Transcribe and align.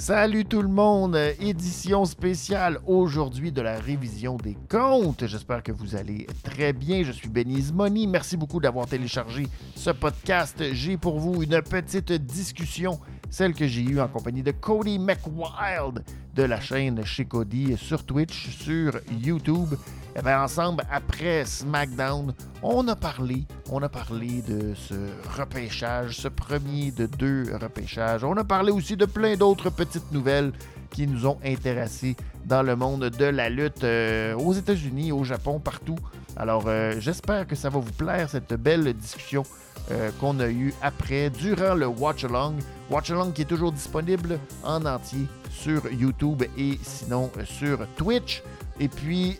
Salut 0.00 0.46
tout 0.46 0.62
le 0.62 0.68
monde, 0.68 1.14
édition 1.40 2.06
spéciale 2.06 2.78
aujourd'hui 2.86 3.52
de 3.52 3.60
la 3.60 3.78
révision 3.78 4.38
des 4.38 4.56
comptes. 4.70 5.26
J'espère 5.26 5.62
que 5.62 5.72
vous 5.72 5.94
allez 5.94 6.26
très 6.42 6.72
bien. 6.72 7.02
Je 7.02 7.12
suis 7.12 7.28
Benny 7.28 7.70
Money. 7.70 8.06
Merci 8.06 8.38
beaucoup 8.38 8.60
d'avoir 8.60 8.86
téléchargé 8.86 9.46
ce 9.76 9.90
podcast. 9.90 10.64
J'ai 10.72 10.96
pour 10.96 11.18
vous 11.18 11.42
une 11.42 11.60
petite 11.60 12.12
discussion, 12.12 12.98
celle 13.30 13.54
que 13.54 13.66
j'ai 13.66 13.82
eue 13.82 14.00
en 14.00 14.08
compagnie 14.08 14.42
de 14.42 14.50
Cody 14.50 14.98
McWild 14.98 16.04
de 16.34 16.42
la 16.42 16.60
chaîne 16.60 17.04
chez 17.04 17.24
Cody 17.24 17.76
sur 17.76 18.04
Twitch, 18.04 18.50
sur 18.50 18.92
YouTube. 19.10 19.74
Et 20.16 20.22
bien, 20.22 20.42
ensemble, 20.42 20.84
après 20.90 21.44
SmackDown, 21.44 22.34
on 22.62 22.86
a 22.88 22.96
parlé, 22.96 23.44
on 23.70 23.80
a 23.82 23.88
parlé 23.88 24.42
de 24.42 24.74
ce 24.74 24.94
repêchage, 25.38 26.16
ce 26.16 26.28
premier 26.28 26.90
de 26.90 27.06
deux 27.06 27.44
repêchages. 27.60 28.24
On 28.24 28.36
a 28.36 28.44
parlé 28.44 28.72
aussi 28.72 28.96
de 28.96 29.06
plein 29.06 29.36
d'autres 29.36 29.70
petites 29.70 30.10
nouvelles 30.10 30.52
qui 30.90 31.06
nous 31.06 31.26
ont 31.26 31.38
intéressés 31.44 32.16
dans 32.44 32.62
le 32.62 32.76
monde 32.76 33.04
de 33.04 33.24
la 33.24 33.48
lutte 33.48 33.84
euh, 33.84 34.34
aux 34.34 34.52
États-Unis, 34.52 35.12
au 35.12 35.24
Japon, 35.24 35.58
partout. 35.58 35.98
Alors, 36.36 36.64
euh, 36.66 36.94
j'espère 36.98 37.46
que 37.46 37.54
ça 37.54 37.68
va 37.68 37.78
vous 37.78 37.92
plaire, 37.92 38.28
cette 38.28 38.54
belle 38.54 38.92
discussion 38.94 39.42
euh, 39.90 40.10
qu'on 40.20 40.38
a 40.40 40.48
eue 40.48 40.74
après, 40.82 41.30
durant 41.30 41.74
le 41.74 41.86
Watch 41.86 42.24
Along. 42.24 42.54
Watch 42.90 43.10
Along 43.10 43.32
qui 43.32 43.42
est 43.42 43.46
toujours 43.46 43.72
disponible 43.72 44.38
en 44.64 44.84
entier 44.84 45.26
sur 45.50 45.90
YouTube 45.90 46.42
et 46.56 46.78
sinon 46.82 47.30
sur 47.44 47.86
Twitch. 47.96 48.42
Et 48.78 48.88
puis, 48.88 49.36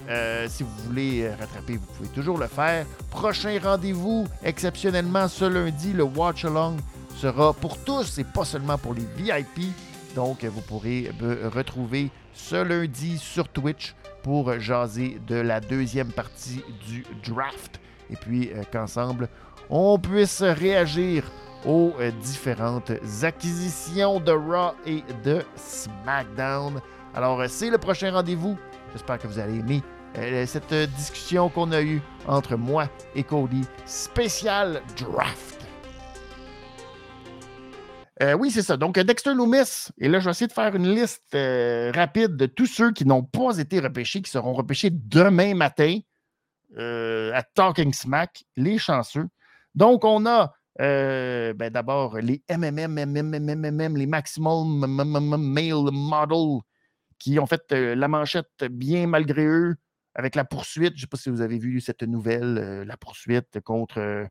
si 0.48 0.62
vous 0.62 0.69
voulez 0.87 1.30
rattraper, 1.30 1.78
vous 1.78 1.87
pouvez 1.97 2.09
toujours 2.11 2.37
le 2.37 2.47
faire. 2.47 2.84
Prochain 3.09 3.59
rendez-vous, 3.62 4.27
exceptionnellement 4.45 5.28
ce 5.28 5.47
lundi, 5.47 5.95
le 5.95 6.03
Watch 6.03 6.45
Along 6.45 6.77
sera 7.17 7.55
pour 7.55 7.78
tous 7.78 8.19
et 8.19 8.25
pas 8.25 8.45
seulement 8.45 8.77
pour 8.77 8.92
les 8.92 9.06
VIP. 9.17 9.73
Donc, 10.14 10.45
vous 10.45 10.60
pourrez 10.62 11.10
me 11.20 11.48
retrouver 11.48 12.10
ce 12.32 12.56
lundi 12.56 13.19
sur 13.19 13.48
Twitch 13.48 13.94
pour 14.22 14.58
jaser 14.58 15.19
de 15.27 15.36
la 15.36 15.61
deuxième 15.61 16.12
partie 16.12 16.62
du 16.86 17.05
draft. 17.25 17.80
Et 18.11 18.17
puis, 18.17 18.50
euh, 18.52 18.62
qu'ensemble, 18.72 19.28
on 19.69 19.98
puisse 19.98 20.42
réagir 20.42 21.25
aux 21.64 21.92
euh, 22.00 22.11
différentes 22.22 22.92
acquisitions 23.22 24.19
de 24.20 24.33
Raw 24.33 24.72
et 24.84 25.05
de 25.25 25.42
SmackDown. 25.56 26.80
Alors, 27.14 27.42
c'est 27.48 27.70
le 27.70 27.78
prochain 27.78 28.11
rendez-vous. 28.11 28.56
J'espère 28.92 29.19
que 29.19 29.28
vous 29.28 29.39
allez 29.39 29.58
aimer 29.58 29.83
euh, 30.19 30.45
cette 30.47 30.74
discussion 30.97 31.48
qu'on 31.48 31.70
a 31.70 31.83
eue 31.83 32.02
entre 32.27 32.56
moi 32.56 32.89
et 33.14 33.22
Cody, 33.22 33.62
spécial 33.86 34.83
draft. 34.97 35.59
Euh, 38.23 38.35
oui, 38.35 38.51
c'est 38.51 38.63
ça. 38.63 38.77
Donc, 38.77 38.99
Dexter 38.99 39.35
Loomis. 39.35 39.89
Et 39.99 40.09
là, 40.09 40.19
je 40.21 40.27
vais 40.27 40.31
essayer 40.33 40.47
de 40.47 40.53
faire 40.53 40.75
une 40.75 40.95
liste 40.95 41.35
euh, 41.35 41.91
rapide 41.95 42.37
de 42.37 42.47
tous 42.47 42.67
ceux 42.67 42.93
qui 42.93 43.07
n'ont 43.07 43.23
pas 43.23 43.59
été 43.59 43.81
repêchés, 43.81 44.21
qui 44.21 44.31
seront 44.31 44.53
repêchés 44.53 44.91
demain 44.91 45.55
matin 45.55 45.99
à 46.77 47.43
Talking 47.55 47.93
Smack, 47.93 48.45
les 48.57 48.79
chanceux. 48.79 49.27
Donc, 49.75 50.05
on 50.05 50.25
a 50.27 50.53
ben, 50.79 51.71
d'abord 51.71 52.19
les 52.19 52.43
MMM, 52.48 53.07
MMM, 53.07 53.97
les 53.97 54.07
Maximum 54.07 54.87
Male 54.87 55.91
Model 55.93 56.61
qui 57.19 57.39
ont 57.41 57.47
fait 57.47 57.73
la 57.73 58.07
manchette 58.07 58.65
bien 58.71 59.09
malgré 59.09 59.45
eux 59.45 59.75
avec 60.15 60.37
la 60.37 60.45
poursuite. 60.45 60.93
Je 60.95 60.98
ne 60.98 61.01
sais 61.01 61.07
pas 61.09 61.17
si 61.17 61.29
vous 61.29 61.41
avez 61.41 61.59
vu 61.59 61.81
cette 61.81 62.03
nouvelle, 62.05 62.85
la 62.87 62.97
poursuite 62.97 63.61
contre 63.65 64.29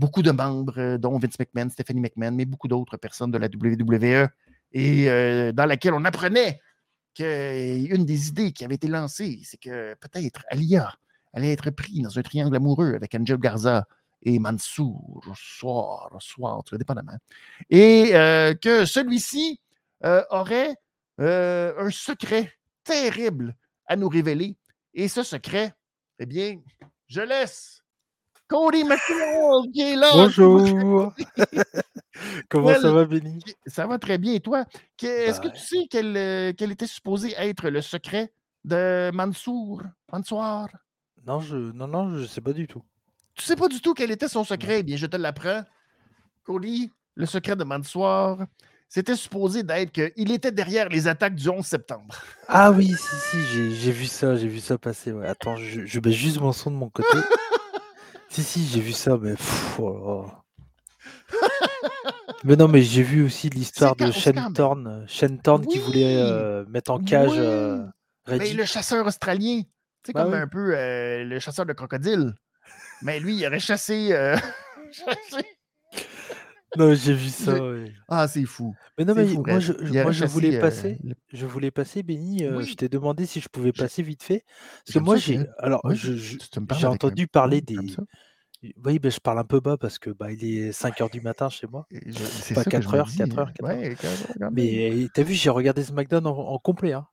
beaucoup 0.00 0.22
de 0.22 0.32
membres, 0.32 0.96
dont 0.96 1.18
Vince 1.18 1.38
McMahon, 1.38 1.70
Stephanie 1.70 2.00
McMahon, 2.00 2.32
mais 2.32 2.46
beaucoup 2.46 2.68
d'autres 2.68 2.96
personnes 2.96 3.30
de 3.30 3.38
la 3.38 3.46
WWE, 3.46 4.28
et 4.72 5.52
dans 5.52 5.66
laquelle 5.66 5.94
on 5.94 6.04
apprenait 6.04 6.60
qu'une 7.14 8.04
des 8.04 8.28
idées 8.28 8.52
qui 8.52 8.64
avait 8.64 8.76
été 8.76 8.88
lancée, 8.88 9.40
c'est 9.44 9.60
que 9.60 9.94
peut-être 9.94 10.42
Alia 10.48 10.94
allait 11.32 11.52
être 11.52 11.70
pris 11.70 12.00
dans 12.02 12.18
un 12.18 12.22
triangle 12.22 12.56
amoureux 12.56 12.94
avec 12.94 13.14
Angel 13.14 13.36
Garza 13.36 13.86
et 14.22 14.38
Mansour, 14.38 15.22
soir, 15.36 16.16
soir, 16.20 16.62
dépendamment. 16.72 17.18
Et 17.68 18.10
que 18.60 18.84
celui-ci 18.86 19.60
aurait 20.30 20.74
euh, 21.20 21.74
un 21.76 21.90
secret 21.90 22.50
terrible 22.82 23.54
à 23.86 23.96
nous 23.96 24.08
révéler. 24.08 24.56
Et 24.94 25.08
ce 25.08 25.22
secret, 25.22 25.74
eh 26.18 26.26
bien, 26.26 26.58
je 27.08 27.20
laisse 27.20 27.79
Cody 28.50 28.82
McCall 28.82 29.70
qui 29.72 29.80
est 29.80 29.96
là. 29.96 30.10
Bonjour. 30.12 31.14
Comment 32.48 32.74
ça 32.74 32.92
va, 32.92 33.04
Benny? 33.04 33.40
Ça 33.66 33.86
va 33.86 33.96
très 33.96 34.18
bien. 34.18 34.34
Et 34.34 34.40
toi, 34.40 34.64
est-ce 35.00 35.40
que 35.40 35.46
tu 35.46 35.60
sais 35.60 35.86
euh, 35.94 36.52
quel, 36.56 36.72
était 36.72 36.88
supposé 36.88 37.32
être 37.38 37.70
le 37.70 37.80
secret 37.80 38.32
de 38.64 39.12
Mansour? 39.14 39.82
Mansour? 40.12 40.66
Non, 41.24 41.38
je 41.38 41.56
non, 41.56 41.86
non, 41.86 42.18
je 42.18 42.26
sais 42.26 42.40
pas 42.40 42.52
du 42.52 42.66
tout. 42.66 42.82
Tu 43.34 43.44
sais 43.44 43.54
pas 43.54 43.68
du 43.68 43.80
tout 43.80 43.94
quel 43.94 44.10
était 44.10 44.28
son 44.28 44.42
secret? 44.42 44.80
Eh 44.80 44.82
bien, 44.82 44.96
je 44.96 45.06
te 45.06 45.16
l'apprends. 45.16 45.62
Cody, 46.42 46.90
le 47.14 47.26
secret 47.26 47.54
de 47.54 47.62
Mansour, 47.62 48.38
c'était 48.88 49.14
supposé 49.14 49.62
d'être 49.62 49.92
qu'il 49.92 50.32
était 50.32 50.50
derrière 50.50 50.88
les 50.88 51.06
attaques 51.06 51.36
du 51.36 51.48
11 51.48 51.64
septembre. 51.64 52.16
Ah 52.48 52.72
oui, 52.72 52.88
si, 52.98 53.16
si, 53.16 53.76
j'ai 53.76 53.92
vu 53.92 54.06
ça, 54.06 54.34
j'ai 54.34 54.48
vu 54.48 54.58
ça 54.58 54.76
passer. 54.76 55.14
Attends, 55.24 55.56
je, 55.56 55.86
je, 55.86 56.00
mets 56.00 56.10
juste 56.10 56.40
mon 56.40 56.50
son 56.50 56.72
de 56.72 56.76
mon 56.76 56.90
côté. 56.90 57.06
si, 58.30 58.44
si, 58.44 58.66
j'ai 58.66 58.80
vu 58.80 58.92
ça, 58.92 59.18
mais. 59.18 59.34
Oh 59.78 60.26
mais 62.44 62.56
non, 62.56 62.68
mais 62.68 62.82
j'ai 62.82 63.02
vu 63.02 63.24
aussi 63.24 63.50
l'histoire 63.50 63.96
de 63.96 64.10
Shenton, 64.10 65.04
Shenton 65.06 65.58
qui 65.60 65.78
voulait 65.78 66.16
euh, 66.16 66.64
mettre 66.68 66.90
en 66.92 66.98
cage. 66.98 67.32
Euh, 67.34 67.84
mais 68.28 68.52
le 68.52 68.64
chasseur 68.64 69.06
australien, 69.06 69.62
c'est 70.06 70.12
bah 70.14 70.24
comme 70.24 70.34
un 70.34 70.46
peu 70.46 70.74
euh, 70.74 71.24
le 71.24 71.38
chasseur 71.38 71.66
de 71.66 71.72
crocodile. 71.72 72.34
Mais 73.02 73.20
lui, 73.20 73.36
il 73.36 73.46
aurait 73.46 73.60
chassé, 73.60 74.10
Non, 76.76 76.94
j'ai 76.94 77.14
vu 77.14 77.28
ça. 77.28 77.56
Ah, 78.08 78.28
c'est 78.28 78.44
fou. 78.44 78.74
Mais 78.98 79.04
non, 79.04 79.14
mais 79.14 79.26
moi, 79.26 79.58
je, 79.58 79.72
moi, 80.02 80.12
je 80.12 80.24
voulais 80.24 80.58
passer. 80.60 80.98
Je 81.32 81.46
voulais 81.46 81.70
passer, 81.70 82.02
Benny. 82.02 82.38
je 82.38 82.74
t'ai 82.74 82.88
demandé 82.88 83.26
si 83.26 83.40
je 83.40 83.48
pouvais 83.48 83.72
passer 83.72 84.02
vite 84.02 84.22
fait. 84.22 84.44
Parce 84.86 84.94
que 84.94 84.98
moi, 85.00 85.16
j'ai. 85.16 85.40
Alors, 85.58 85.82
j'ai 85.92 86.86
entendu 86.86 87.26
parler 87.26 87.60
des. 87.60 87.76
Oui, 88.84 88.98
ben, 88.98 89.10
je 89.10 89.20
parle 89.20 89.38
un 89.38 89.44
peu 89.44 89.60
bas 89.60 89.78
parce 89.78 89.98
que 89.98 90.10
bah, 90.10 90.30
il 90.32 90.44
est 90.44 90.72
5 90.72 90.98
h 90.98 91.10
du 91.10 91.22
matin 91.22 91.48
chez 91.48 91.66
moi. 91.66 91.86
C'est 92.42 92.54
pas 92.54 92.64
4 92.64 92.94
h 92.94 93.16
4 93.16 93.34
h 93.36 93.52
4 93.54 94.38
h 94.38 94.50
Mais 94.52 95.08
t'as 95.14 95.22
vu, 95.22 95.32
j'ai 95.32 95.48
regardé 95.48 95.82
SmackDown 95.82 96.26
en, 96.26 96.36
en 96.36 96.58
complet. 96.58 96.92
Hein. 96.92 97.06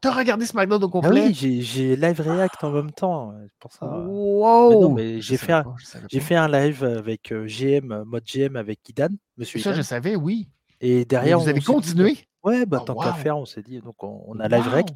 T'as 0.00 0.12
regardé 0.12 0.46
SmackDown 0.46 0.82
au 0.82 0.86
Ah 0.86 0.90
complet? 0.90 1.26
oui, 1.26 1.62
j'ai 1.62 1.96
live 1.96 2.20
react 2.20 2.62
en 2.62 2.70
même 2.70 2.90
temps. 2.92 3.34
pour 3.58 3.72
ça. 3.72 3.86
Wow! 3.86 4.94
mais 4.94 5.20
j'ai 5.20 5.36
fait, 5.36 5.52
un, 5.52 5.64
j'ai 6.10 6.20
fait 6.20 6.36
un 6.36 6.48
live 6.48 6.84
avec 6.84 7.32
GM, 7.32 8.04
mode 8.04 8.24
GM 8.24 8.56
avec 8.56 8.88
Idan, 8.88 9.08
monsieur 9.36 9.58
Ça, 9.60 9.72
je 9.72 9.82
savais, 9.82 10.16
oui. 10.16 10.48
Et 10.80 11.04
derrière, 11.04 11.38
vous 11.38 11.48
avez 11.48 11.60
continué? 11.60 12.18
Ouais, 12.44 12.66
bah, 12.66 12.78
oh, 12.80 12.84
tant 12.84 12.94
qu'à 12.94 13.12
faire, 13.14 13.36
on 13.36 13.44
s'est 13.44 13.62
dit, 13.62 13.80
donc 13.80 14.02
on, 14.02 14.38
a 14.38 14.48
live 14.48 14.68
rec. 14.68 14.86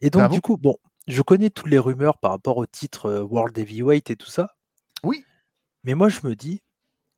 Et 0.00 0.10
donc, 0.10 0.30
du 0.30 0.40
coup, 0.40 0.56
bon, 0.56 0.76
je 1.06 1.22
connais 1.22 1.50
toutes 1.50 1.68
les 1.68 1.78
rumeurs 1.78 2.18
par 2.18 2.30
rapport 2.30 2.56
au 2.56 2.66
titre 2.66 3.20
World 3.20 3.56
Heavyweight 3.56 4.10
et 4.10 4.16
tout 4.16 4.30
ça. 4.30 4.56
Oui. 5.02 5.24
Mais 5.84 5.94
moi, 5.94 6.08
je 6.08 6.20
me 6.24 6.34
dis, 6.34 6.62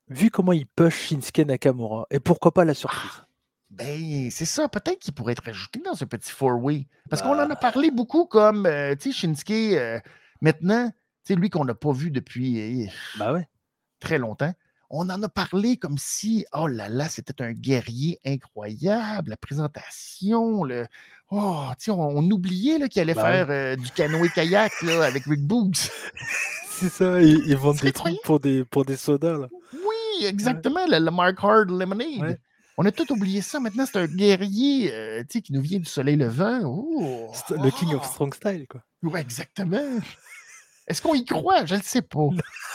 vu 0.09 0.31
comment 0.31 0.53
il 0.53 0.67
push 0.67 1.09
Shinsuke 1.09 1.39
Nakamura, 1.39 2.07
et 2.11 2.21
pourquoi 2.21 2.53
pas 2.53 2.65
la 2.65 2.75
surprise? 2.75 3.25
Ben, 3.71 4.31
c'est 4.31 4.45
ça. 4.45 4.69
Peut-être 4.69 4.99
qu'il 4.99 5.15
pourrait 5.15 5.33
être 5.33 5.49
ajouté 5.49 5.81
dans 5.85 5.95
ce 5.95 6.05
petit 6.05 6.31
four-way. 6.31 6.87
Parce 7.11 7.23
qu'on 7.23 7.35
en 7.35 7.39
a 7.39 7.47
bah. 7.47 7.57
parlé 7.57 7.91
beaucoup 7.91 8.25
comme, 8.25 8.67
euh, 8.67 8.95
tu 8.95 9.13
sais, 9.13 9.21
Shinsuke, 9.21 9.51
euh, 9.51 10.01
maintenant, 10.41 10.89
tu 10.89 10.95
sais, 11.25 11.35
lui 11.35 11.51
qu'on 11.51 11.65
n'a 11.65 11.75
pas 11.75 11.93
vu 11.93 12.11
depuis 12.11 12.59
eh, 12.59 12.91
bah 13.19 13.33
ouais. 13.33 13.47
très 14.01 14.19
longtemps. 14.19 14.53
On 14.91 15.11
en 15.11 15.23
a 15.23 15.29
parlé 15.29 15.77
comme 15.77 15.99
si, 15.99 16.47
oh 16.55 16.67
là 16.67 16.89
là, 16.89 17.11
c'était 17.11 17.43
un 17.43 17.53
guerrier 17.53 18.19
incroyable, 18.25 19.31
la 19.31 19.37
présentation, 19.37 20.65
le, 20.65 20.87
oh, 21.31 21.67
tu 21.79 21.85
sais, 21.85 21.91
on, 21.91 22.23
oubliait 22.31 22.89
qu'il 22.89 23.03
allait 23.03 23.13
bah 23.13 23.31
faire 23.31 23.51
euh, 23.51 23.77
du 23.77 23.91
canoë-kayak 23.91 24.73
avec 25.03 25.25
Rick 25.25 25.47
Boogs. 25.47 25.77
c'est 26.71 26.89
ça, 26.89 27.21
ils, 27.21 27.55
vendent 27.55 27.77
des 27.77 27.93
trucs 27.93 28.23
pour 28.23 28.41
des, 28.41 28.65
pour 28.65 28.87
des 28.87 28.97
sodas. 28.97 29.37
Là. 29.37 29.49
Oui, 29.75 30.25
exactement, 30.25 30.87
le, 30.89 31.11
Mark 31.11 31.37
Hard 31.43 31.69
Lemonade. 31.69 32.39
On 32.81 32.85
a 32.85 32.93
tout 32.93 33.13
oublié 33.13 33.43
ça. 33.43 33.59
Maintenant, 33.59 33.85
c'est 33.87 33.99
un 33.99 34.07
guerrier 34.07 34.95
euh, 34.95 35.25
qui 35.25 35.53
nous 35.53 35.61
vient 35.61 35.81
du 35.81 35.85
soleil 35.85 36.15
levant. 36.15 36.61
Oh! 36.65 37.33
Le 37.51 37.71
King 37.71 37.95
of 37.95 38.07
Strong 38.07 38.33
Style, 38.33 38.67
quoi. 38.69 38.83
Oui, 39.03 39.19
exactement. 39.19 39.99
Est-ce 40.87 41.03
qu'on 41.03 41.15
y 41.15 41.25
croit? 41.25 41.67
Je 41.67 41.75
ne 41.75 41.83
sais 41.83 42.03
pas. 42.03 42.29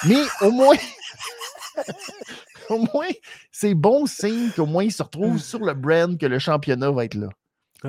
Mais 0.05 0.17
au 0.41 0.51
moins, 0.51 0.75
au 2.69 2.79
moins, 2.79 3.07
c'est 3.49 3.73
bon 3.73 4.05
signe 4.05 4.51
qu'au 4.51 4.65
moins 4.65 4.83
il 4.83 4.91
se 4.91 5.01
retrouve 5.01 5.39
sur 5.39 5.59
le 5.59 5.73
brand 5.73 6.17
que 6.17 6.25
le 6.25 6.37
championnat 6.37 6.91
va 6.91 7.05
être 7.05 7.15
là. 7.15 7.29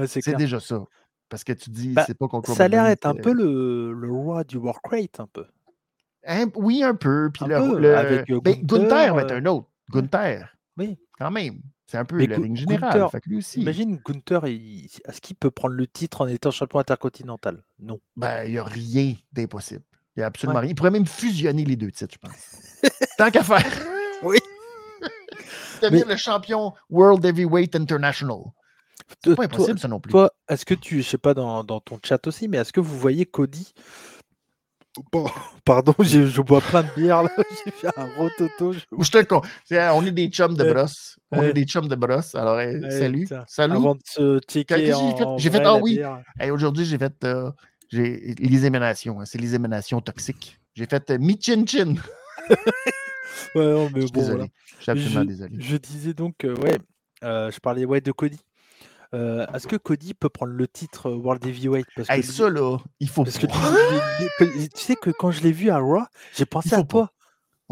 c'est 0.06 0.36
déjà 0.36 0.60
ça. 0.60 0.84
Parce 1.28 1.42
que 1.42 1.52
tu 1.52 1.70
dis, 1.70 1.88
bah, 1.88 2.04
c'est 2.06 2.16
pas 2.16 2.28
contre 2.28 2.54
Ça 2.54 2.64
a 2.64 2.68
l'air 2.68 2.84
d'être 2.84 3.06
un 3.06 3.14
peu 3.14 3.32
le, 3.32 3.92
le 3.92 4.12
roi 4.12 4.44
du 4.44 4.56
Warcrate, 4.56 5.18
un 5.18 5.26
peu. 5.26 5.46
oui, 6.54 6.84
un 6.84 6.94
peu. 6.94 7.30
Puis 7.34 7.44
le, 7.46 7.96
avec 7.96 8.30
euh, 8.30 8.40
ben, 8.40 8.54
Gunther 8.62 9.14
va 9.14 9.22
être 9.22 9.32
euh, 9.32 9.38
un 9.38 9.46
autre. 9.46 9.68
Gunther. 9.90 10.56
Oui. 10.76 10.96
Quand 11.18 11.32
même. 11.32 11.60
C'est 11.94 11.98
un 11.98 12.04
peu 12.04 12.26
la 12.26 12.38
ligne 12.38 12.56
générale. 12.56 13.08
Imagine 13.54 14.00
Gunther, 14.04 14.46
est-ce 14.46 15.20
qu'il 15.20 15.36
peut 15.36 15.52
prendre 15.52 15.76
le 15.76 15.86
titre 15.86 16.22
en 16.22 16.26
étant 16.26 16.50
champion 16.50 16.80
intercontinental? 16.80 17.62
Non. 17.78 18.00
Ben, 18.16 18.42
il 18.46 18.50
n'y 18.50 18.58
a 18.58 18.64
rien 18.64 19.14
d'impossible. 19.32 19.84
Il 20.16 20.20
n'y 20.20 20.24
a 20.24 20.26
absolument 20.26 20.58
rien. 20.58 20.70
Il 20.70 20.74
pourrait 20.74 20.90
même 20.90 21.06
fusionner 21.06 21.64
les 21.64 21.76
deux 21.76 21.92
titres, 21.92 22.14
je 22.14 22.18
pense. 22.18 22.90
Tant 23.16 23.30
qu'à 23.30 23.44
faire. 23.44 23.64
oui. 24.24 24.38
Devenir 25.82 26.08
le 26.08 26.16
champion 26.16 26.72
World 26.90 27.24
Heavyweight 27.24 27.76
International. 27.76 28.40
C'est 29.22 29.36
pas 29.36 29.44
impossible, 29.44 29.78
ça 29.78 29.86
non 29.86 30.00
plus. 30.00 30.10
Toi, 30.10 30.32
est-ce 30.48 30.66
que 30.66 30.74
tu, 30.74 31.00
je 31.00 31.08
sais 31.08 31.18
pas 31.18 31.32
dans, 31.32 31.62
dans 31.62 31.78
ton 31.78 32.00
chat 32.02 32.26
aussi, 32.26 32.48
mais 32.48 32.56
est-ce 32.56 32.72
que 32.72 32.80
vous 32.80 32.98
voyez 32.98 33.24
Cody 33.24 33.72
Pardon, 35.64 35.94
je 35.98 36.40
bois 36.40 36.60
plein 36.60 36.82
de 36.82 36.88
bière 36.96 37.22
là. 37.24 37.30
J'ai 37.64 37.70
fait 37.72 37.88
un 37.96 38.06
rototo. 38.16 38.72
Je... 38.72 38.80
je 38.98 39.10
te 39.10 39.22
con. 39.24 39.42
on 39.70 40.06
est 40.06 40.12
des 40.12 40.28
chums 40.28 40.54
de 40.54 40.64
brosse. 40.64 41.18
On 41.32 41.42
est 41.42 41.52
des 41.52 41.64
chums 41.64 41.88
de 41.88 41.96
brosse. 41.96 42.34
Alors, 42.34 42.60
salut. 42.90 43.28
Salut. 43.48 43.74
Avant 43.74 43.94
de 43.94 44.02
se 44.04 44.40
checker. 44.48 44.92
J'ai 45.38 45.50
fait, 45.50 45.62
ah 45.64 45.76
oui. 45.76 46.00
Aujourd'hui, 46.50 46.84
j'ai 46.84 46.98
fait 46.98 47.24
euh, 47.24 47.50
les 47.92 48.66
émanations. 48.66 49.20
Hein. 49.20 49.24
C'est 49.24 49.40
les 49.40 49.54
émanations 49.54 50.00
toxiques. 50.00 50.58
J'ai 50.74 50.86
fait 50.86 51.10
euh, 51.10 51.18
mi 51.18 51.38
chin 51.40 51.64
chin. 51.66 51.94
ouais, 52.50 53.64
non, 53.64 53.90
mais 53.94 54.06
bon, 54.06 54.20
désolé. 54.20 54.50
Je 54.78 54.82
suis 54.82 54.92
absolument 54.92 55.22
je, 55.22 55.26
désolé. 55.26 55.56
Je 55.58 55.76
disais 55.76 56.14
donc, 56.14 56.44
euh, 56.44 56.54
ouais, 56.56 56.78
je 57.22 57.58
parlais 57.60 57.84
ouais, 57.84 58.00
de 58.00 58.12
Cody. 58.12 58.40
Euh, 59.14 59.46
est-ce 59.54 59.66
que 59.66 59.76
Cody 59.76 60.12
peut 60.12 60.28
prendre 60.28 60.52
le 60.52 60.66
titre 60.66 61.08
euh, 61.08 61.14
World 61.14 61.46
Heavyweight? 61.46 61.86
Parce 61.94 62.08
que 62.08 62.22
ça, 62.22 62.50
là, 62.50 62.78
il 62.98 63.08
faut 63.08 63.22
parce 63.22 63.38
que 63.38 63.46
tu 63.46 64.68
sais 64.74 64.96
que 64.96 65.10
quand 65.10 65.30
je 65.30 65.42
l'ai 65.42 65.52
vu 65.52 65.70
à 65.70 65.78
Raw, 65.78 66.02
j'ai 66.34 66.46
pensé 66.46 66.74
à 66.74 66.82
toi. 66.82 67.10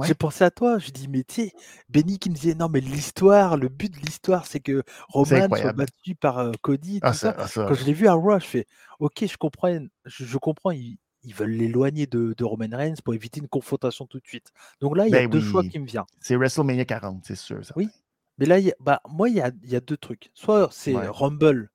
J'ai 0.04 0.14
pensé 0.14 0.44
à 0.44 0.50
toi. 0.50 0.78
Je 0.78 0.90
dis, 0.90 1.08
mais 1.08 1.24
tu 1.24 1.34
sais, 1.34 1.52
Benny 1.88 2.18
qui 2.18 2.30
me 2.30 2.34
disait, 2.34 2.54
non, 2.54 2.68
mais 2.68 2.80
l'histoire, 2.80 3.56
le 3.56 3.68
but 3.68 3.92
de 3.92 3.98
l'histoire, 3.98 4.46
c'est 4.46 4.60
que 4.60 4.82
Roman 5.08 5.48
soit 5.48 5.72
battu 5.72 6.14
par 6.14 6.38
euh, 6.38 6.52
Cody. 6.62 7.00
Ah, 7.02 7.10
tout 7.10 7.18
ça. 7.18 7.34
Ah, 7.36 7.46
quand 7.54 7.74
je 7.74 7.84
l'ai 7.84 7.92
vu 7.92 8.06
à 8.06 8.14
Raw, 8.14 8.38
je 8.38 8.46
fais, 8.46 8.66
ok, 9.00 9.24
je 9.26 9.36
comprends, 9.36 9.78
je, 10.06 10.38
comprends, 10.38 10.70
ils, 10.70 10.98
veulent 11.34 11.50
l'éloigner 11.50 12.06
de, 12.06 12.34
Roman 12.44 12.68
Reigns 12.70 12.94
pour 13.04 13.14
éviter 13.14 13.40
une 13.40 13.48
confrontation 13.48 14.06
tout 14.06 14.18
de 14.18 14.26
suite. 14.26 14.50
Donc 14.80 14.96
là, 14.96 15.06
il 15.06 15.10
y 15.10 15.16
a 15.16 15.20
ben 15.20 15.30
deux 15.30 15.40
choix 15.40 15.64
qui 15.64 15.78
me 15.78 15.86
viennent. 15.86 16.04
C'est 16.20 16.36
WrestleMania 16.36 16.84
40, 16.84 17.24
c'est 17.24 17.36
sûr. 17.36 17.64
Ça. 17.64 17.74
Oui, 17.76 17.88
mais 18.38 18.46
là, 18.46 18.58
bah, 18.80 19.00
moi, 19.08 19.28
il 19.28 19.36
y 19.36 19.40
a, 19.40 19.50
y 19.64 19.76
a, 19.76 19.80
deux 19.80 19.96
trucs. 19.96 20.30
Soit 20.34 20.68
c'est 20.72 20.96
Rumble, 20.96 21.70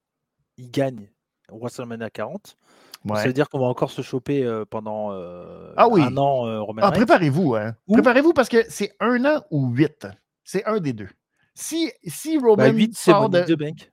il 0.58 0.72
gagne 0.72 1.10
WrestleMania 1.50 2.10
40. 2.10 2.58
Ça 3.16 3.24
veut 3.26 3.34
dire 3.34 3.48
qu'on 3.48 3.60
va 3.60 3.68
encore 3.68 3.92
se 3.92 4.02
choper 4.02 4.64
pendant 4.70 5.12
ah 5.12 5.88
un 5.92 6.18
an 6.18 6.66
Roman 6.66 6.82
ah, 6.84 6.92
Préparez-vous. 6.92 7.56
Hein. 7.56 7.76
Préparez-vous 7.88 8.34
parce 8.34 8.50
que 8.50 8.66
c'est 8.70 8.94
un 9.00 9.24
an 9.24 9.44
ou 9.52 9.70
huit. 9.70 10.08
C'est 10.44 10.66
un 10.66 10.80
des 10.80 10.94
deux. 10.94 11.10
Si, 11.54 11.92
si 12.06 12.38
Roman. 12.38 12.56
Bah, 12.56 12.70
8, 12.70 12.96
c'est 12.96 13.12
de... 13.12 13.56
Bank. 13.56 13.92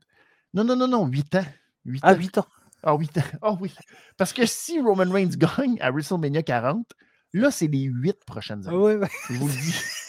Non, 0.52 0.64
non, 0.64 0.76
non, 0.76 0.86
non, 0.86 1.06
8 1.06 1.34
ans. 1.36 1.44
8 1.86 2.00
ah, 2.04 2.14
8 2.14 2.38
ans. 2.38 2.46
Ah, 2.82 2.94
8 2.94 3.18
ans. 3.18 3.22
Ah 3.40 3.56
oui. 3.58 3.74
Parce 4.16 4.32
que 4.32 4.46
si 4.46 4.80
Roman 4.80 5.10
Reigns 5.10 5.30
gagne 5.36 5.80
à 5.80 5.90
WrestleMania 5.90 6.42
40, 6.42 6.86
là, 7.32 7.50
c'est 7.50 7.66
les 7.66 7.84
8 7.84 8.24
prochaines 8.26 8.68
années. 8.68 8.76
Ouais, 8.76 8.96
ouais. 8.96 9.08
Je 9.30 9.34
vous 9.34 9.48
le 9.48 9.52
dis. 9.52 9.74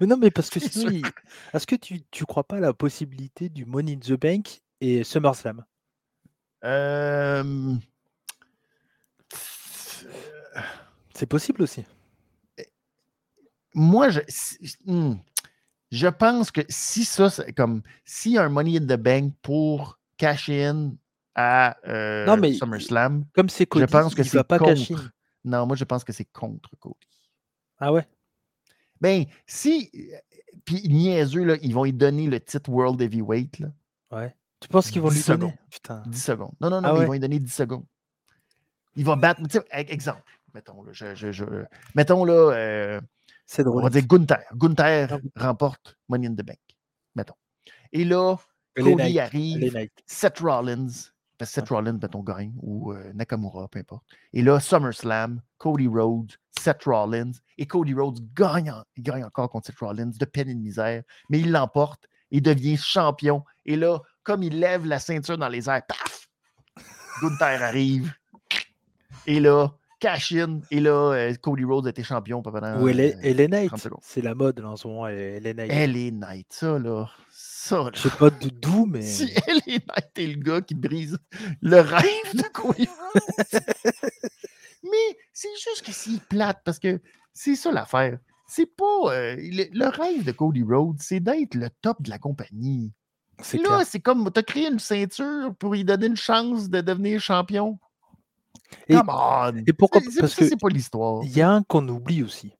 Mais 0.00 0.06
non, 0.06 0.16
mais 0.16 0.30
parce 0.30 0.50
que 0.50 0.60
sinon, 0.60 1.00
est-ce 1.52 1.66
que 1.66 1.76
tu 1.76 1.94
ne 1.94 2.24
crois 2.24 2.44
pas 2.44 2.56
à 2.56 2.60
la 2.60 2.72
possibilité 2.72 3.48
du 3.48 3.64
Money 3.64 3.94
in 3.94 3.98
the 3.98 4.18
Bank 4.18 4.60
et 4.80 5.04
SummerSlam? 5.04 5.64
Euh... 6.64 7.74
C'est 11.14 11.26
possible 11.26 11.62
aussi. 11.62 11.84
Moi, 13.74 14.10
je, 14.10 14.20
hmm, 14.86 15.14
je 15.90 16.08
pense 16.08 16.50
que 16.50 16.62
si 16.68 17.04
ça, 17.04 17.30
c'est 17.30 17.52
comme 17.52 17.82
si 18.04 18.36
un 18.36 18.48
Money 18.48 18.78
in 18.78 18.86
the 18.86 19.00
Bank 19.00 19.32
pour 19.42 19.98
cash 20.16 20.48
in 20.48 20.92
à 21.34 21.76
euh, 21.88 22.26
non, 22.26 22.36
mais 22.36 22.52
SummerSlam, 22.52 23.24
comme 23.32 23.48
c'est 23.48 23.66
Cody, 23.66 23.86
je 23.86 23.90
pense 23.90 24.14
que 24.14 24.22
c'est 24.22 24.44
pas 24.44 24.58
contre. 24.58 25.10
Non, 25.44 25.66
moi 25.66 25.76
je 25.76 25.84
pense 25.84 26.04
que 26.04 26.12
c'est 26.12 26.26
contre 26.26 26.70
Cody. 26.78 26.96
Ah 27.78 27.92
ouais? 27.92 28.06
Ben, 29.02 29.24
si. 29.46 29.90
Puis 30.64 30.88
niaiseux, 30.88 31.42
là, 31.42 31.56
ils 31.60 31.74
vont 31.74 31.82
lui 31.82 31.92
donner 31.92 32.28
le 32.28 32.38
titre 32.38 32.70
World 32.70 33.02
Heavyweight. 33.02 33.58
Là. 33.58 33.68
Ouais. 34.12 34.34
Tu 34.60 34.68
penses 34.68 34.92
qu'ils 34.92 35.02
vont 35.02 35.10
lui 35.10 35.20
donner? 35.20 35.52
Putain. 35.70 36.04
10 36.06 36.22
secondes. 36.22 36.52
Non, 36.60 36.70
non, 36.70 36.80
non, 36.80 36.90
ah 36.90 36.98
ils 37.00 37.06
vont 37.06 37.12
lui 37.12 37.18
donner 37.18 37.40
10 37.40 37.52
secondes. 37.52 37.84
Il 38.94 39.04
va 39.04 39.16
battre. 39.16 39.42
Exemple. 39.72 40.22
Mettons, 40.54 40.84
là, 40.84 40.92
je, 40.92 41.14
je, 41.16 41.32
je... 41.32 41.44
mettons, 41.96 42.24
là 42.24 42.52
euh, 42.52 43.00
drôle. 43.58 43.80
on 43.80 43.82
va 43.82 43.90
dire 43.90 44.06
Gunther. 44.06 44.44
Gunther 44.54 45.18
ah 45.36 45.46
remporte 45.46 45.98
Money 46.08 46.28
in 46.28 46.34
the 46.34 46.44
Bank. 46.44 46.60
Mettons. 47.16 47.34
Et 47.90 48.04
là, 48.04 48.36
Cody 48.76 49.18
arrive, 49.18 49.88
Seth 50.06 50.38
Rollins, 50.38 51.11
Seth 51.44 51.68
Rollins, 51.68 51.98
mettons, 52.00 52.22
gagne, 52.22 52.52
ou 52.62 52.92
euh, 52.92 53.12
Nakamura, 53.14 53.68
peu 53.68 53.78
importe. 53.78 54.04
Et 54.32 54.42
là, 54.42 54.60
SummerSlam, 54.60 55.40
Cody 55.58 55.88
Rhodes, 55.88 56.32
Seth 56.58 56.84
Rollins, 56.84 57.32
et 57.58 57.66
Cody 57.66 57.94
Rhodes 57.94 58.20
gagne, 58.34 58.72
il 58.96 59.02
gagne 59.02 59.24
encore 59.24 59.50
contre 59.50 59.66
Seth 59.66 59.78
Rollins 59.78 60.10
de 60.18 60.24
peine 60.24 60.48
et 60.48 60.54
de 60.54 60.60
misère, 60.60 61.02
mais 61.28 61.40
il 61.40 61.50
l'emporte, 61.50 62.08
il 62.30 62.42
devient 62.42 62.76
champion. 62.76 63.44
Et 63.64 63.76
là, 63.76 64.00
comme 64.22 64.42
il 64.42 64.58
lève 64.58 64.86
la 64.86 64.98
ceinture 64.98 65.38
dans 65.38 65.48
les 65.48 65.68
airs, 65.68 65.82
paf! 65.86 66.28
Gunther 67.20 67.62
arrive. 67.62 68.12
Et 69.26 69.38
là, 69.38 69.68
cash 70.00 70.32
in. 70.32 70.60
Et 70.70 70.80
là, 70.80 71.12
euh, 71.12 71.34
Cody 71.40 71.64
Rhodes 71.64 71.86
était 71.86 72.02
champion 72.02 72.42
pendant. 72.42 72.80
Ou 72.80 72.88
elle 72.88 73.00
est, 73.00 73.48
Knight. 73.48 73.72
C'est 74.00 74.22
la 74.22 74.34
mode 74.34 74.60
en 74.60 74.76
ce 74.76 74.88
moment, 74.88 75.06
elle 75.06 75.46
est 75.46 75.54
Knight. 75.54 75.70
Elle 75.72 75.96
est 75.96 76.10
Knight, 76.10 76.46
ça, 76.50 76.78
là. 76.78 77.08
Ça, 77.64 77.88
Je 77.94 78.00
sais 78.00 78.10
pas 78.10 78.28
d'où, 78.28 78.86
mais. 78.90 79.02
Si 79.02 79.32
elle 79.46 79.58
est 79.72 79.86
Knight 79.86 80.10
et 80.16 80.26
le 80.26 80.42
gars 80.42 80.60
qui 80.60 80.74
brise 80.74 81.16
le 81.60 81.78
rêve 81.78 82.34
de 82.34 82.42
Cody 82.52 82.88
Rhodes. 82.88 83.62
mais 84.82 85.16
c'est 85.32 85.48
juste 85.62 85.82
que 85.86 85.92
c'est 85.92 86.20
plate 86.28 86.60
parce 86.64 86.80
que 86.80 87.00
c'est 87.32 87.54
ça 87.54 87.70
l'affaire. 87.70 88.18
C'est 88.48 88.66
pas. 88.66 89.14
Euh, 89.14 89.36
le, 89.38 89.86
rêve 89.86 90.24
de 90.24 90.32
Cody 90.32 90.64
Rhodes, 90.64 90.96
c'est 90.98 91.20
d'être 91.20 91.54
le 91.54 91.70
top 91.82 92.02
de 92.02 92.10
la 92.10 92.18
compagnie. 92.18 92.92
Là, 93.52 93.84
c'est 93.84 94.00
comme. 94.00 94.28
Tu 94.32 94.40
as 94.40 94.42
créé 94.42 94.66
une 94.66 94.80
ceinture 94.80 95.54
pour 95.56 95.74
lui 95.74 95.84
donner 95.84 96.06
une 96.06 96.16
chance 96.16 96.68
de 96.68 96.80
devenir 96.80 97.20
champion. 97.20 97.78
Et, 98.88 98.96
Come 98.96 99.08
on. 99.08 99.62
et 99.64 99.72
pourquoi 99.72 100.00
Parce 100.18 100.34
que 100.34 100.48
c'est 100.48 100.60
pas 100.60 100.68
l'histoire. 100.68 101.22
Il 101.22 101.30
y 101.30 101.40
a 101.40 101.50
un 101.52 101.62
qu'on 101.62 101.88
oublie 101.88 102.24
aussi. 102.24 102.56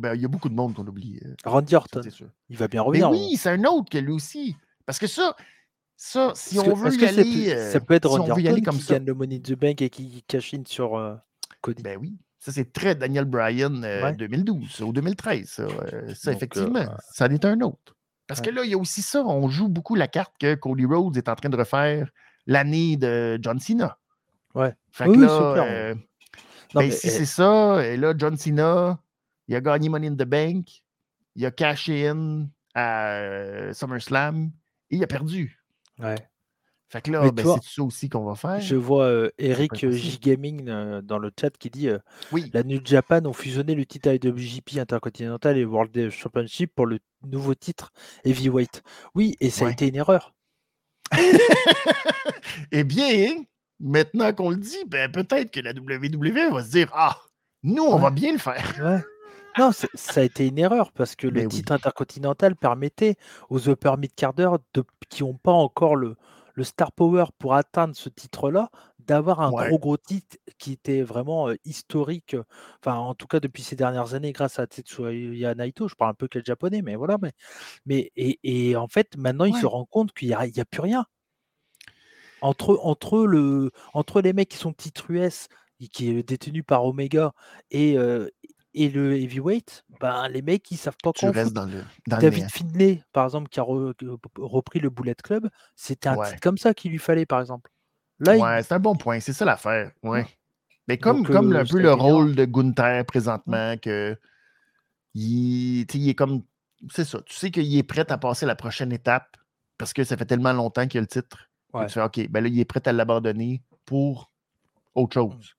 Ben, 0.00 0.14
il 0.14 0.22
y 0.22 0.24
a 0.24 0.28
beaucoup 0.28 0.48
de 0.48 0.54
monde 0.54 0.74
qu'on 0.74 0.86
oublie. 0.86 1.20
Euh, 1.24 1.34
Randy 1.44 1.74
Orton. 1.74 2.00
Il 2.48 2.56
va 2.56 2.68
bien 2.68 2.82
revenir. 2.82 3.10
Mais 3.10 3.16
oui, 3.16 3.36
c'est 3.36 3.50
un 3.50 3.64
autre 3.64 3.90
que 3.90 3.98
lui 3.98 4.12
aussi. 4.12 4.56
Parce 4.86 4.98
que 4.98 5.06
ça, 5.06 5.36
ça 5.96 6.32
si 6.34 6.58
on 6.58 6.74
veut 6.74 6.94
y 6.94 7.04
aller. 7.04 7.70
ça 7.70 7.80
peut 7.80 7.94
être 7.94 8.08
Randy 8.08 8.30
Orton 8.30 8.62
comme 8.62 8.78
qui 8.78 8.86
gagne 8.86 9.04
le 9.04 9.14
Money 9.14 9.40
the 9.40 9.54
Bank 9.54 9.82
et 9.82 9.90
qui 9.90 10.24
cache 10.26 10.54
sur 10.66 10.96
euh, 10.96 11.14
Cody? 11.60 11.82
Ben 11.82 11.98
oui. 12.00 12.16
Ça, 12.38 12.52
c'est 12.52 12.72
très 12.72 12.94
Daniel 12.94 13.24
Bryan 13.24 13.80
2012 14.18 14.80
euh, 14.80 14.84
ou 14.84 14.92
2013. 14.92 15.48
Ça, 15.48 15.66
ça 16.14 16.32
effectivement, 16.32 16.84
ça 17.12 17.26
en 17.26 17.30
est 17.30 17.44
un 17.44 17.60
autre. 17.62 17.96
Parce 18.26 18.40
que 18.40 18.50
là, 18.50 18.64
il 18.64 18.70
y 18.70 18.74
a 18.74 18.78
aussi 18.78 19.02
ça. 19.02 19.24
On 19.24 19.48
joue 19.48 19.68
beaucoup 19.68 19.94
la 19.94 20.08
carte 20.08 20.34
que 20.38 20.54
Cody 20.54 20.84
Rhodes 20.84 21.16
est 21.16 21.28
en 21.28 21.34
train 21.34 21.48
de 21.48 21.56
refaire 21.56 22.10
l'année 22.46 22.96
de 22.96 23.38
John 23.40 23.58
Cena. 23.58 23.98
Ouais. 24.54 24.74
Fait 24.92 25.06
que 25.06 25.12
là, 25.12 25.94
ben, 26.74 26.90
si 26.90 27.08
c'est 27.08 27.24
ça, 27.24 27.84
et 27.86 27.96
là, 27.96 28.14
John 28.16 28.36
Cena, 28.36 28.98
il 29.48 29.56
a 29.56 29.60
gagné 29.60 29.88
Money 29.88 30.08
in 30.08 30.14
the 30.14 30.24
Bank, 30.24 30.82
il 31.34 31.46
a 31.46 31.50
caché 31.50 32.08
in 32.08 32.48
à 32.74 33.72
SummerSlam 33.72 34.50
et 34.90 34.96
il 34.96 35.04
a 35.04 35.06
perdu. 35.06 35.60
Ouais. 35.98 36.16
Fait 36.88 37.00
que 37.02 37.10
là, 37.10 37.28
ben, 37.30 37.44
c'est 37.60 37.74
ça 37.76 37.82
aussi 37.82 38.08
qu'on 38.08 38.24
va 38.24 38.34
faire. 38.36 38.60
Je 38.60 38.76
vois 38.76 39.10
Eric 39.38 39.90
J 39.90 40.18
Gaming 40.20 40.64
dans 41.00 41.18
le 41.18 41.32
chat 41.38 41.50
qui 41.50 41.70
dit 41.70 41.88
oui. 42.30 42.50
La 42.54 42.62
New 42.62 42.80
Japan 42.84 43.24
ont 43.24 43.32
fusionné 43.32 43.74
le 43.74 43.84
titre 43.84 44.10
IWGP 44.12 44.78
Intercontinental 44.78 45.58
et 45.58 45.64
World 45.64 46.10
Championship 46.10 46.72
pour 46.74 46.86
le 46.86 47.00
nouveau 47.26 47.54
titre 47.54 47.92
Heavyweight. 48.24 48.82
Oui, 49.14 49.34
et 49.40 49.50
ça 49.50 49.66
a 49.66 49.70
été 49.70 49.88
une 49.88 49.96
erreur. 49.96 50.34
eh 52.72 52.84
bien, 52.84 53.42
maintenant 53.80 54.32
qu'on 54.32 54.50
le 54.50 54.56
dit, 54.56 54.84
ben, 54.86 55.10
peut-être 55.10 55.50
que 55.50 55.60
la 55.60 55.72
WWE 55.72 56.52
va 56.52 56.62
se 56.62 56.70
dire 56.70 56.90
Ah, 56.92 57.18
nous, 57.62 57.82
on 57.82 57.98
va 57.98 58.10
bien 58.10 58.32
le 58.32 58.38
faire. 58.38 59.04
Non, 59.58 59.70
ça 59.72 60.20
a 60.20 60.24
été 60.24 60.48
une 60.48 60.58
erreur 60.58 60.92
parce 60.92 61.14
que 61.14 61.26
le 61.26 61.46
titre 61.48 61.72
intercontinental 61.72 62.56
permettait 62.56 63.16
aux 63.50 63.68
upper 63.68 63.94
mid 63.98 64.14
carders 64.14 64.58
qui 65.08 65.22
n'ont 65.22 65.34
pas 65.34 65.52
encore 65.52 65.94
le, 65.94 66.16
le 66.54 66.64
star 66.64 66.92
power 66.92 67.26
pour 67.38 67.54
atteindre 67.54 67.94
ce 67.94 68.08
titre-là, 68.08 68.70
d'avoir 69.00 69.40
un 69.40 69.50
gros 69.50 69.78
gros 69.78 69.96
titre 69.96 70.38
qui 70.58 70.72
était 70.72 71.02
vraiment 71.02 71.50
historique, 71.64 72.36
enfin 72.80 72.96
en 72.96 73.14
tout 73.14 73.26
cas 73.26 73.40
depuis 73.40 73.62
ces 73.62 73.76
dernières 73.76 74.14
années 74.14 74.32
grâce 74.32 74.58
à 74.58 74.66
Tetsuya 74.66 75.54
Naito, 75.54 75.88
je 75.88 75.94
parle 75.94 76.12
un 76.12 76.14
peu 76.14 76.28
quel 76.28 76.44
japonais, 76.44 76.80
mais 76.82 76.96
voilà, 76.96 77.18
mais, 77.20 77.32
mais 77.86 78.12
et, 78.16 78.76
en 78.76 78.88
fait 78.88 79.16
maintenant 79.16 79.44
il 79.44 79.56
se 79.56 79.66
rend 79.66 79.84
compte 79.84 80.12
qu'il 80.12 80.28
n'y 80.28 80.34
a, 80.34 80.40
a, 80.40 80.64
plus 80.64 80.80
rien. 80.80 81.04
Entre, 82.40 82.78
entre, 82.82 83.26
le, 83.26 83.70
entre 83.94 84.20
les 84.20 84.32
mecs 84.32 84.50
qui 84.50 84.58
sont 84.58 84.72
titres 84.72 85.10
US, 85.10 85.48
qui 85.92 86.10
est 86.10 86.22
détenu 86.22 86.62
par 86.62 86.84
Omega, 86.84 87.32
et, 87.70 87.96
et 88.74 88.88
le 88.88 89.16
heavyweight, 89.16 89.84
ben, 90.00 90.28
les 90.28 90.42
mecs, 90.42 90.70
ils 90.70 90.76
savent 90.76 90.96
pas 91.02 91.12
restes 91.22 91.52
dans 91.52 91.66
le. 91.66 91.84
David 92.06 92.50
Finlay, 92.50 93.02
par 93.12 93.24
exemple, 93.24 93.48
qui 93.48 93.60
a 93.60 93.64
repris 93.64 94.80
le 94.80 94.90
Bullet 94.90 95.14
Club, 95.14 95.48
c'était 95.76 96.08
un 96.08 96.16
titre 96.16 96.40
comme 96.40 96.58
ça 96.58 96.74
qu'il 96.74 96.90
lui 96.90 96.98
fallait, 96.98 97.26
par 97.26 97.40
exemple. 97.40 97.70
Là, 98.18 98.36
ouais, 98.36 98.62
c'est 98.62 98.74
un 98.74 98.80
bon 98.80 98.96
point. 98.96 99.20
C'est 99.20 99.32
ça 99.32 99.44
l'affaire. 99.44 99.90
Ouais. 100.02 100.26
Mais 100.88 100.98
comme, 100.98 101.26
comme 101.26 101.54
un 101.54 101.64
peu 101.64 101.80
le 101.80 101.92
rôle 101.92 102.34
de 102.34 102.44
Gunther 102.44 103.04
présentement, 103.06 103.76
que 103.78 104.16
il, 105.14 105.86
est 105.92 106.14
comme. 106.14 106.42
C'est 106.90 107.04
ça. 107.04 107.20
Tu 107.24 107.34
sais 107.34 107.50
qu'il 107.50 107.76
est 107.76 107.82
prêt 107.82 108.10
à 108.10 108.18
passer 108.18 108.44
la 108.44 108.56
prochaine 108.56 108.92
étape 108.92 109.36
parce 109.78 109.92
que 109.92 110.04
ça 110.04 110.16
fait 110.16 110.26
tellement 110.26 110.52
longtemps 110.52 110.86
qu'il 110.86 110.98
a 110.98 111.00
le 111.00 111.06
titre. 111.06 111.48
Tu 111.74 111.88
fais 111.88 112.02
OK, 112.02 112.28
ben 112.28 112.42
là, 112.42 112.48
il 112.48 112.60
est 112.60 112.64
prêt 112.64 112.86
à 112.86 112.92
l'abandonner 112.92 113.62
pour 113.84 114.30
autre 114.94 115.18
mmh. 115.18 115.32
chose. 115.32 115.56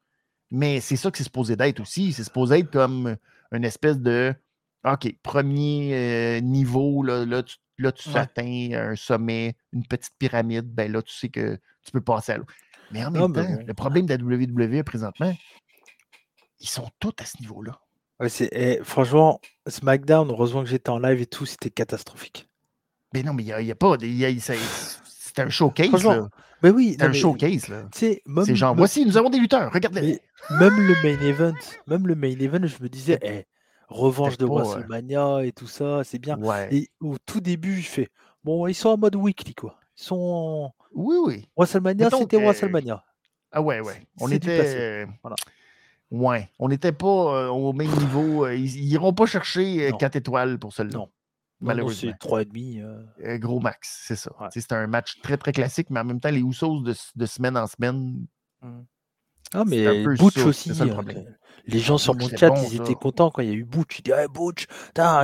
Mais 0.56 0.80
c'est 0.80 0.96
ça 0.96 1.12
que 1.12 1.18
c'est 1.18 1.26
supposé 1.26 1.58
d'être 1.58 1.82
aussi. 1.82 2.14
C'est 2.14 2.24
supposé 2.24 2.60
être 2.60 2.72
comme 2.72 3.18
une 3.52 3.66
espèce 3.66 4.00
de 4.00 4.34
OK, 4.86 5.14
premier 5.22 5.94
euh, 5.94 6.40
niveau, 6.40 7.04
là, 7.04 7.26
là, 7.26 7.44
tu, 7.44 7.58
là, 7.78 7.92
atteins 8.14 8.70
un 8.72 8.96
sommet, 8.96 9.56
une 9.74 9.86
petite 9.86 10.14
pyramide, 10.18 10.74
ben 10.74 10.90
là, 10.90 11.02
tu 11.02 11.14
sais 11.14 11.28
que 11.28 11.60
tu 11.84 11.92
peux 11.92 12.00
passer 12.00 12.34
à 12.34 12.38
l'autre. 12.38 12.54
Mais 12.92 13.04
en 13.04 13.12
même 13.12 13.34
temps, 13.34 13.48
le 13.68 13.74
problème 13.74 14.06
de 14.06 14.14
la 14.14 14.24
WWE 14.24 14.84
présentement, 14.84 15.36
ils 16.62 16.70
sont 16.70 16.90
tous 17.00 17.14
à 17.20 17.26
ce 17.26 17.42
niveau-là. 17.42 17.78
Eh, 18.54 18.80
franchement, 18.84 19.42
SmackDown, 19.68 20.30
heureusement 20.30 20.64
que 20.64 20.70
j'étais 20.70 20.90
en 20.90 21.00
live 21.00 21.20
et 21.20 21.26
tout, 21.26 21.46
c'était 21.46 21.70
catastrophique. 21.70 22.48
Mais 23.14 23.24
non, 23.24 23.34
mais 23.34 23.44
il 23.44 23.58
n'y 23.58 23.72
a, 23.72 23.76
pas. 23.76 23.98
C'est 24.00 25.40
un 25.40 25.50
showcase. 25.50 26.04
Là. 26.06 26.30
Mais 26.64 26.70
oui, 26.70 26.96
c'est 26.98 27.06
un 27.06 27.14
showcase. 27.14 27.68
Là. 27.68 27.88
C'est 27.92 28.22
genre, 28.56 28.76
voici, 28.76 29.06
nous 29.06 29.18
avons 29.18 29.30
des 29.30 29.40
lutteurs, 29.40 29.72
regardez. 29.72 30.20
Même 30.60 30.76
le 30.76 30.94
main 31.04 31.22
event, 31.28 31.54
même 31.88 32.08
le 32.08 32.16
main 32.16 32.38
event, 32.40 32.66
je 32.66 32.82
me 32.82 32.88
disais, 32.88 33.20
eh, 33.22 33.46
revanche 33.90 34.38
de 34.38 34.46
WrestleMania 34.46 35.44
et 35.44 35.52
tout 35.52 35.68
ça, 35.68 36.04
c'est 36.04 36.20
bien. 36.20 36.38
Et 36.72 36.90
au 37.02 37.18
tout 37.26 37.42
début, 37.42 37.82
je 37.82 37.90
fais, 37.90 38.10
bon, 38.44 38.68
ils 38.68 38.76
sont 38.76 38.90
en 38.90 38.98
mode 38.98 39.16
weekly, 39.16 39.54
quoi. 39.54 39.78
Ils 39.98 40.04
sont 40.04 40.16
en... 40.16 40.76
Oui, 40.94 41.16
oui. 41.26 41.50
WrestleMania, 41.58 42.10
c'était 42.10 42.38
WrestleMania. 42.38 43.04
Ah 43.52 43.62
ouais, 43.62 43.80
ouais. 43.80 44.06
On 44.20 44.30
était. 44.30 45.08
Voilà. 45.24 45.36
Ouais. 46.12 46.50
On 46.60 46.70
n'était 46.70 46.92
pas 46.92 47.08
euh, 47.08 47.48
au 47.48 47.74
même 47.74 47.90
niveau. 47.90 48.46
Euh, 48.46 48.56
ils 48.56 48.88
n'iront 48.88 49.14
pas 49.14 49.26
chercher 49.26 49.92
4 49.98 50.16
euh, 50.16 50.20
étoiles 50.20 50.60
pour 50.60 50.74
cela. 50.74 50.90
Non. 50.90 51.10
Malheureusement. 51.62 52.12
C'est 52.22 52.28
3,5. 52.28 53.40
gros 53.40 53.60
max, 53.60 54.04
c'est 54.08 54.16
ça. 54.16 54.32
C'est 54.52 54.72
un 54.72 54.88
match 54.88 55.22
très, 55.22 55.38
très 55.38 55.52
classique, 55.52 55.90
mais 55.90 56.00
en 56.00 56.06
même 56.06 56.20
temps, 56.20 56.32
les 56.32 56.42
Usos 56.42 56.82
de, 56.82 56.94
de 57.16 57.26
semaine 57.26 57.58
en 57.58 57.68
semaine. 57.68 58.26
Mmh. 58.62 58.82
Ah, 59.54 59.64
mais 59.66 60.04
Butch 60.04 60.38
aussi. 60.40 60.74
Ça, 60.74 60.86
le 60.86 60.92
problème. 60.92 61.26
Les 61.68 61.80
gens 61.80 61.98
sur 61.98 62.16
mon 62.16 62.28
chat, 62.30 62.54
ils 62.70 62.76
étaient 62.76 62.96
contents 62.96 63.32
quand 63.32 63.42
il 63.42 63.50
y 63.50 63.52
a 63.52 63.56
eu 63.56 63.64
Butch. 63.64 64.00
Ils 64.00 64.04
disaient 64.04 64.24
hey, 64.24 64.28
Butch, 64.28 64.66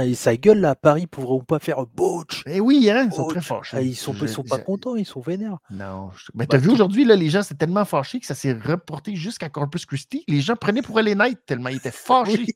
et 0.03 0.15
sa 0.15 0.35
gueule 0.37 0.59
là, 0.59 0.71
à 0.71 0.75
Paris 0.75 1.05
pourront 1.05 1.43
pas 1.43 1.59
faire 1.59 1.85
Butch. 1.85 2.43
Eh 2.45 2.59
oui, 2.59 2.89
hein, 2.89 3.07
ils 3.09 3.13
sont 3.13 3.27
très 3.27 3.41
fâchés. 3.41 3.77
Ah, 3.77 3.81
ils 3.81 3.95
sont, 3.95 4.13
sont 4.27 4.43
pas 4.43 4.57
contents, 4.57 4.95
ils 4.95 5.05
sont 5.05 5.21
vénères. 5.21 5.57
Non, 5.69 6.09
mais 6.33 6.45
bah, 6.45 6.51
t'as 6.51 6.57
vu 6.57 6.69
aujourd'hui, 6.69 7.05
là, 7.05 7.15
les 7.15 7.29
gens, 7.29 7.43
c'est 7.43 7.57
tellement 7.57 7.85
fâché 7.85 8.19
que 8.19 8.25
ça 8.25 8.35
s'est 8.35 8.53
reporté 8.53 9.15
jusqu'à 9.15 9.49
Corpus 9.49 9.85
Christi. 9.85 10.23
Les 10.27 10.41
gens 10.41 10.55
prenaient 10.55 10.81
pour 10.81 10.99
LA 10.99 11.15
Knight 11.15 11.39
tellement 11.45 11.69
ils 11.69 11.77
étaient 11.77 11.91
fâchés. 11.91 12.55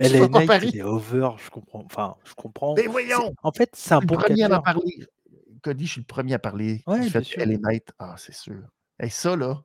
LA 0.00 0.28
Knight, 0.28 0.62
il 0.64 0.78
est 0.78 0.82
over, 0.82 1.30
je 1.44 1.50
comprends. 1.50 1.84
Enfin, 1.84 2.16
je 2.24 2.34
comprends. 2.34 2.74
Mais 2.74 2.86
voyons! 2.86 3.34
En 3.42 3.52
fait, 3.52 3.70
c'est 3.72 3.94
un 3.94 4.00
bon 4.00 4.16
premier 4.16 4.44
à 4.44 4.60
parler. 4.60 5.06
Cody, 5.62 5.86
je 5.86 5.92
suis 5.92 6.00
le 6.00 6.06
premier 6.06 6.34
à 6.34 6.38
parler 6.38 6.82
ouais, 6.86 7.08
fait 7.08 7.22
que 7.22 7.40
LA 7.40 7.58
Knight. 7.58 7.92
Ah, 7.98 8.14
c'est 8.16 8.34
sûr. 8.34 8.62
Et 9.00 9.08
ça, 9.08 9.36
là, 9.36 9.62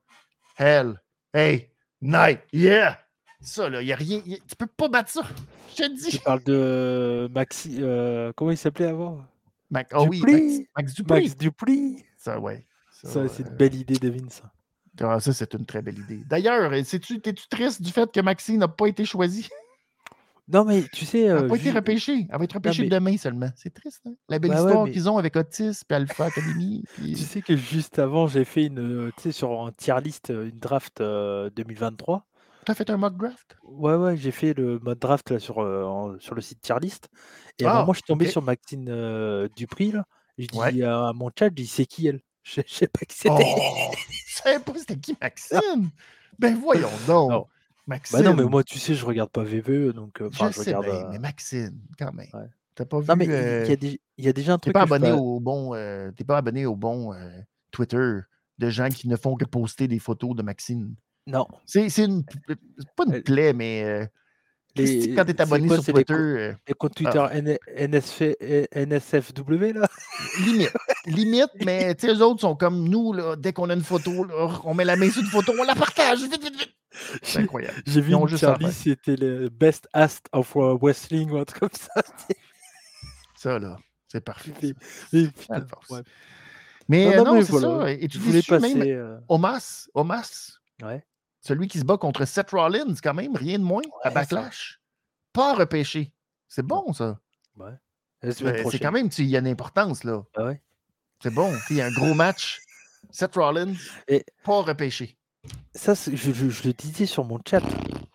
Hell, 0.57 1.01
hey, 1.33 1.69
Knight, 2.01 2.41
yeah! 2.51 2.99
Ça, 3.41 3.69
là, 3.69 3.81
il 3.81 3.85
n'y 3.85 3.93
a 3.93 3.95
rien. 3.95 4.21
tu 4.21 4.55
peux 4.57 4.67
pas 4.67 4.87
battre 4.87 5.11
ça. 5.11 5.23
Je 5.69 5.83
te 5.83 5.91
dis. 5.91 6.11
Tu 6.11 6.19
parles 6.19 6.43
de 6.43 7.29
Maxi. 7.33 7.77
Euh, 7.79 8.31
comment 8.35 8.51
il 8.51 8.57
s'appelait 8.57 8.87
avant? 8.87 9.21
Max, 9.69 9.89
oh 9.95 10.05
oui, 10.07 10.21
Max, 10.21 10.67
Max. 10.77 11.09
Max 11.09 11.37
Dupri. 11.37 12.05
Ça, 12.17 12.39
ouais. 12.39 12.65
Ça, 12.91 13.27
c'est 13.27 13.43
une 13.43 13.49
belle 13.49 13.75
idée, 13.75 13.95
Devine, 13.95 14.29
ça. 14.29 14.51
Ah, 15.01 15.19
ça, 15.19 15.33
c'est 15.33 15.53
une 15.55 15.65
très 15.65 15.81
belle 15.81 15.97
idée. 15.99 16.21
D'ailleurs, 16.25 16.73
es-tu 16.73 17.19
triste 17.49 17.81
du 17.81 17.91
fait 17.91 18.09
que 18.11 18.21
Maxi 18.21 18.57
n'a 18.57 18.67
pas 18.67 18.87
été 18.87 19.03
choisi? 19.03 19.49
Non, 20.53 20.65
mais 20.65 20.83
tu 20.93 21.05
sais. 21.05 21.21
Elle 21.21 21.35
n'a 21.35 21.43
pas 21.43 21.55
été 21.55 21.71
repêchée. 21.71 22.27
Elle 22.29 22.37
va 22.37 22.43
être 22.43 22.53
repêchée 22.53 22.87
demain 22.87 23.17
seulement. 23.17 23.49
C'est 23.55 23.73
triste. 23.73 24.01
Hein? 24.05 24.13
La 24.29 24.39
belle 24.39 24.51
bah 24.51 24.57
histoire 24.57 24.89
qu'ils 24.89 25.09
ont 25.09 25.17
avec 25.17 25.35
Otis 25.35 25.81
et 25.89 25.93
Alpha 25.93 26.25
Academy. 26.25 26.83
Tu 26.97 27.15
sais 27.15 27.41
que 27.41 27.55
juste 27.55 27.99
avant, 27.99 28.27
j'ai 28.27 28.45
fait 28.45 28.65
une. 28.65 29.11
Tu 29.17 29.23
sais, 29.23 29.31
sur 29.31 29.65
un 29.65 29.71
tier 29.71 29.95
list, 30.01 30.29
une 30.29 30.59
draft 30.59 31.01
2023. 31.01 32.25
T'as 32.65 32.75
fait 32.75 32.89
un 32.89 32.97
mock 32.97 33.17
draft? 33.17 33.57
Ouais, 33.63 33.95
ouais, 33.95 34.15
j'ai 34.15 34.31
fait 34.31 34.53
le 34.53 34.79
mode 34.79 34.99
draft 34.99 35.31
là, 35.31 35.39
sur, 35.39 35.61
euh, 35.61 36.15
sur 36.19 36.33
le 36.33 36.41
site 36.41 36.61
Tierlist. 36.61 37.09
Et 37.59 37.65
à 37.65 37.71
un 37.71 37.73
ah, 37.73 37.79
moment, 37.81 37.93
je 37.93 37.97
suis 37.97 38.03
tombé 38.03 38.27
sur 38.27 38.41
Maxine 38.41 38.87
euh, 38.89 39.49
Dupri. 39.55 39.91
Là, 39.91 40.05
je 40.37 40.47
dis 40.47 40.83
à 40.83 41.11
mon 41.13 41.29
chat, 41.37 41.49
je 41.49 41.53
dis 41.53 41.67
c'est 41.67 41.85
qui 41.85 42.07
elle? 42.07 42.21
Je, 42.43 42.59
sais 42.67 42.87
pas 42.87 43.05
qui 43.05 43.15
c'était. 43.15 43.55
Oh! 43.57 43.91
Je 44.27 44.35
savais 44.35 44.59
pas 44.59 44.73
c'était 44.77 44.97
qui 44.97 45.15
Maxime? 45.21 45.91
Ben 46.37 46.57
voyons 46.57 46.89
donc. 47.07 47.47
Maxime. 47.85 48.19
Bah 48.19 48.23
non, 48.23 48.35
mais 48.35 48.43
moi, 48.43 48.63
tu 48.63 48.79
sais, 48.79 48.93
je 48.93 49.05
regarde 49.05 49.29
pas 49.29 49.43
VVE, 49.43 49.93
donc 49.93 50.21
euh, 50.21 50.29
je, 50.31 50.51
sais 50.51 50.73
bien, 50.73 51.09
mais 51.11 51.19
Maxime, 51.19 51.79
quand 51.99 52.13
même. 52.13 52.27
T'as 52.75 52.85
pas 52.85 52.99
vu. 52.99 53.07
Non, 53.07 53.15
mais 53.15 53.25
il 53.25 53.31
y, 53.69 53.73
a 53.73 53.75
des, 53.75 54.01
y, 54.17 54.27
a 54.27 54.33
déjà 54.33 54.53
un 54.53 54.57
truc. 54.57 54.73
T'es 54.73 54.79
pas, 54.79 54.83
abonné 54.83 55.11
au 55.11 55.39
bon, 55.39 55.71
pas 56.27 56.37
abonné 56.37 56.65
au 56.65 56.75
bon 56.75 57.13
Twitter 57.71 58.19
de 58.59 58.69
gens 58.69 58.89
qui 58.89 59.07
ne 59.07 59.15
font 59.15 59.35
que 59.35 59.45
poster 59.45 59.87
des 59.87 59.99
photos 59.99 60.35
de 60.35 60.43
Maxime. 60.43 60.95
Non. 61.27 61.47
C'est 61.65 61.87
une, 61.97 62.23
pas 62.95 63.05
une 63.05 63.21
plaie, 63.21 63.53
mais 63.53 63.83
euh, 63.83 64.05
les, 64.75 65.13
quand 65.13 65.25
tu 65.25 65.31
es 65.31 65.41
abonné 65.41 65.69
sur 65.69 65.93
Twitter. 65.93 66.13
Les, 66.13 66.53
les 66.67 66.73
comptes 66.73 66.95
Twitter 66.95 67.19
ah. 67.19 67.31
NSF, 67.77 68.35
NSFW, 68.75 69.73
là? 69.73 69.87
Limite. 70.45 70.73
Limite, 71.05 71.51
mais 71.63 71.95
eux 72.03 72.21
autres 72.21 72.41
sont 72.41 72.55
comme 72.55 72.87
nous, 72.87 73.13
là, 73.13 73.35
dès 73.35 73.53
qu'on 73.53 73.69
a 73.69 73.73
une 73.73 73.83
photo, 73.83 74.23
là, 74.23 74.59
on 74.63 74.73
met 74.73 74.85
la 74.85 74.95
main 74.95 75.09
sur 75.09 75.21
une 75.21 75.27
photo, 75.27 75.53
on 75.59 75.63
la 75.63 75.75
partage. 75.75 76.21
Vite, 76.21 76.41
vite, 76.41 76.59
vite. 76.59 76.75
C'est 77.21 77.39
incroyable. 77.39 77.81
J'ai 77.85 78.01
vu 78.01 78.13
une 78.13 78.37
Charlie, 78.37 78.71
c'était 78.71 79.15
le 79.15 79.49
Best 79.49 79.87
Ast 79.93 80.27
of 80.31 80.55
Wrestling 80.55 81.31
ou 81.31 81.37
un 81.37 81.45
truc 81.45 81.59
comme 81.59 81.69
ça. 81.73 82.01
ça, 83.35 83.59
là, 83.59 83.77
c'est 84.07 84.21
parfait. 84.21 84.53
Mais, 86.87 87.15
non, 87.17 87.41
c'est 87.41 87.59
ça. 87.59 87.91
Et 87.91 88.07
tu 88.07 88.17
voulais 88.17 88.41
passer. 88.41 88.75
Même, 88.75 88.87
euh... 88.87 89.19
Omas, 89.27 89.87
Omas, 89.93 90.57
ouais. 90.83 91.03
Celui 91.45 91.67
qui 91.67 91.77
se 91.77 91.83
bat 91.83 91.97
contre 91.97 92.25
Seth 92.25 92.51
Rollins, 92.51 92.95
quand 93.03 93.13
même, 93.13 93.35
rien 93.35 93.59
de 93.59 93.63
moins, 93.63 93.83
à 94.01 94.09
Backlash. 94.09 94.79
Pas 95.33 95.53
repêché. 95.53 96.13
C'est 96.47 96.65
bon, 96.65 96.93
ça. 96.93 97.19
Ouais. 97.57 97.73
C'est 98.31 98.79
quand 98.79 98.91
même, 98.93 99.09
il 99.17 99.25
y 99.25 99.35
a 99.35 99.39
une 99.39 99.47
importance, 99.47 100.05
là. 100.05 100.23
Ah 100.35 100.45
ouais. 100.45 100.61
C'est 101.21 101.33
bon. 101.33 101.53
Il 101.69 101.75
y 101.75 101.81
a 101.81 101.87
un 101.87 101.91
gros 101.91 102.13
match. 102.13 102.61
Seth 103.11 103.35
Rollins, 103.35 103.73
Et 104.07 104.25
pas 104.45 104.61
repêché. 104.61 105.17
Ça, 105.75 105.93
je, 105.93 106.15
je, 106.15 106.67
le 106.67 106.73
disais 106.73 107.05
sur 107.05 107.25
mon 107.25 107.39
chat. 107.45 107.61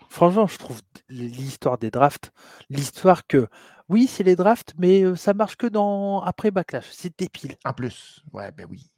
Franchement, 0.09 0.47
je 0.47 0.57
trouve 0.57 0.81
l'histoire 1.11 1.77
des 1.77 1.91
drafts, 1.91 2.33
l'histoire 2.71 3.27
que, 3.27 3.49
oui, 3.91 4.07
c'est 4.07 4.25
les 4.25 4.37
drafts, 4.37 4.73
mais 4.79 5.03
euh, 5.03 5.15
ça 5.15 5.35
marche 5.35 5.57
que 5.57 5.67
dans 5.67 6.23
après 6.23 6.51
Backlash. 6.51 6.87
C'est 6.91 7.17
débile. 7.19 7.57
En 7.67 7.75
plus, 7.75 8.23
ouais, 8.33 8.51
ben 8.53 8.67
oui. 8.71 8.91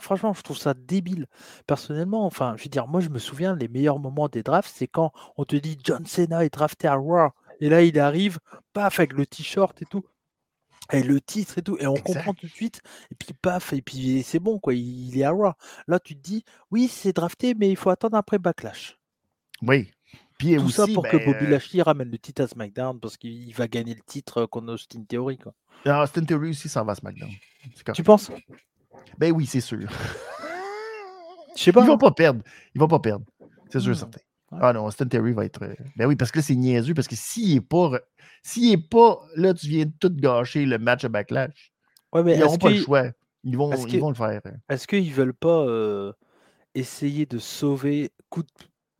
Franchement, 0.00 0.32
je 0.34 0.42
trouve 0.42 0.58
ça 0.58 0.74
débile. 0.74 1.26
Personnellement, 1.66 2.26
enfin, 2.26 2.54
je 2.56 2.64
veux 2.64 2.68
dire, 2.68 2.88
moi, 2.88 3.00
je 3.00 3.08
me 3.08 3.18
souviens, 3.18 3.54
les 3.54 3.68
meilleurs 3.68 3.98
moments 3.98 4.28
des 4.28 4.42
drafts, 4.42 4.72
c'est 4.74 4.88
quand 4.88 5.12
on 5.36 5.44
te 5.44 5.56
dit 5.56 5.78
John 5.84 6.04
Cena 6.06 6.44
est 6.44 6.52
drafté 6.52 6.88
à 6.88 6.94
Raw. 6.94 7.30
Et 7.60 7.68
là, 7.68 7.82
il 7.82 7.98
arrive, 7.98 8.38
paf, 8.72 8.98
avec 8.98 9.12
le 9.12 9.26
t-shirt 9.26 9.80
et 9.82 9.86
tout. 9.86 10.04
Et 10.92 11.02
le 11.04 11.20
titre 11.20 11.58
et 11.58 11.62
tout. 11.62 11.76
Et 11.78 11.86
on 11.86 11.94
comprend 11.94 12.34
tout 12.34 12.46
de 12.46 12.52
suite. 12.52 12.80
Et 13.12 13.14
puis, 13.14 13.32
paf, 13.40 13.72
et 13.72 13.82
puis 13.82 14.24
c'est 14.24 14.40
bon, 14.40 14.58
quoi. 14.58 14.74
Il, 14.74 15.16
est 15.16 15.24
à 15.24 15.30
Raw. 15.30 15.52
Là, 15.86 16.00
tu 16.00 16.16
te 16.16 16.20
dis, 16.20 16.44
oui, 16.70 16.88
c'est 16.88 17.12
drafté, 17.12 17.54
mais 17.54 17.70
il 17.70 17.76
faut 17.76 17.90
attendre 17.90 18.16
après 18.16 18.38
Backlash. 18.38 18.98
Oui. 19.62 19.90
Puis 20.38 20.56
tout 20.56 20.70
ça 20.70 20.86
pour 20.86 21.06
que 21.06 21.18
Bobby 21.18 21.44
euh 21.44 21.50
Lashley 21.50 21.82
ramène 21.82 22.10
le 22.10 22.18
titre 22.18 22.42
à 22.42 22.48
SmackDown 22.48 22.98
parce 22.98 23.18
qu'il 23.18 23.54
va 23.54 23.68
gagner 23.68 23.94
le 23.94 24.00
titre 24.00 24.46
contre 24.46 24.72
Austin 24.72 25.04
Theory. 25.06 25.36
Quoi. 25.36 25.52
Ah, 25.84 26.02
Austin 26.02 26.24
Theory 26.24 26.50
aussi 26.50 26.70
s'en 26.70 26.82
va 26.82 26.92
à 26.92 26.94
SmackDown. 26.94 27.30
Tu 27.94 28.02
penses? 28.02 28.32
Ben 29.18 29.32
oui, 29.32 29.46
c'est 29.46 29.60
sûr. 29.60 29.78
Je 31.56 31.62
sais 31.62 31.72
pas. 31.72 31.82
Ils 31.82 31.86
vont 31.86 31.98
pas 31.98 32.10
perdre. 32.10 32.42
Ils 32.74 32.80
vont 32.80 32.88
pas 32.88 33.00
perdre. 33.00 33.24
C'est 33.70 33.80
sûr, 33.80 33.92
hmm. 33.92 33.96
certain. 33.96 34.20
Ah 34.52 34.72
non, 34.72 34.86
Austin 34.86 35.06
Terry 35.06 35.32
va 35.32 35.44
être. 35.44 35.62
Euh, 35.62 35.74
ben 35.96 36.06
oui, 36.06 36.16
parce 36.16 36.32
que 36.32 36.38
là, 36.38 36.42
c'est 36.42 36.56
niaiseux, 36.56 36.94
parce 36.94 37.06
que 37.06 37.16
s'il 37.16 37.56
est 37.56 37.60
pas. 37.60 38.00
S'il 38.42 38.72
est 38.72 38.88
pas. 38.88 39.20
Là, 39.36 39.54
tu 39.54 39.68
viens 39.68 39.84
de 39.84 39.92
tout 40.00 40.12
gâcher 40.12 40.66
le 40.66 40.78
match 40.78 41.04
à 41.04 41.08
Backlash. 41.08 41.72
Ouais, 42.12 42.22
mais 42.24 42.34
ils 42.34 42.40
n'auront 42.40 42.58
pas 42.58 42.70
le 42.70 42.82
choix. 42.82 43.04
Ils 43.44 43.56
vont, 43.56 43.70
ils 43.86 44.00
vont 44.00 44.08
le 44.08 44.14
faire. 44.14 44.40
Hein. 44.44 44.56
Est-ce 44.68 44.86
qu'ils 44.86 45.12
veulent 45.12 45.34
pas 45.34 45.64
euh, 45.66 46.12
essayer 46.74 47.26
de 47.26 47.38
sauver 47.38 48.10
coûte, 48.28 48.50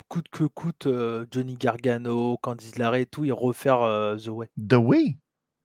coûte 0.08 0.28
que 0.30 0.44
coûte 0.44 0.86
euh, 0.86 1.26
Johnny 1.30 1.56
Gargano, 1.56 2.38
Candice 2.38 2.78
Larry 2.78 3.02
et 3.02 3.06
tout, 3.06 3.24
et 3.24 3.32
refaire 3.32 4.16
The 4.16 4.28
Way? 4.28 4.48
The 4.56 4.74
Way? 4.74 5.18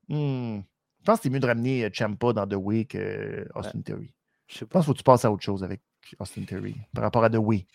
Hmm. 0.09 0.59
Je 0.99 1.05
pense 1.05 1.19
que 1.19 1.23
c'est 1.23 1.29
mieux 1.29 1.39
de 1.39 1.45
ramener 1.45 1.89
Champa 1.93 2.33
dans 2.33 2.47
The 2.47 2.55
Way 2.55 2.85
que 2.85 3.47
Austin 3.53 3.81
Theory. 3.81 4.11
Je 4.47 4.65
pense 4.65 4.83
qu'il 4.83 4.87
faut 4.87 4.93
que 4.93 4.97
tu 4.99 5.03
passes 5.03 5.25
à 5.25 5.31
autre 5.31 5.43
chose 5.43 5.63
avec 5.63 5.81
Austin 6.19 6.43
Theory 6.43 6.75
par 6.93 7.03
rapport 7.03 7.23
à 7.23 7.29
The 7.29 7.37
Way. 7.37 7.65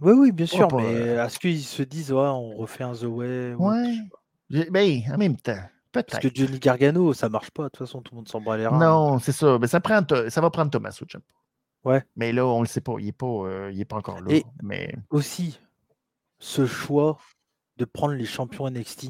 Oui, 0.00 0.12
oui, 0.12 0.32
bien 0.32 0.46
sûr, 0.46 0.68
mais 0.74 0.92
est-ce 0.92 1.38
qu'ils 1.38 1.62
se 1.62 1.82
disent, 1.82 2.12
on 2.12 2.56
refait 2.56 2.84
un 2.84 2.94
The 2.94 3.04
Way 3.04 3.54
Ouais. 3.54 3.98
Mais 4.70 5.04
en 5.12 5.18
même 5.18 5.36
temps. 5.36 5.60
Parce 5.92 6.20
que 6.20 6.28
Johnny 6.32 6.58
Gargano, 6.58 7.12
ça 7.12 7.28
marche 7.28 7.50
pas. 7.50 7.64
De 7.64 7.68
toute 7.68 7.78
façon, 7.78 8.00
tout 8.00 8.14
le 8.14 8.16
monde 8.16 8.28
s'en 8.28 8.40
bat 8.40 8.56
les 8.56 8.66
reins. 8.66 8.78
Non, 8.78 9.18
c'est 9.18 9.32
ça. 9.32 9.58
Mais 9.58 9.66
ça, 9.66 9.80
prend, 9.80 10.00
ça 10.28 10.40
va 10.40 10.50
prendre 10.50 10.70
Thomas 10.70 10.92
Ciampa. 10.92 11.26
Ouais. 11.84 12.04
Mais 12.14 12.32
là, 12.32 12.46
on 12.46 12.60
le 12.60 12.66
sait 12.66 12.80
pas. 12.80 12.94
Il 12.98 13.06
n'est 13.06 13.12
pas, 13.12 13.26
euh, 13.26 13.70
il 13.72 13.80
est 13.80 13.84
pas 13.84 13.96
encore 13.96 14.20
là. 14.20 14.32
Et 14.32 14.44
mais... 14.62 14.94
aussi, 15.10 15.58
ce 16.38 16.66
choix 16.66 17.18
de 17.76 17.84
prendre 17.84 18.14
les 18.14 18.24
champions 18.24 18.70
NXT. 18.70 19.08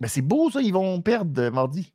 Mais 0.00 0.08
c'est 0.08 0.22
beau, 0.22 0.50
ça. 0.50 0.60
Ils 0.60 0.72
vont 0.72 1.00
perdre 1.00 1.48
mardi. 1.48 1.92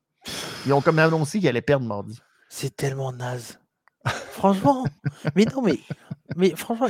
Ils 0.65 0.74
ont 0.74 0.82
comme 0.82 1.00
annoncé 1.00 1.39
qu'ils 1.39 1.48
allaient 1.48 1.62
perdre 1.62 1.86
mardi. 1.86 2.20
C'est 2.50 2.75
tellement 2.75 3.13
naze. 3.13 3.61
Franchement. 4.41 4.86
mais 5.36 5.45
non, 5.45 5.62
mais, 5.62 5.79
mais 6.36 6.55
franchement, 6.55 6.88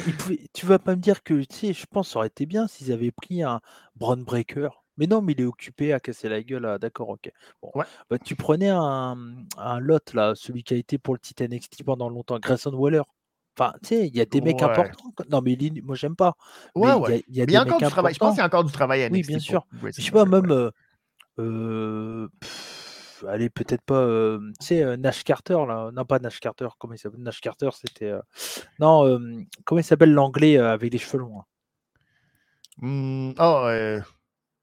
tu 0.53 0.65
vas 0.65 0.79
pas 0.79 0.95
me 0.95 1.01
dire 1.01 1.23
que, 1.23 1.43
tu 1.43 1.55
sais, 1.55 1.73
je 1.73 1.85
pense 1.85 2.07
que 2.07 2.13
ça 2.13 2.19
aurait 2.19 2.27
été 2.27 2.45
bien 2.45 2.67
s'ils 2.67 2.91
avaient 2.91 3.11
pris 3.11 3.43
un 3.43 3.59
Brown 3.95 4.23
Breaker 4.23 4.69
mais 4.97 5.07
non, 5.07 5.21
mais 5.21 5.31
il 5.31 5.41
est 5.41 5.45
occupé 5.45 5.93
à 5.93 5.99
casser 5.99 6.29
la 6.29 6.43
gueule. 6.43 6.77
D'accord, 6.79 7.09
ok. 7.09 7.31
Bon. 7.61 7.71
Bah, 8.09 8.19
tu 8.19 8.35
prenais 8.35 8.69
un, 8.69 9.17
un, 9.57 9.79
lot, 9.79 10.13
là, 10.13 10.33
celui 10.35 10.63
qui 10.63 10.75
a 10.75 10.77
été 10.77 10.99
pour 10.99 11.15
le 11.15 11.19
titre 11.19 11.43
NXT 11.43 11.83
pendant 11.83 12.07
longtemps, 12.07 12.37
Grayson 12.37 12.73
Waller. 12.73 13.01
Enfin, 13.57 13.73
tu 13.81 13.87
sais, 13.89 14.07
il 14.07 14.15
y 14.15 14.21
a 14.21 14.25
des 14.25 14.41
mecs 14.41 14.61
importants. 14.61 15.11
Non, 15.29 15.41
mais 15.41 15.57
moi, 15.83 15.95
j'aime 15.95 16.15
pas. 16.15 16.35
Ouais, 16.75 16.93
ouais. 16.93 17.23
Il 17.29 17.35
y 17.35 17.41
a, 17.41 17.45
des 17.47 17.57
encore 17.57 17.79
du 17.79 17.85
travail. 17.85 18.13
Je 18.13 18.19
pense 18.19 18.33
qu'il 18.33 18.39
y 18.39 18.43
a 18.43 18.45
encore 18.45 18.63
du 18.63 18.71
travail 18.71 19.01
à 19.03 19.09
NXT. 19.09 19.15
Oui, 19.15 19.23
bien 19.23 19.39
sûr. 19.39 19.65
je 19.83 20.01
sais 20.01 20.11
pas, 20.11 20.25
même. 20.25 20.51
Euh, 20.51 20.69
euh, 21.39 22.27
allez, 23.27 23.49
peut-être 23.49 23.81
pas. 23.81 24.01
Euh, 24.01 24.39
tu 24.59 24.67
sais, 24.67 24.97
Nash 24.97 25.23
Carter, 25.23 25.57
là. 25.67 25.91
Non, 25.93 26.05
pas 26.05 26.19
Nash 26.19 26.39
Carter. 26.39 26.67
Comment 26.79 26.93
il 26.93 26.99
s'appelle 26.99 27.21
Nash 27.21 27.41
Carter, 27.41 27.69
c'était. 27.73 28.13
Non, 28.79 29.19
comment 29.65 29.79
il 29.79 29.83
s'appelle 29.83 30.13
l'anglais 30.13 30.57
avec 30.57 30.91
les 30.91 30.99
cheveux 30.99 31.19
longs 31.19 31.43
mmh, 32.77 33.33
Oh, 33.39 33.67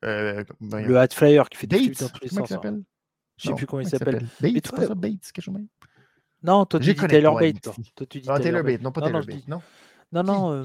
le 0.03 0.97
Hat 0.97 1.09
Flyer 1.13 1.49
qui 1.49 1.59
fait 1.59 1.67
des 1.67 1.89
dans 1.89 2.09
tous 2.09 2.23
les 2.23 2.29
sens. 2.29 2.53
Hein. 2.53 2.83
Je 3.37 3.49
sais 3.49 3.55
plus 3.55 3.67
comment 3.67 3.81
il 3.81 3.89
s'appelle. 3.89 4.27
Bates, 4.41 4.63
toi, 4.63 4.87
ça, 4.87 4.95
Bates, 4.95 5.33
quelque 5.33 5.45
chose 5.45 5.55
même? 5.55 5.69
Non, 6.43 6.67
toi 6.67 6.79
tu 6.79 6.95
dis 6.95 7.07
Taylor 7.07 7.39
Bates. 7.39 7.61
Toi. 7.61 7.75
tu 8.09 8.21
dis 8.21 8.29
ah, 8.29 8.39
Taylor 8.39 8.63
Bates, 8.63 8.83
non 8.83 8.93
pas 8.93 9.01
Taylor 9.01 9.25
Bates, 9.25 9.49
non? 9.49 9.61
Non, 10.13 10.23
non. 10.23 10.65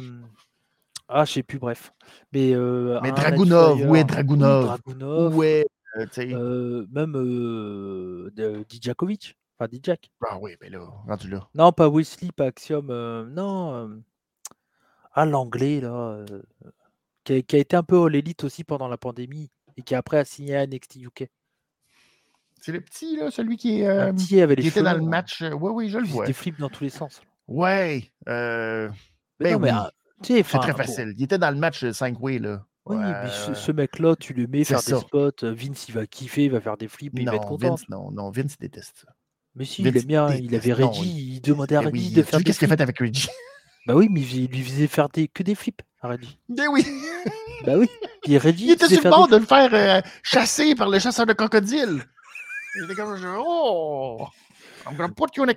Ah, 1.08 1.26
je 1.26 1.34
sais 1.34 1.44
plus, 1.44 1.60
bref. 1.60 1.94
Mais, 2.32 2.54
euh, 2.54 3.00
Mais 3.02 3.12
Dragunov, 3.12 3.82
où 3.88 3.96
est 3.96 4.04
Dragunov? 4.04 4.66
Dragunov. 4.66 5.36
Où 5.36 5.44
est. 5.44 5.68
Euh, 5.98 6.88
même 6.92 7.16
euh, 7.16 8.64
Dijakovic. 8.70 9.38
Enfin, 9.58 9.68
Dijak. 9.70 10.12
Ah 10.28 10.40
oui, 10.42 10.56
mais 10.62 10.70
là, 10.70 10.80
rendu 11.08 11.30
là. 11.30 11.48
Non, 11.54 11.72
pas 11.72 11.88
Wesley, 11.88 12.32
pas 12.36 12.46
Axiom. 12.46 12.88
non. 13.30 14.02
Ah, 15.14 15.26
l'anglais, 15.26 15.80
là 15.80 16.26
qui 17.24 17.34
a, 17.34 17.58
été 17.58 17.76
un 17.76 17.84
peu 17.84 18.04
à 18.04 18.10
l'élite 18.10 18.44
aussi 18.44 18.64
pendant 18.64 18.88
la 18.88 18.98
pandémie 18.98 19.50
et 19.78 19.82
qui 19.82 19.96
après 19.96 20.20
a 20.20 20.26
signé 20.26 20.56
à 20.56 20.68
NXT 20.68 20.98
UK. 20.98 21.30
C'est 22.62 22.72
le 22.72 22.82
petit, 22.82 23.18
là, 23.18 23.30
celui 23.30 23.58
qui, 23.58 23.82
est, 23.82 23.88
euh, 23.88 24.14
petit 24.14 24.40
avait 24.42 24.56
les 24.56 24.62
qui 24.62 24.70
était 24.70 24.84
dans 24.84 24.94
le 24.94 25.02
match. 25.02 25.42
Oui, 25.42 25.48
euh, 25.48 25.72
oui, 25.72 25.90
je 25.90 25.98
le 26.00 26.08
vois. 26.08 26.26
Des 26.26 26.34
flips 26.34 26.60
dans 26.60 26.70
tous 26.70 26.84
les 26.84 26.90
sens. 26.90 27.22
Ouais. 27.48 28.10
Euh... 28.30 28.90
Ben 29.40 29.62
oui. 29.62 29.70
Ah, 29.72 29.92
c'est 30.22 30.44
très 30.44 30.74
facile. 30.74 31.14
Il 31.18 31.24
était 31.24 31.38
dans 31.38 31.52
le 31.52 31.58
match 31.58 31.84
5-way, 31.84 32.40
là. 32.40 32.66
Oui, 32.86 32.98
mais 32.98 33.56
ce, 33.56 33.72
mec-là, 33.72 34.16
tu 34.18 34.34
le 34.34 34.46
mets 34.48 34.64
faire 34.64 34.84
des 34.84 34.96
spots. 34.96 35.32
Vince, 35.44 35.88
il 35.88 35.94
va 35.94 36.06
kiffer, 36.06 36.46
il 36.46 36.52
va 36.52 36.60
faire 36.60 36.76
des 36.76 36.88
flips, 36.90 37.14
il 37.18 37.26
va 37.26 37.36
être 37.36 37.46
content. 37.46 37.70
Vince, 37.70 37.88
non, 37.90 38.12
non, 38.12 38.30
Vince 38.30 38.58
déteste 38.60 39.06
ça. 39.06 39.14
Mais 39.56 39.66
si, 39.66 39.84
il 39.84 39.96
aime 39.96 40.04
bien. 40.04 40.34
Il 40.34 40.54
avait 40.56 40.74
Reggie, 40.74 41.36
il... 41.36 41.42
demandait 41.42 41.76
à 41.76 41.82
ben 41.82 41.92
Reggie 41.92 42.12
de 42.12 42.24
faire 42.24 42.40
des 42.40 42.46
Qu'est-ce 42.46 42.60
qu'il 42.60 42.72
a 42.72 42.76
fait 42.76 42.82
avec 42.82 43.00
Reggie? 43.00 43.30
Bah 43.86 43.96
oui, 43.96 44.08
mais 44.10 44.22
il 44.22 44.48
lui 44.48 44.64
faisait 44.64 44.88
faire 44.88 45.10
des... 45.10 45.28
que 45.28 45.44
des 45.44 45.56
flips, 45.56 45.82
Reggie. 46.02 46.40
Mais 46.50 46.68
oui 46.68 46.86
bah 47.66 47.74
oui. 47.78 47.90
Puis 48.24 48.38
Reggie, 48.38 48.66
il 48.66 48.72
était 48.72 48.88
sur 48.88 49.04
le 49.04 49.10
bord 49.10 49.28
de 49.28 49.38
le 49.38 49.46
faire 49.46 49.74
euh, 49.74 50.02
chasser 50.24 50.76
par 50.76 50.90
le 50.90 51.00
chasseur 51.00 51.26
de 51.26 51.34
crocodiles. 51.34 52.04
Il 52.76 52.86
était 52.86 52.96
comme 52.96 53.16
Oh! 53.40 54.28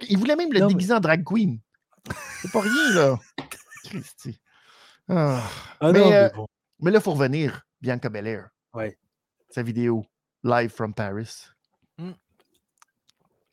Il 0.09 0.19
voulait 0.19 0.37
même 0.37 0.53
le 0.53 0.67
déguiser 0.67 0.93
en 0.93 1.01
drag 1.01 1.25
queen. 1.25 1.59
C'est 2.41 2.53
pas 2.53 2.61
rien, 2.61 2.91
là. 2.95 3.19
Christy. 3.85 4.41
Ah. 5.09 5.43
Ah 5.81 5.93
mais, 5.93 6.15
euh, 6.15 6.29
mais, 6.37 6.45
là, 6.81 6.99
il 6.99 7.01
faut 7.01 7.13
revenir, 7.13 7.67
Bianca 7.81 8.09
Belair. 8.09 8.49
Ouais. 8.75 8.99
Sa 9.51 9.63
vidéo, 9.63 10.05
Live 10.45 10.71
from 10.71 10.95
Paris. 10.95 11.47
Hmm. 11.99 12.13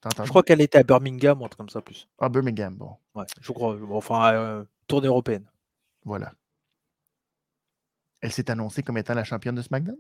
Je 0.06 0.30
crois 0.30 0.44
qu'elle 0.44 0.62
était 0.62 0.80
à 0.80 0.84
Birmingham 0.84 1.42
ou 1.42 1.46
un 1.46 1.48
truc 1.48 1.58
comme 1.58 1.70
ça, 1.70 1.82
plus. 1.82 2.08
Ah, 2.20 2.28
Birmingham, 2.30 2.76
bon. 2.76 2.98
Ouais, 3.16 3.26
je 3.40 3.52
crois. 3.52 3.78
Enfin, 3.92 4.34
euh, 4.34 4.66
tournée 4.88 5.08
européenne. 5.08 5.46
Voilà 6.04 6.34
elle 8.24 8.32
s'est 8.32 8.50
annoncée 8.50 8.84
comme 8.84 8.98
étant 8.98 9.14
la 9.14 9.26
championne 9.26 9.54
de 9.54 9.62
SmackDown? 9.62 9.98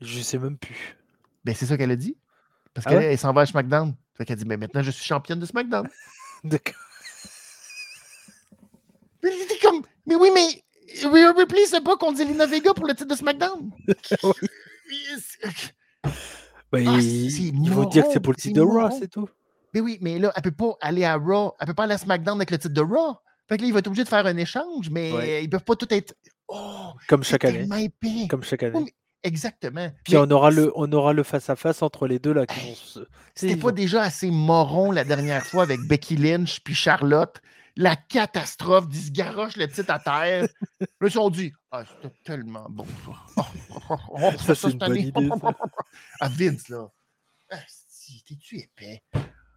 Je 0.00 0.20
sais 0.20 0.38
même 0.38 0.56
plus. 0.56 0.96
Ben, 1.44 1.52
c'est 1.52 1.66
ça 1.66 1.76
qu'elle 1.76 1.90
a 1.90 1.96
dit. 1.96 2.16
Parce 2.72 2.86
ah 2.86 2.90
qu'elle 2.90 3.18
s'en 3.18 3.32
va 3.32 3.40
à 3.40 3.46
SmackDown. 3.46 3.94
Fait 4.14 4.24
qu'elle 4.24 4.36
dit, 4.36 4.44
mais 4.44 4.56
ben, 4.56 4.66
maintenant, 4.66 4.82
je 4.82 4.92
suis 4.92 5.04
championne 5.04 5.40
de 5.40 5.46
SmackDown. 5.46 5.88
D'accord. 6.44 6.80
Mais 9.22 9.30
comme, 9.60 9.82
mais 10.06 10.14
oui, 10.14 10.30
mais 10.32 10.62
Rhea 11.04 11.32
Ripley, 11.36 11.66
c'est 11.66 11.82
pas 11.82 11.96
qu'on 11.96 12.12
dit 12.12 12.24
Lina 12.24 12.46
Vega 12.46 12.74
pour 12.74 12.86
le 12.86 12.94
titre 12.94 13.08
de 13.08 13.14
SmackDown. 13.14 13.70
ben, 16.72 16.88
ah, 16.88 16.98
il 17.00 17.70
faut 17.72 17.84
dire 17.86 18.04
que 18.06 18.12
c'est 18.12 18.20
pour 18.20 18.32
le 18.32 18.38
titre 18.38 18.54
de 18.56 18.60
Raw, 18.60 18.90
c'est 18.98 19.08
tout. 19.08 19.28
Mais 19.74 19.80
oui, 19.80 19.98
mais 20.00 20.18
là, 20.18 20.32
elle 20.34 20.42
peut 20.42 20.50
pas 20.50 20.76
aller 20.80 21.04
à 21.04 21.16
Raw. 21.16 21.54
Elle 21.60 21.66
peut 21.68 21.74
pas 21.74 21.84
aller 21.84 21.94
à 21.94 21.98
SmackDown 21.98 22.38
avec 22.38 22.50
le 22.50 22.58
titre 22.58 22.74
de 22.74 22.80
Raw. 22.80 23.16
Fait 23.48 23.56
que 23.56 23.62
là, 23.62 23.68
il 23.68 23.72
va 23.72 23.80
être 23.80 23.86
obligé 23.88 24.04
de 24.04 24.08
faire 24.08 24.26
un 24.26 24.36
échange, 24.36 24.90
mais 24.90 25.42
ils 25.42 25.50
peuvent 25.50 25.64
pas 25.64 25.76
tout 25.76 25.92
être. 25.92 26.14
Oh, 26.48 26.92
Comme 27.08 27.22
chaque 27.22 27.44
année. 27.44 27.68
Comme 28.28 28.42
chaque 28.42 28.62
année. 28.62 28.94
exactement. 29.22 29.90
Puis 30.04 30.16
on 30.16 30.28
aura 30.30 30.50
le 30.50 30.72
on 30.74 30.90
aura 30.92 31.12
le 31.12 31.22
face 31.22 31.50
à 31.50 31.56
face 31.56 31.82
entre 31.82 32.06
les 32.08 32.18
deux 32.18 32.32
là 32.32 32.44
vont. 32.48 33.04
C'était 33.34 33.56
pas 33.56 33.72
déjà 33.72 34.02
assez 34.02 34.30
moron 34.30 34.90
la 34.90 35.04
dernière 35.04 35.44
fois 35.44 35.62
avec 35.62 35.80
Becky 35.86 36.16
Lynch 36.16 36.60
puis 36.60 36.74
Charlotte. 36.74 37.40
La 37.76 37.96
catastrophe 37.96 38.86
garoche 39.10 39.56
le 39.56 39.68
titre 39.68 39.92
à 39.92 39.98
terre. 39.98 40.48
Là, 40.80 40.86
ils 41.00 41.18
ont 41.18 41.30
dit 41.30 41.52
Ah, 41.70 41.84
c'était 41.84 42.14
tellement 42.24 42.66
bon 42.68 42.86
ça. 43.04 43.44
Oh, 43.88 44.30
ça, 44.38 44.54
c'est 44.54 44.74
idée. 44.74 45.12
À 46.20 46.28
Vince, 46.28 46.68
là. 46.68 46.88
Ah, 47.50 47.58
t'es-tu 48.26 48.58
épais? 48.58 49.02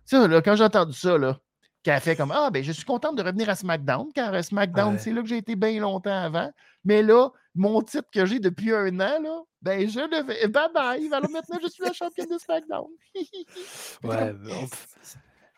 Ça, 0.06 0.28
là, 0.28 0.42
quand 0.42 0.56
j'ai 0.56 0.64
entendu 0.64 0.94
ça, 0.94 1.18
là, 1.18 1.40
qui 1.84 1.92
a 1.92 2.00
fait 2.00 2.16
comme 2.16 2.32
Ah, 2.32 2.50
ben, 2.50 2.64
je 2.64 2.72
suis 2.72 2.86
contente 2.86 3.18
de 3.18 3.24
revenir 3.24 3.50
à 3.50 3.56
SmackDown, 3.56 4.12
car 4.14 4.34
euh, 4.34 4.42
SmackDown, 4.42 4.98
c'est 4.98 5.12
là 5.12 5.22
que 5.22 5.28
j'ai 5.28 5.38
été 5.38 5.56
bien 5.56 5.80
longtemps 5.80 6.24
avant. 6.24 6.52
Mais 6.86 7.02
là, 7.02 7.30
mon 7.56 7.82
titre 7.82 8.10
que 8.12 8.26
j'ai 8.26 8.40
depuis 8.40 8.74
un 8.74 9.00
an, 9.00 9.22
là, 9.22 9.42
ben, 9.62 9.88
je 9.88 10.00
le 10.00 10.26
fais. 10.26 10.48
Bye 10.48 10.70
bye. 10.74 11.14
Alors 11.14 11.30
maintenant, 11.30 11.58
je 11.62 11.68
suis 11.68 11.84
la 11.84 11.94
championne 11.94 12.30
de 12.30 12.38
SmackDown. 12.38 12.88
ouais, 14.04 14.34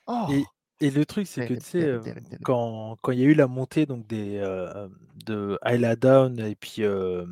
oh! 0.08 0.28
et, 0.32 0.46
le 0.82 1.06
truc, 1.06 1.28
c'est 1.28 1.48
que, 1.48 1.54
tu 1.54 1.62
sais, 1.62 1.84
euh, 1.84 2.02
quand, 2.44 2.98
quand 3.02 3.12
il 3.12 3.20
y 3.20 3.24
a 3.24 3.26
eu 3.26 3.34
la 3.34 3.48
montée 3.48 3.86
donc, 3.86 4.06
des, 4.08 4.38
euh, 4.38 4.88
de 5.26 5.58
Ayla 5.64 5.96
Down 5.96 6.40
et 6.40 6.56
puis, 6.56 6.76
je 6.78 7.26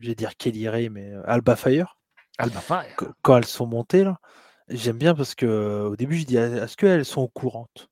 vais 0.00 0.14
dire 0.14 0.36
Kelly 0.36 0.68
Ray, 0.68 0.88
mais 0.88 1.12
Alba 1.24 1.56
Fire. 1.56 1.96
Alba 2.38 2.60
Fire. 2.60 2.96
Quand 3.22 3.36
elles 3.36 3.44
sont 3.44 3.66
montées, 3.66 4.04
là, 4.04 4.18
j'aime 4.68 4.98
bien 4.98 5.14
parce 5.14 5.34
que 5.34 5.86
au 5.86 5.96
début, 5.96 6.16
je 6.16 6.24
dis 6.24 6.36
est-ce 6.36 6.76
qu'elles 6.76 7.04
sont 7.04 7.22
au 7.22 7.28
courantes 7.28 7.88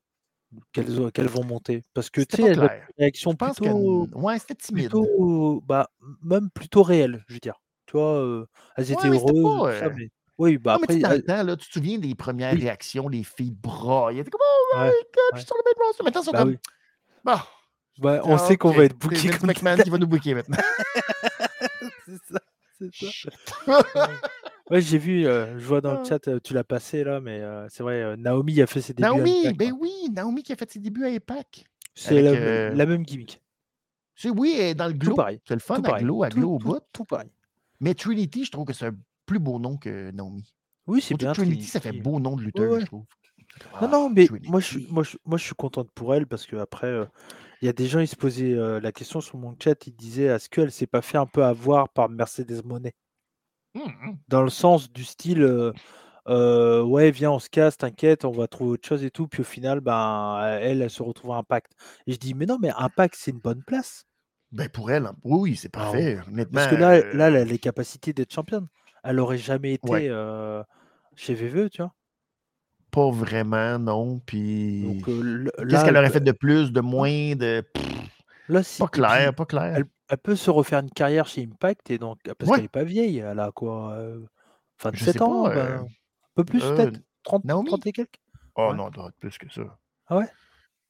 qu'elles 0.72 1.28
vont 1.28 1.44
monter? 1.44 1.85
Parce 1.94 2.11
que 2.11 2.20
tu 2.20 2.37
sais, 2.37 2.42
elles 2.42 2.61
ont 2.61 2.64
une 2.64 2.80
réaction 2.98 3.35
plutôt, 3.35 4.09
ouais, 4.12 4.38
timide. 4.59 4.90
plutôt 4.90 5.62
bah, 5.66 5.90
même 6.22 6.50
plutôt 6.50 6.83
réelle, 6.83 7.24
je 7.28 7.35
veux 7.35 7.40
dire. 7.40 7.61
Tu 7.87 7.96
vois, 7.96 8.20
euh, 8.20 8.46
elles 8.76 8.92
étaient 8.92 9.09
heureuses. 9.09 9.78
Ça, 9.78 9.88
mais... 9.90 10.11
Oui, 10.40 10.57
bah 10.57 10.76
après. 10.76 10.94
Mais 10.94 11.00
dans 11.00 11.11
le 11.11 11.22
temps, 11.22 11.42
là, 11.42 11.55
tu 11.55 11.68
te 11.68 11.72
souviens 11.74 11.98
des 11.98 12.14
premières 12.14 12.55
oui. 12.55 12.62
réactions, 12.62 13.09
les 13.09 13.24
filles 13.24 13.53
étaient 13.53 14.31
comme 14.31 14.40
Oh 14.40 14.74
my 14.74 14.85
ouais, 14.85 14.90
god, 14.90 15.35
je 15.35 15.38
suis 15.40 15.46
sur 15.46 15.55
le 15.55 15.62
même 15.66 15.87
roster. 15.87 16.03
Maintenant, 16.03 16.20
elles 16.20 16.24
sont 16.24 16.33
bah, 16.33 16.38
comme. 16.38 16.48
Oui. 16.48 16.59
Bah, 17.22 17.46
bah, 17.98 18.20
on 18.24 18.37
ah, 18.37 18.38
sait 18.38 18.57
qu'on 18.57 18.70
va 18.70 18.85
être 18.85 18.96
booké. 18.96 19.16
C'est 19.16 19.42
McMahon 19.42 19.76
qui 19.76 19.90
va 19.90 19.98
nous 19.98 20.07
booker 20.07 20.35
maintenant. 20.35 20.57
c'est 22.07 22.16
ça. 22.33 22.40
C'est 22.79 22.90
ça. 22.94 24.11
Ouais, 24.70 24.81
j'ai 24.81 24.96
vu, 24.96 25.26
euh, 25.26 25.59
je 25.59 25.66
vois 25.66 25.83
dans 25.83 25.92
le 25.92 25.98
ah. 25.98 26.09
chat, 26.09 26.29
euh, 26.29 26.40
tu 26.42 26.55
l'as 26.55 26.64
passé 26.64 27.05
là, 27.05 27.20
mais 27.20 27.40
euh, 27.40 27.66
c'est 27.68 27.83
vrai, 27.83 28.16
Naomi 28.16 28.62
a 28.62 28.66
fait 28.66 28.81
ses 28.81 28.94
débuts 28.94 29.05
à 29.05 29.12
Naomi, 29.12 29.53
ben 29.53 29.74
oui, 29.79 29.92
Naomi 30.11 30.42
qui 30.42 30.53
a 30.53 30.57
fait 30.57 30.70
ses 30.70 30.79
débuts 30.79 31.05
à 31.05 31.11
EPAC. 31.11 31.64
C'est 31.94 32.22
la, 32.22 32.87
même 32.87 33.03
gimmick. 33.03 33.42
C'est 34.14 34.31
oui, 34.31 34.74
dans 34.74 34.87
le 34.87 34.94
glow. 34.94 35.16
C'est 35.46 35.55
le 35.55 35.61
fun, 35.61 35.83
à 35.83 36.00
glow, 36.00 36.22
à 36.22 36.31
glow 36.31 36.53
au 36.53 36.59
bout. 36.59 36.81
tout 36.92 37.05
pareil. 37.05 37.31
Mais 37.81 37.94
Trinity, 37.94 38.44
je 38.44 38.53
trouve 38.53 38.64
que 38.64 38.72
c'est 38.72 38.87
un 38.87 38.96
plus 39.30 39.38
beau 39.38 39.60
nom 39.60 39.76
que 39.76 40.10
Naomi. 40.10 40.52
Oui, 40.88 41.00
c'est 41.00 41.14
bien. 41.14 41.32
Trinity, 41.32 41.64
ça 41.64 41.78
fait 41.78 41.92
beau 41.92 42.18
nom 42.18 42.36
de 42.36 42.42
lutteur, 42.42 42.80
je 42.80 42.86
trouve. 42.86 43.04
Non, 43.80 43.88
non, 43.88 44.06
ah, 44.08 44.12
mais 44.12 44.26
moi 44.42 44.58
je, 44.58 44.80
moi, 44.88 45.04
je, 45.04 45.16
moi, 45.24 45.38
je 45.38 45.44
suis 45.44 45.54
contente 45.54 45.88
pour 45.92 46.12
elle 46.16 46.26
parce 46.26 46.46
qu'après, 46.46 47.08
il 47.62 47.66
y 47.66 47.68
a 47.68 47.72
des 47.72 47.86
gens, 47.86 48.00
ils 48.00 48.08
se 48.08 48.16
posaient 48.16 48.56
la 48.80 48.90
question 48.90 49.20
sur 49.20 49.38
mon 49.38 49.54
chat, 49.62 49.86
ils 49.86 49.94
disaient 49.94 50.24
est-ce 50.24 50.48
qu'elle 50.48 50.72
s'est 50.72 50.88
pas 50.88 51.00
fait 51.00 51.16
un 51.16 51.26
peu 51.26 51.44
avoir 51.44 51.88
par 51.90 52.08
Mercedes 52.08 52.64
Monet? 52.64 52.94
Mmh, 53.74 53.80
mmh. 53.82 54.18
Dans 54.26 54.42
le 54.42 54.50
sens 54.50 54.90
du 54.90 55.04
style, 55.04 55.72
ouais, 56.26 57.10
viens, 57.12 57.30
on 57.30 57.38
se 57.38 57.48
casse, 57.48 57.76
t'inquiète, 57.76 58.24
on 58.24 58.32
va 58.32 58.48
trouver 58.48 58.72
autre 58.72 58.88
chose 58.88 59.04
et 59.04 59.12
tout. 59.12 59.28
Puis 59.28 59.42
au 59.42 59.44
final, 59.44 59.80
ben, 59.80 60.58
elle, 60.60 60.82
elle 60.82 60.90
se 60.90 61.04
retrouve 61.04 61.30
à 61.30 61.36
Impact. 61.36 61.70
Et 62.08 62.12
je 62.14 62.18
dis, 62.18 62.34
mais 62.34 62.46
non, 62.46 62.58
mais 62.60 62.70
Impact, 62.76 63.14
c'est 63.16 63.30
une 63.30 63.38
bonne 63.38 63.62
place. 63.62 64.06
Ben 64.50 64.68
pour 64.68 64.90
elle, 64.90 65.06
hein. 65.06 65.14
oui, 65.22 65.54
c'est 65.54 65.70
ah 65.74 65.78
parfait. 65.78 66.18
Parce 66.52 66.66
que 66.66 66.74
là, 66.74 66.98
là, 67.12 67.28
elle 67.28 67.36
a 67.36 67.44
les 67.44 67.60
capacités 67.60 68.12
d'être 68.12 68.34
championne. 68.34 68.66
Elle 69.02 69.20
aurait 69.20 69.38
jamais 69.38 69.74
été 69.74 70.10
chez 71.16 71.34
VVE, 71.34 71.70
tu 71.70 71.82
vois? 71.82 71.92
Pas 72.90 73.10
vraiment, 73.10 73.78
non. 73.78 74.20
Puis. 74.24 75.02
Qu'est-ce 75.04 75.84
qu'elle 75.84 75.96
aurait 75.96 76.10
fait 76.10 76.20
de 76.20 76.32
plus, 76.32 76.72
de 76.72 76.80
moins, 76.80 77.34
de. 77.36 77.64
Là, 78.48 78.62
pas 78.78 78.88
clair, 78.88 79.34
pas 79.34 79.46
clair. 79.46 79.84
Elle, 80.08 80.18
peut 80.18 80.34
se 80.34 80.50
refaire 80.50 80.80
une 80.80 80.90
carrière 80.90 81.28
chez 81.28 81.44
Impact 81.44 81.92
et 81.92 81.98
donc 81.98 82.18
parce 82.36 82.50
qu'elle 82.50 82.62
n'est 82.62 82.68
pas 82.68 82.82
vieille. 82.82 83.18
Elle 83.18 83.38
a 83.38 83.52
quoi 83.52 83.96
27 84.82 85.22
ans 85.22 85.44
ben, 85.44 85.84
Un 85.84 85.86
peu 86.34 86.44
plus 86.44 86.60
peut-être 86.60 87.00
30, 87.22 87.46
30 87.46 87.86
et 87.86 87.92
quelques? 87.92 88.20
Oh 88.56 88.74
non, 88.74 88.88
elle 88.88 88.94
doit 88.94 89.08
être 89.08 89.16
plus 89.20 89.38
que 89.38 89.48
ça. 89.52 89.62
Ah 90.08 90.18
ouais? 90.18 90.28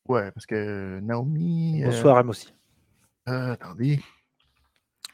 Ouais, 0.08 0.30
parce 0.32 0.46
que 0.46 0.98
Naomi. 1.00 1.82
Bonsoir, 1.84 2.18
M 2.20 2.30
aussi. 2.30 2.52
Euh, 3.28 3.52
attendez. 3.52 4.00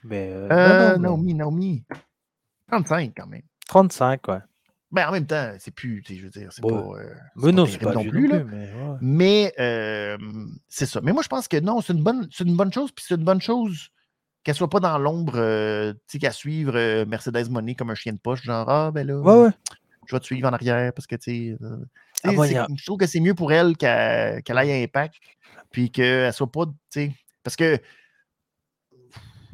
Mais, 0.05 0.31
euh, 0.33 0.97
Naomi, 0.97 1.35
Naomi. 1.35 1.85
35 2.69 3.13
quand 3.17 3.27
même. 3.27 3.43
35, 3.69 4.29
ouais. 4.29 4.39
Mais 4.93 5.05
en 5.05 5.11
même 5.11 5.27
temps, 5.27 5.53
c'est 5.59 5.73
plus, 5.73 6.03
je 6.09 6.23
veux 6.23 6.31
dire, 6.31 6.53
c'est 6.53 6.63
pas. 6.63 6.69
Euh, 6.69 7.15
mais 7.35 7.53
non, 7.53 7.67
c'est 7.67 7.79
pas 7.79 7.93
non 7.93 8.05
plus, 8.05 8.29
là. 8.29 8.45
mais, 9.01 9.53
c'est 10.69 10.87
ça. 10.87 11.01
Mais 11.03 11.13
moi, 11.13 11.23
je 11.23 11.29
pense 11.29 11.49
que 11.49 11.59
non, 11.59 11.81
c'est 11.81 11.93
une 11.93 12.03
bonne, 12.03 12.29
c'est 12.31 12.45
une 12.45 12.57
bonne 12.57 12.73
chose, 12.73 12.93
puis 12.93 13.05
c'est 13.07 13.17
une 13.17 13.25
bonne 13.25 13.41
chose 13.41 13.91
qu'elle 14.45 14.55
soit 14.55 14.71
pas 14.71 14.79
dans 14.79 14.97
l'ombre, 14.99 15.33
tu 15.33 15.99
sais, 16.07 16.19
qu'à 16.21 16.31
suivre 16.31 17.05
Mercedes 17.05 17.51
Money 17.51 17.75
comme 17.75 17.91
un 17.91 17.97
chien 17.97 18.13
de 18.13 18.19
poche, 18.19 18.43
genre, 18.43 18.69
ah, 18.71 18.91
ben 18.93 19.05
là, 19.07 19.19
ouais, 19.19 19.51
je 20.07 20.15
vais 20.15 20.21
te 20.21 20.25
suivre 20.25 20.49
en 20.49 20.53
arrière 20.53 20.93
parce 20.93 21.09
que, 21.09 21.17
tu 21.17 21.57
sais, 21.57 21.59
ah, 22.23 22.31
je 22.31 22.85
trouve 22.85 22.99
que 22.99 23.07
c'est 23.07 23.21
mieux 23.21 23.35
pour 23.35 23.53
elle 23.53 23.77
qu'elle 23.77 24.59
aille 24.59 24.73
à 24.73 24.77
Impact, 24.77 25.17
puis 25.73 25.91
qu'elle 25.91 26.33
soit 26.33 26.51
pas, 26.51 26.67
tu 26.67 26.73
sais, 26.91 27.13
parce 27.43 27.57
que 27.57 27.79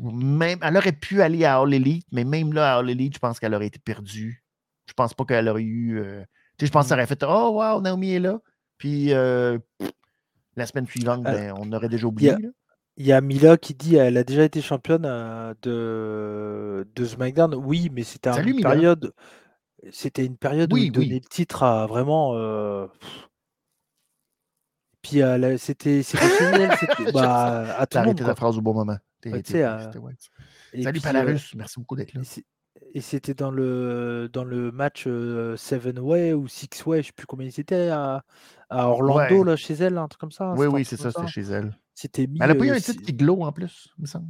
même, 0.02 0.58
elle 0.62 0.76
aurait 0.76 0.92
pu 0.92 1.22
aller 1.22 1.44
à 1.44 1.58
All 1.58 1.72
Elite, 1.72 2.06
mais 2.12 2.24
même 2.24 2.52
là, 2.52 2.74
à 2.74 2.78
All 2.78 2.90
Elite, 2.90 3.14
je 3.14 3.18
pense 3.18 3.38
qu'elle 3.38 3.54
aurait 3.54 3.68
été 3.68 3.78
perdue. 3.78 4.42
Je 4.86 4.94
pense 4.94 5.14
pas 5.14 5.24
qu'elle 5.24 5.48
aurait 5.48 5.62
eu. 5.62 6.00
Euh, 6.00 6.22
tu 6.58 6.64
sais, 6.64 6.66
je 6.66 6.72
pense 6.72 6.88
qu'elle 6.88 6.98
aurait 6.98 7.06
fait 7.06 7.22
Oh, 7.22 7.52
wow, 7.54 7.80
Naomi 7.80 8.14
est 8.14 8.20
là. 8.20 8.40
Puis 8.78 9.12
euh, 9.12 9.58
la 10.56 10.66
semaine 10.66 10.86
suivante, 10.86 11.24
euh, 11.26 11.32
ben, 11.32 11.54
on 11.56 11.72
aurait 11.72 11.88
déjà 11.88 12.06
oublié. 12.06 12.34
Il 12.96 13.06
y 13.06 13.12
a 13.12 13.20
Mila 13.20 13.56
qui 13.56 13.74
dit 13.74 13.96
elle 13.96 14.18
a 14.18 14.24
déjà 14.24 14.42
été 14.44 14.60
championne 14.60 15.02
de, 15.62 16.86
de 16.94 17.04
SmackDown. 17.04 17.54
Oui, 17.54 17.88
mais 17.92 18.02
c'était 18.02 18.30
une 18.42 18.60
période. 18.60 19.14
C'était 19.90 20.26
une 20.26 20.36
période 20.36 20.72
où 20.72 20.76
il 20.76 20.92
donnait 20.92 21.14
le 21.14 21.20
titre 21.20 21.62
à 21.62 21.86
vraiment. 21.86 22.36
Puis 25.00 25.20
c'était 25.58 26.02
génial. 26.02 26.76
bah, 27.14 27.76
à 27.78 27.86
tout 27.86 27.98
le 27.98 28.04
monde. 28.04 28.18
ta 28.18 28.34
phrase 28.34 28.58
au 28.58 28.60
bon 28.60 28.74
moment. 28.74 28.98
Bah, 29.24 29.38
euh, 29.54 30.82
Salut 30.82 31.00
Palarus, 31.00 31.54
merci 31.54 31.78
beaucoup 31.78 31.96
d'être 31.96 32.14
là. 32.14 32.22
Et 32.94 33.00
c'était 33.00 33.34
dans 33.34 33.50
le, 33.50 34.28
dans 34.32 34.44
le 34.44 34.72
match 34.72 35.04
Seven 35.04 35.98
Way 35.98 36.32
ou 36.34 36.48
Six 36.48 36.68
Way, 36.84 36.96
je 36.96 37.00
ne 37.00 37.02
sais 37.06 37.12
plus 37.12 37.26
combien 37.26 37.46
ils 37.46 37.60
étaient, 37.60 37.88
à, 37.88 38.24
à 38.68 38.88
Orlando, 38.88 39.44
là, 39.44 39.56
chez 39.56 39.74
elle, 39.74 39.98
un 39.98 40.08
truc 40.08 40.20
comme 40.20 40.32
ça. 40.32 40.52
Oui, 40.56 40.66
oui, 40.66 40.84
c'est 40.84 40.96
ça, 40.96 41.10
c'était 41.10 41.28
chez 41.28 41.42
elle. 41.42 41.78
C'était 41.94 42.22
Elle 42.24 42.48
n'a 42.48 42.54
pas 42.54 42.64
eu 42.64 42.70
un 42.70 42.80
titre 42.80 43.02
qui 43.02 43.12
glow 43.12 43.42
en 43.42 43.52
plus, 43.52 43.88
il 43.98 44.02
me 44.02 44.06
semble. 44.06 44.28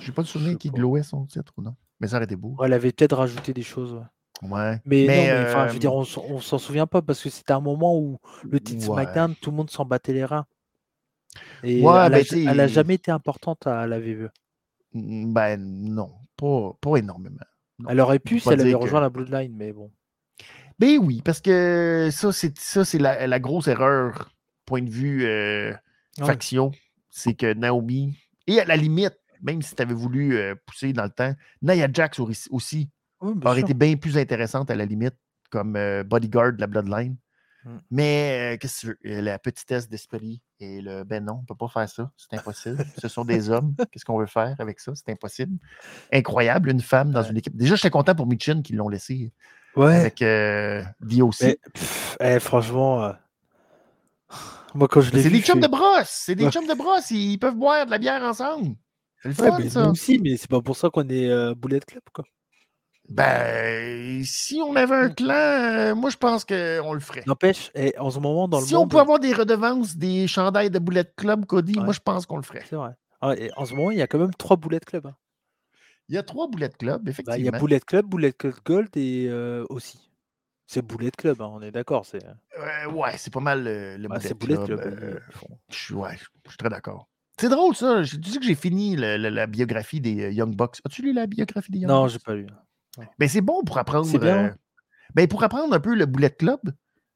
Je 0.00 0.08
n'ai 0.08 0.14
pas 0.14 0.22
de 0.22 0.28
souvenir 0.28 0.58
qui 0.58 0.70
glowait 0.70 1.02
son 1.02 1.26
titre 1.26 1.52
ou 1.56 1.62
non. 1.62 1.74
Mais 2.00 2.08
ça 2.08 2.16
aurait 2.16 2.24
été 2.24 2.36
beau. 2.36 2.56
elle 2.64 2.72
avait 2.72 2.92
peut-être 2.92 3.16
rajouté 3.16 3.52
des 3.52 3.62
choses. 3.62 4.00
Ouais. 4.42 4.80
Mais, 4.84 5.02
non, 5.02 5.06
mais, 5.06 5.68
je 5.68 5.72
veux 5.72 5.78
dire, 5.78 5.94
on, 5.94 6.04
on 6.30 6.40
s'en 6.40 6.58
souvient 6.58 6.86
pas 6.86 7.00
parce 7.00 7.22
que 7.22 7.30
c'était 7.30 7.52
un 7.52 7.60
moment 7.60 7.96
où 7.96 8.18
le 8.42 8.58
titre 8.58 8.82
SmackDown, 8.84 9.36
tout 9.36 9.50
le 9.50 9.56
monde 9.56 9.70
s'en 9.70 9.84
battait 9.84 10.12
les 10.12 10.24
reins. 10.24 10.46
Et 11.62 11.78
elle, 11.80 12.56
n'a 12.56 12.62
a 12.64 12.66
jamais 12.66 12.94
été 12.94 13.10
importante 13.10 13.66
à 13.66 13.86
la 13.86 14.00
VVE. 14.00 14.28
Ben 14.94 15.56
non, 15.58 16.10
pas, 16.36 16.76
pas 16.80 16.96
énormément. 16.96 17.36
Elle 17.88 18.00
aurait 18.00 18.18
pu 18.18 18.38
si 18.38 18.48
elle 18.48 18.60
avait 18.60 18.74
rejoint 18.74 19.00
la 19.00 19.08
Bloodline, 19.08 19.54
mais 19.56 19.72
bon. 19.72 19.90
Ben 20.78 20.98
oui, 20.98 21.22
parce 21.24 21.40
que 21.40 22.08
ça, 22.12 22.32
c'est 22.32 22.58
ça, 22.58 22.84
c'est 22.84 22.98
la, 22.98 23.26
la, 23.26 23.40
grosse 23.40 23.68
erreur, 23.68 24.32
point 24.66 24.82
de 24.82 24.90
vue 24.90 25.24
euh, 25.24 25.72
faction. 26.18 26.72
C'est 27.10 27.34
que 27.34 27.52
Naomi, 27.54 28.16
et 28.46 28.60
à 28.60 28.64
la 28.64 28.76
limite, 28.76 29.18
même 29.42 29.62
si 29.62 29.74
tu 29.74 29.82
avais 29.82 29.94
voulu 29.94 30.36
euh, 30.36 30.54
pousser 30.66 30.92
dans 30.92 31.04
le 31.04 31.10
temps, 31.10 31.34
Nia 31.62 31.88
Jax 31.92 32.20
aussi 32.50 32.88
aurait 33.20 33.60
été 33.60 33.74
bien 33.74 33.96
plus 33.96 34.16
intéressante 34.18 34.70
à 34.70 34.74
la 34.74 34.84
limite, 34.84 35.14
comme 35.50 35.76
euh, 35.76 36.02
bodyguard 36.04 36.54
de 36.54 36.60
la 36.60 36.66
Bloodline. 36.66 37.16
Mmh. 37.64 37.70
Mais 37.90 38.58
qu'est-ce 38.60 38.86
que 38.86 38.92
tu 38.92 39.10
veux? 39.10 39.20
La 39.20 39.38
petitesse 39.38 39.88
d'esprit 39.88 40.40
et 40.60 40.80
le 40.80 41.04
ben 41.04 41.24
non, 41.24 41.34
on 41.34 41.40
ne 41.42 41.46
peut 41.46 41.54
pas 41.54 41.68
faire 41.68 41.88
ça. 41.88 42.10
C'est 42.16 42.36
impossible. 42.36 42.84
Ce 43.00 43.08
sont 43.08 43.24
des 43.24 43.50
hommes. 43.50 43.74
Qu'est-ce 43.92 44.04
qu'on 44.04 44.18
veut 44.18 44.26
faire 44.26 44.56
avec 44.58 44.80
ça? 44.80 44.92
C'est 44.94 45.10
impossible. 45.10 45.58
Incroyable, 46.12 46.70
une 46.70 46.80
femme 46.80 47.12
dans 47.12 47.22
une 47.22 47.36
équipe. 47.36 47.56
Déjà, 47.56 47.76
j'étais 47.76 47.90
content 47.90 48.14
pour 48.14 48.26
Mitchin 48.26 48.62
qui 48.62 48.72
l'ont 48.72 48.88
laissé 48.88 49.32
ouais. 49.76 49.96
avec 49.96 50.22
euh. 50.22 50.82
Eh, 52.20 52.40
franchement, 52.40 53.12
moi 54.74 54.88
quand 54.88 55.00
je 55.00 55.10
l'ai 55.12 55.22
C'est 55.22 55.30
des 55.30 55.42
chums 55.42 55.60
de 55.60 55.68
brosse. 55.68 56.08
C'est 56.08 56.34
des 56.34 56.50
chums 56.50 56.66
de 56.66 56.74
brosse. 56.74 57.10
Ils 57.10 57.38
peuvent 57.38 57.56
boire 57.56 57.86
de 57.86 57.90
la 57.90 57.98
bière 57.98 58.22
ensemble. 58.22 58.76
C'est 59.22 59.28
le 59.28 59.34
fun, 59.34 59.68
ça. 59.68 59.88
aussi, 59.88 60.18
mais 60.18 60.36
c'est 60.36 60.50
pas 60.50 60.60
pour 60.60 60.76
ça 60.76 60.90
qu'on 60.90 61.08
est 61.08 61.28
euh, 61.28 61.54
Bullet 61.54 61.80
Club, 61.80 62.02
quoi. 62.12 62.24
Ben, 63.08 64.24
si 64.24 64.60
on 64.64 64.74
avait 64.76 64.94
un 64.94 65.08
mmh. 65.08 65.14
clan, 65.14 65.34
euh, 65.34 65.94
moi 65.94 66.10
je 66.10 66.16
pense 66.16 66.44
qu'on 66.44 66.92
le 66.92 67.00
ferait. 67.00 67.24
N'empêche, 67.26 67.70
eh, 67.74 67.96
en 67.98 68.10
ce 68.10 68.18
moment 68.18 68.48
dans 68.48 68.60
le 68.60 68.66
si 68.66 68.74
monde. 68.74 68.82
Si 68.82 68.84
on 68.84 68.88
peut 68.88 69.00
avoir 69.00 69.18
des 69.18 69.32
redevances, 69.32 69.96
des 69.96 70.26
chandails 70.26 70.70
de 70.70 70.78
Bullet 70.78 71.04
Club, 71.16 71.44
Cody, 71.46 71.78
moi 71.78 71.92
je 71.92 72.00
pense 72.00 72.26
qu'on 72.26 72.36
le 72.36 72.42
ferait. 72.42 72.64
C'est 72.68 72.76
vrai. 72.76 72.92
Ah, 73.20 73.34
en 73.56 73.64
ce 73.64 73.74
moment, 73.74 73.90
il 73.90 73.98
y 73.98 74.02
a 74.02 74.06
quand 74.06 74.18
même 74.18 74.34
trois 74.34 74.56
Bullet 74.56 74.80
Club. 74.80 75.06
Hein. 75.06 75.14
Il 76.08 76.14
y 76.14 76.18
a 76.18 76.22
trois 76.22 76.48
Bullet 76.48 76.70
Club, 76.70 77.08
effectivement. 77.08 77.34
Bah, 77.34 77.38
il 77.38 77.44
y 77.44 77.48
a 77.48 77.58
Bullet 77.58 77.80
Club, 77.80 78.06
Bullet 78.06 78.32
Club 78.32 78.54
Gold 78.64 78.96
et 78.96 79.28
euh, 79.28 79.64
aussi. 79.68 80.10
C'est 80.66 80.84
Bullet 80.84 81.10
Club, 81.10 81.40
hein, 81.40 81.50
on 81.52 81.62
est 81.62 81.70
d'accord. 81.70 82.04
C'est... 82.06 82.24
Euh, 82.24 82.90
ouais, 82.90 83.16
c'est 83.18 83.32
pas 83.32 83.40
mal 83.40 83.64
le, 83.64 84.08
bah, 84.08 84.18
Bullet, 84.40 84.56
Club. 84.64 85.20
je, 85.68 85.76
suis, 85.76 85.94
ouais, 85.94 86.16
je 86.44 86.50
suis 86.50 86.58
très 86.58 86.68
d'accord. 86.68 87.08
C'est 87.38 87.48
drôle 87.48 87.74
ça. 87.74 88.02
Tu 88.02 88.30
sais 88.30 88.38
que 88.38 88.44
j'ai 88.44 88.54
fini 88.54 88.96
la, 88.96 89.46
biographie 89.46 90.00
des 90.00 90.32
Young 90.32 90.54
Bucks. 90.54 90.80
As-tu 90.84 91.02
lu 91.02 91.12
la 91.12 91.26
biographie 91.26 91.70
des 91.70 91.78
Young 91.78 91.88
Bucks? 91.88 91.96
Non, 91.96 92.08
j'ai 92.08 92.18
pas 92.18 92.34
lu. 92.34 92.46
Ben, 93.18 93.28
c'est 93.28 93.40
bon 93.40 93.62
pour 93.64 93.78
apprendre. 93.78 94.06
C'est 94.06 94.18
bien. 94.18 94.46
Euh, 94.46 94.50
ben, 95.14 95.26
pour 95.26 95.42
apprendre 95.42 95.72
un 95.74 95.80
peu 95.80 95.94
le 95.94 96.06
Bullet 96.06 96.30
Club, 96.30 96.60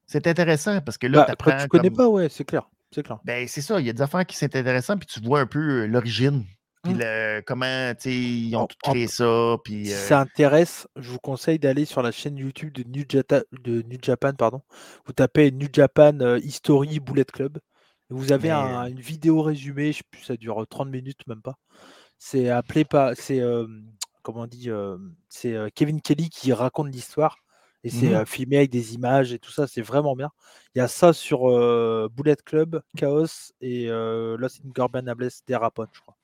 c'est 0.05 0.27
intéressant 0.27 0.81
parce 0.81 0.97
que 0.97 1.07
là, 1.07 1.19
bah, 1.19 1.27
après, 1.29 1.57
tu 1.61 1.67
connais 1.67 1.91
pas, 1.91 2.07
ouais, 2.07 2.29
c'est 2.29 2.45
clair. 2.45 2.69
C'est 2.91 3.03
clair. 3.03 3.19
Ben, 3.25 3.47
c'est 3.47 3.61
ça. 3.61 3.79
Il 3.79 3.85
y 3.85 3.89
a 3.89 3.93
des 3.93 4.01
affaires 4.01 4.25
qui 4.25 4.37
sont 4.37 4.45
intéressantes, 4.45 4.99
puis 4.99 5.07
tu 5.07 5.25
vois 5.25 5.41
un 5.41 5.45
peu 5.45 5.83
euh, 5.83 5.87
l'origine. 5.87 6.45
Puis 6.83 6.93
mmh. 6.93 6.99
le, 6.99 7.41
comment 7.45 7.93
ils 8.05 8.55
ont 8.55 8.67
tout 8.67 8.77
créé 8.81 9.07
ça. 9.07 9.57
Puis, 9.63 9.87
si 9.87 9.93
euh 9.93 9.97
ça 9.97 10.21
intéresse, 10.21 10.87
je 10.95 11.11
vous 11.11 11.19
conseille 11.19 11.59
d'aller 11.59 11.85
sur 11.85 12.01
la 12.01 12.11
chaîne 12.11 12.37
YouTube 12.37 12.71
de 12.71 12.83
New, 12.83 13.03
de 13.03 13.81
New 13.81 13.97
Japan. 14.01 14.33
Pardon. 14.33 14.61
Vous 15.05 15.13
tapez 15.13 15.51
New 15.51 15.67
Japan 15.73 16.37
History 16.37 16.99
Bullet 16.99 17.25
Club. 17.25 17.59
Vous 18.09 18.31
avez 18.31 18.51
une 18.51 19.01
vidéo 19.01 19.41
résumée, 19.41 19.91
je 19.91 19.97
sais 19.97 20.03
plus, 20.09 20.23
ça 20.23 20.37
dure 20.37 20.65
30 20.69 20.89
minutes, 20.89 21.27
même 21.27 21.41
pas. 21.41 21.55
C'est 22.17 22.49
appelé 22.49 22.85
pas. 22.85 23.15
C'est 23.15 23.41
comment 24.27 24.41
on 24.41 24.47
dit, 24.47 24.69
c'est 25.29 25.55
Kevin 25.73 26.01
Kelly 26.01 26.29
qui 26.29 26.51
raconte 26.51 26.89
l'histoire 26.89 27.37
et 27.85 27.89
c'est 27.89 28.09
mmh 28.09 28.25
filmé 28.25 28.57
avec 28.57 28.69
des 28.69 28.95
images 28.95 29.31
et 29.31 29.39
tout 29.39 29.51
ça, 29.51 29.67
c'est 29.67 29.81
vraiment 29.81 30.15
bien. 30.17 30.31
Il 30.75 30.79
y 30.79 30.81
a 30.81 30.89
ça 30.89 31.13
sur 31.13 31.47
Bullet 32.09 32.35
Club, 32.45 32.81
Chaos 32.97 33.53
et 33.61 33.87
Lost 33.87 34.59
in 34.65 34.69
Gorban 34.69 35.03
des 35.03 35.55
Rapon, 35.55 35.87
je 35.93 36.01
crois. 36.01 36.17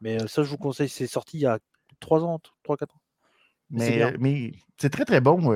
Mais 0.00 0.20
ça, 0.28 0.44
je 0.44 0.50
vous 0.50 0.56
conseille, 0.56 0.88
c'est 0.88 1.08
sorti 1.08 1.38
il 1.38 1.40
y 1.40 1.46
a 1.46 1.58
3 1.98 2.22
ans, 2.22 2.38
3-4 2.64 2.84
ans. 2.84 3.00
Mais, 3.70 4.14
mais 4.20 4.52
c'est 4.80 4.90
très 4.90 5.04
très 5.04 5.20
bon, 5.20 5.50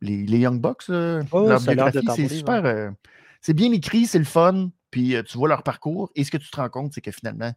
les, 0.00 0.26
les, 0.26 0.38
Young 0.38 0.60
Bucks, 0.60 0.86
leur 0.88 1.24
biographie, 1.60 2.06
c'est 2.14 2.28
super. 2.28 2.92
c'est 3.40 3.54
bien 3.54 3.72
écrit, 3.72 4.06
c'est 4.06 4.20
le 4.20 4.24
fun, 4.24 4.70
puis 4.92 5.16
tu 5.26 5.36
vois 5.36 5.48
leur 5.48 5.64
parcours. 5.64 6.12
Et 6.14 6.22
ce 6.22 6.30
que 6.30 6.36
tu 6.36 6.48
te 6.48 6.56
rends 6.56 6.68
compte, 6.68 6.92
c'est 6.94 7.00
que 7.00 7.10
finalement, 7.10 7.52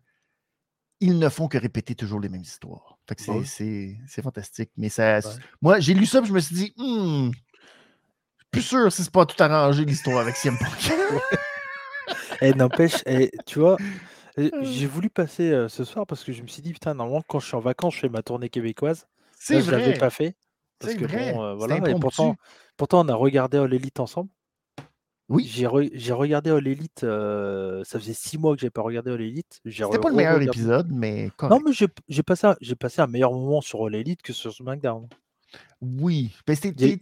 ils 1.00 1.20
ne 1.20 1.30
font 1.30 1.48
que 1.48 1.60
répéter 1.60 1.94
toujours 1.94 2.20
les 2.20 2.30
mêmes 2.30 2.42
histoires. 2.42 2.97
C'est 3.18 4.22
fantastique. 4.22 4.72
Mais 4.78 4.90
ça, 4.90 5.20
moi, 5.62 5.80
j'ai 5.80 5.94
lu 5.94 6.06
ça 6.06 6.20
et 6.20 6.26
je 6.26 6.34
me 6.34 6.40
suis 6.40 6.56
dit, 6.56 6.74
hmm, 6.78 7.32
plus 8.52 8.62
sûr 8.62 8.92
si 8.92 9.04
c'est 9.04 9.12
pas 9.12 9.26
tout 9.26 9.42
arrangé 9.42 9.86
l'histoire 9.86 10.20
avec 10.20 10.36
CM 10.36 10.58
Punk. 10.58 10.92
Et 12.42 12.50
eh, 12.50 12.54
n'empêche, 12.54 13.04
eh, 13.06 13.32
tu 13.46 13.60
vois, 13.60 13.78
eh, 14.38 14.52
j'ai 14.62 14.88
voulu 14.88 15.10
passer 15.10 15.52
euh, 15.52 15.70
ce 15.70 15.84
soir 15.84 16.06
parce 16.06 16.24
que 16.24 16.32
je 16.32 16.42
me 16.42 16.48
suis 16.48 16.62
dit, 16.62 16.74
putain, 16.74 16.94
normalement, 16.94 17.24
quand 17.28 17.40
je 17.40 17.48
suis 17.48 17.56
en 17.56 17.60
vacances, 17.60 17.96
je 17.96 18.02
fais 18.02 18.10
ma 18.10 18.22
tournée 18.22 18.50
québécoise. 18.50 19.08
C'est 19.40 19.60
vrai. 19.60 19.64
Je 19.64 19.72
l'avais 19.72 19.98
pas 19.98 20.10
fait. 20.10 20.36
Parce 20.80 20.94
que 20.94 21.06
vrai. 21.06 21.34
bon, 21.34 21.44
euh, 21.44 21.56
voilà. 21.56 21.78
Et 21.90 21.96
pourtant, 22.00 22.36
pourtant, 22.78 23.06
on 23.06 23.10
a 23.10 23.16
regardé 23.16 23.58
All 23.58 23.74
Elite 23.74 24.00
ensemble. 24.00 24.30
Oui. 25.30 25.46
J'ai 25.46 26.14
regardé 26.14 26.52
All 26.52 26.68
Elite, 26.68 27.02
ça 27.02 28.00
faisait 28.00 28.14
six 28.14 28.38
mois 28.38 28.56
que 28.56 28.62
j'ai 28.62 28.70
pas 28.70 28.82
regardé 28.82 29.12
All 29.12 29.22
Elite. 29.22 29.62
C'était 29.66 30.00
pas 30.00 30.10
le 30.10 30.16
meilleur 30.16 30.42
épisode, 30.42 30.90
mais 30.92 31.32
Non, 31.42 31.60
mais 31.60 31.72
j'ai 31.74 32.24
passé, 32.24 32.48
un- 32.48 32.76
passé 32.80 33.02
un 33.02 33.08
meilleur 33.08 33.32
moment 33.32 33.62
sur 33.62 33.86
All 33.86 33.96
Elite 33.96 34.22
que 34.22 34.34
sur 34.34 34.54
SmackDown. 34.54 35.08
Oui. 35.82 36.36
Ben, 36.46 36.56
c'était 36.56 37.00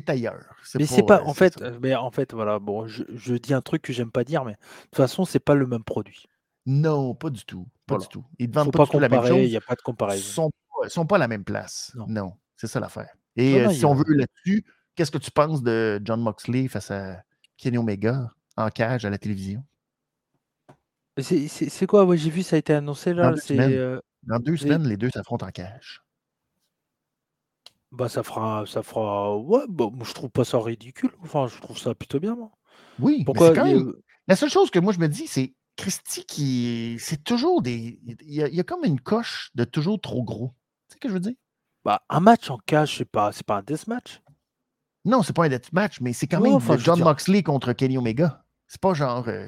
t'es 0.00 0.10
ailleurs. 0.10 0.44
Mais 0.74 0.86
c'est 0.86 1.02
pas, 1.02 1.22
en 1.22 1.34
fait, 1.34 1.62
mais 1.80 1.94
en 1.94 2.10
fait, 2.10 2.32
voilà, 2.32 2.58
bon, 2.58 2.86
je, 2.86 3.34
dis 3.34 3.54
un 3.54 3.62
truc 3.62 3.82
que 3.82 3.92
j'aime 3.92 4.10
pas 4.10 4.24
dire, 4.24 4.44
mais 4.44 4.52
de 4.52 4.58
toute 4.84 4.96
façon, 4.96 5.24
c'est 5.24 5.40
pas 5.40 5.54
le 5.54 5.66
même 5.66 5.84
produit. 5.84 6.26
Non, 6.66 7.14
pas 7.14 7.30
du 7.30 7.44
tout. 7.44 7.66
Pas 7.86 7.98
du 7.98 8.08
tout. 8.08 8.24
Ils 8.38 8.48
ne 8.48 8.54
vendent 8.54 8.72
pas, 8.72 8.86
la 8.98 9.08
même 9.08 9.24
chose. 9.24 9.38
Il 9.38 9.50
n'y 9.50 9.56
a 9.56 9.60
pas 9.60 9.76
de 9.76 9.82
comparaison. 9.82 10.50
Ils 10.82 10.86
ne 10.86 10.88
sont, 10.88 11.06
pas 11.06 11.16
à 11.16 11.18
la 11.18 11.28
même 11.28 11.44
place. 11.44 11.96
Non, 12.08 12.32
c'est 12.56 12.66
ça 12.66 12.80
l'affaire. 12.80 13.14
Et 13.36 13.68
si 13.70 13.84
on 13.84 13.94
veut 13.94 14.14
là-dessus, 14.14 14.64
qu'est-ce 14.94 15.10
que 15.10 15.18
tu 15.18 15.30
penses 15.30 15.62
de 15.62 16.00
John 16.04 16.20
Moxley 16.20 16.68
face 16.68 16.90
à 16.90 17.22
Kenny 17.56 17.78
Omega 17.78 18.30
en 18.56 18.70
cage 18.70 19.04
à 19.04 19.10
la 19.10 19.18
télévision? 19.18 19.64
C'est 21.18 21.86
quoi? 21.86 22.06
j'ai 22.16 22.30
vu, 22.30 22.42
ça 22.42 22.56
a 22.56 22.58
été 22.58 22.74
annoncé 22.74 23.14
là. 23.14 23.34
Dans 24.22 24.40
deux 24.40 24.56
semaines, 24.56 24.86
les 24.88 24.96
deux 24.96 25.10
s'affrontent 25.10 25.46
en 25.46 25.50
cage. 25.50 26.02
Bah, 27.92 28.08
ça 28.08 28.22
fera 28.22 28.64
ça 28.66 28.82
fera 28.82 29.38
ouais, 29.38 29.64
bah, 29.68 29.86
moi, 29.92 30.04
je 30.04 30.12
trouve 30.12 30.28
pas 30.28 30.44
ça 30.44 30.58
ridicule. 30.58 31.10
Enfin, 31.22 31.46
je 31.46 31.58
trouve 31.60 31.78
ça 31.78 31.94
plutôt 31.94 32.18
bien, 32.18 32.34
moi. 32.34 32.50
Oui, 32.98 33.22
Pourquoi 33.24 33.54
quand 33.54 33.64
même... 33.64 33.92
La 34.28 34.36
seule 34.36 34.50
chose 34.50 34.70
que 34.70 34.80
moi, 34.80 34.92
je 34.92 34.98
me 34.98 35.08
dis, 35.08 35.26
c'est 35.28 35.54
Christy 35.76 36.24
qui. 36.24 36.96
C'est 36.98 37.22
toujours 37.22 37.62
des. 37.62 38.00
Il 38.04 38.34
y, 38.34 38.60
a, 38.60 38.64
comme 38.64 38.84
une 38.84 39.00
coche 39.00 39.50
de 39.54 39.64
toujours 39.64 40.00
trop 40.00 40.24
gros. 40.24 40.48
Tu 40.88 40.94
sais 40.94 40.94
ce 40.94 41.00
que 41.00 41.08
je 41.08 41.14
veux 41.14 41.20
dire? 41.20 41.34
Bah, 41.84 42.02
un 42.08 42.20
match 42.20 42.50
en 42.50 42.58
cage, 42.58 42.96
c'est 42.98 43.04
pas, 43.04 43.30
pas 43.46 43.58
un 43.58 43.62
deathmatch. 43.62 44.20
Non, 45.06 45.22
c'est 45.22 45.32
pas 45.32 45.44
un 45.44 45.48
deathmatch, 45.48 46.00
mais 46.00 46.12
c'est 46.12 46.26
quand 46.26 46.40
même 46.40 46.58
John 46.78 47.00
Moxley 47.00 47.42
contre 47.42 47.72
Kenny 47.72 47.96
Omega. 47.96 48.42
C'est 48.66 48.80
pas 48.80 48.92
genre. 48.92 49.24
Euh, 49.28 49.46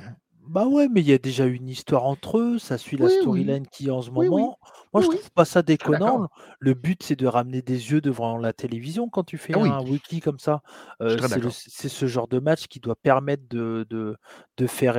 bah 0.49 0.67
ouais, 0.67 0.89
mais 0.89 1.01
il 1.01 1.09
y 1.09 1.13
a 1.13 1.19
déjà 1.19 1.45
une 1.45 1.69
histoire 1.69 2.07
entre 2.07 2.39
eux, 2.39 2.59
ça 2.59 2.79
suit 2.79 2.97
la 2.97 3.09
storyline 3.09 3.67
qui 3.67 3.89
est 3.89 3.91
en 3.91 4.01
ce 4.01 4.11
moment. 4.11 4.57
Moi, 4.95 5.03
je 5.03 5.09
trouve 5.09 5.31
pas 5.33 5.45
ça 5.45 5.63
déconnant. 5.63 6.29
Le 6.61 6.75
but, 6.75 7.03
c'est 7.03 7.17
de 7.17 7.27
ramener 7.27 7.61
des 7.61 7.91
yeux 7.91 8.01
devant 8.01 8.39
la 8.39 8.53
télévision 8.53 9.09
quand 9.09 9.25
tu 9.25 9.37
fais 9.37 9.53
ah 9.55 9.59
un 9.59 9.83
wiki 9.83 10.21
comme 10.21 10.39
ça. 10.39 10.63
c'est 11.01 11.89
ce 11.89 12.07
genre 12.07 12.29
de 12.29 12.39
match 12.39 12.69
qui 12.69 12.79
doit 12.79 12.97
permettre 12.97 13.43
de, 13.51 13.85
de, 13.91 14.67
faire 14.67 14.95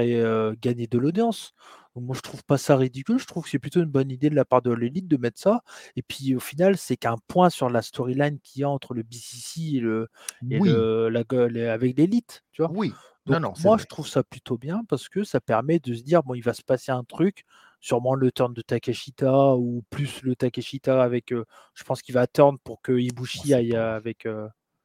gagner 0.62 0.88
de 0.88 0.98
l'audience. 1.00 1.54
Moi, 1.96 2.16
je 2.16 2.22
trouve 2.22 2.44
pas 2.44 2.58
ça 2.58 2.78
ridicule. 2.78 3.20
Je 3.20 3.26
trouve 3.26 3.44
que 3.44 3.50
c'est 3.50 3.60
plutôt 3.60 3.82
une 3.82 3.90
bonne 3.90 4.12
idée 4.12 4.30
de 4.30 4.36
la 4.36 4.46
part 4.46 4.62
de 4.62 4.72
l'élite 4.72 5.08
de 5.08 5.18
mettre 5.18 5.40
ça. 5.40 5.62
Et 5.96 6.02
puis, 6.02 6.36
au 6.36 6.40
final, 6.40 6.78
c'est 6.78 6.98
qu'un 6.98 7.18
point 7.28 7.50
sur 7.50 7.70
la 7.70 7.82
storyline 7.82 8.40
qu'il 8.40 8.62
y 8.62 8.64
a 8.64 8.70
entre 8.70 8.94
le 8.94 9.04
BCC 9.04 9.78
et 9.78 9.80
le, 9.80 10.08
et 10.50 10.60
le 10.60 11.10
la, 11.10 11.74
avec 11.74 11.98
l'élite, 11.98 12.44
tu 12.52 12.62
vois. 12.62 12.72
Oui, 12.72 12.94
moi, 13.26 13.78
je 13.78 13.86
trouve 13.86 14.08
ça 14.08 14.24
plutôt 14.24 14.58
bien 14.58 14.84
parce 14.88 15.10
que 15.10 15.24
ça 15.24 15.42
permet 15.42 15.80
de 15.80 15.94
se 15.94 16.02
dire, 16.02 16.24
bon, 16.24 16.36
il 16.36 16.42
va 16.42 16.54
se 16.54 16.64
passer 16.64 16.92
un 16.92 17.04
truc, 17.04 17.44
sûrement 17.80 18.16
le 18.16 18.32
turn 18.32 18.54
de 18.54 18.62
Takeshita 18.62 19.56
ou 19.56 19.84
plus 19.90 20.22
le 20.24 20.36
Takeshita 20.36 21.04
avec, 21.04 21.32
je 21.32 21.84
pense 21.84 22.02
qu'il 22.02 22.16
va 22.16 22.28
turn 22.28 22.58
pour 22.60 22.82
que 22.82 22.92
Ibushi 22.94 23.54
aille 23.54 23.76
avec. 23.76 24.28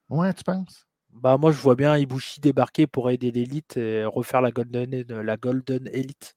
Ouais, 0.09 0.35
tu 0.35 0.45
penses? 0.45 0.87
Bah 1.12 1.38
moi, 1.38 1.53
je 1.53 1.59
vois 1.59 1.77
bien 1.77 1.97
Ibushi 1.97 2.40
débarquer 2.40 2.87
pour 2.87 3.11
aider 3.11 3.31
l'élite 3.31 3.77
et 3.77 4.05
refaire 4.05 4.40
la 4.40 4.51
Golden, 4.51 4.90
la 5.09 5.37
Golden 5.37 5.88
Elite. 5.93 6.37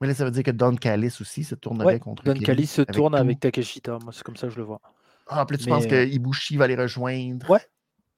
Mais 0.00 0.06
là, 0.06 0.14
ça 0.14 0.24
veut 0.24 0.30
dire 0.30 0.44
que 0.44 0.50
Don 0.50 0.76
Callis 0.76 1.16
aussi 1.20 1.44
se 1.44 1.54
tournerait 1.54 1.98
contre 1.98 2.22
Don 2.22 2.34
Callis 2.34 2.66
se 2.66 2.82
tourne 2.82 3.14
avec 3.14 3.40
Takeshita. 3.40 3.98
Moi, 4.02 4.12
c'est 4.12 4.22
comme 4.22 4.36
ça 4.36 4.46
que 4.46 4.52
je 4.52 4.58
le 4.58 4.64
vois. 4.64 4.80
Ah, 5.26 5.42
en 5.42 5.46
plus, 5.46 5.58
tu 5.58 5.68
penses 5.68 5.86
que 5.86 6.06
Ibushi 6.06 6.56
va 6.56 6.66
les 6.66 6.76
rejoindre? 6.76 7.48
Ouais. 7.50 7.60